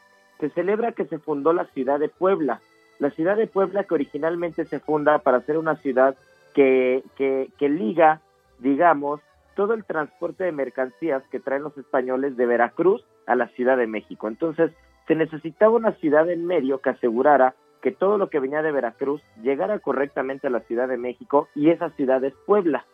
[0.41, 2.61] se celebra que se fundó la ciudad de Puebla.
[2.99, 6.17] La ciudad de Puebla que originalmente se funda para ser una ciudad
[6.55, 8.21] que, que, que liga,
[8.59, 9.21] digamos,
[9.55, 13.87] todo el transporte de mercancías que traen los españoles de Veracruz a la Ciudad de
[13.87, 14.29] México.
[14.29, 14.73] Entonces,
[15.07, 19.23] se necesitaba una ciudad en medio que asegurara que todo lo que venía de Veracruz
[19.43, 22.87] llegara correctamente a la Ciudad de México y esa ciudad es Puebla.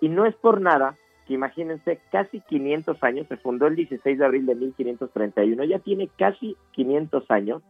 [0.00, 4.24] Y no es por nada que imagínense, casi 500 años, se fundó el 16 de
[4.24, 7.62] abril de 1531, ya tiene casi 500 años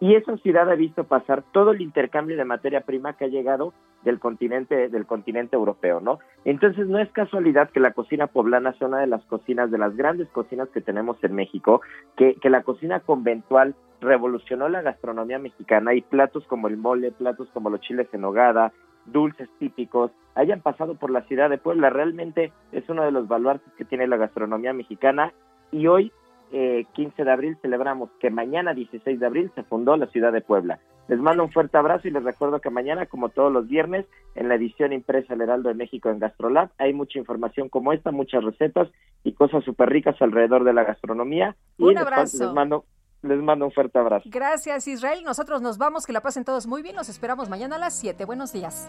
[0.00, 3.72] y esa ciudad ha visto pasar todo el intercambio de materia prima que ha llegado
[4.02, 6.18] del continente del continente europeo, ¿no?
[6.44, 9.96] Entonces no es casualidad que la cocina poblana sea una de las cocinas de las
[9.96, 11.80] grandes cocinas que tenemos en México,
[12.16, 17.48] que, que la cocina conventual revolucionó la gastronomía mexicana y platos como el mole, platos
[17.54, 18.72] como los chiles en hogada,
[19.06, 21.90] dulces típicos, hayan pasado por la ciudad de Puebla.
[21.90, 25.32] Realmente es uno de los baluartes que tiene la gastronomía mexicana
[25.70, 26.12] y hoy
[26.56, 30.40] eh, 15 de abril celebramos que mañana 16 de abril se fundó la ciudad de
[30.40, 30.78] Puebla.
[31.08, 34.48] Les mando un fuerte abrazo y les recuerdo que mañana, como todos los viernes, en
[34.48, 38.44] la edición impresa El Heraldo de México en Gastrolab, hay mucha información como esta, muchas
[38.44, 38.88] recetas
[39.24, 41.56] y cosas súper ricas alrededor de la gastronomía.
[41.76, 42.44] Un abrazo.
[42.44, 42.84] les mando
[43.22, 44.28] les mando un fuerte abrazo.
[44.30, 45.24] Gracias, Israel.
[45.24, 46.94] Nosotros nos vamos, que la pasen todos muy bien.
[46.94, 48.24] Los esperamos mañana a las 7.
[48.26, 48.88] Buenos días.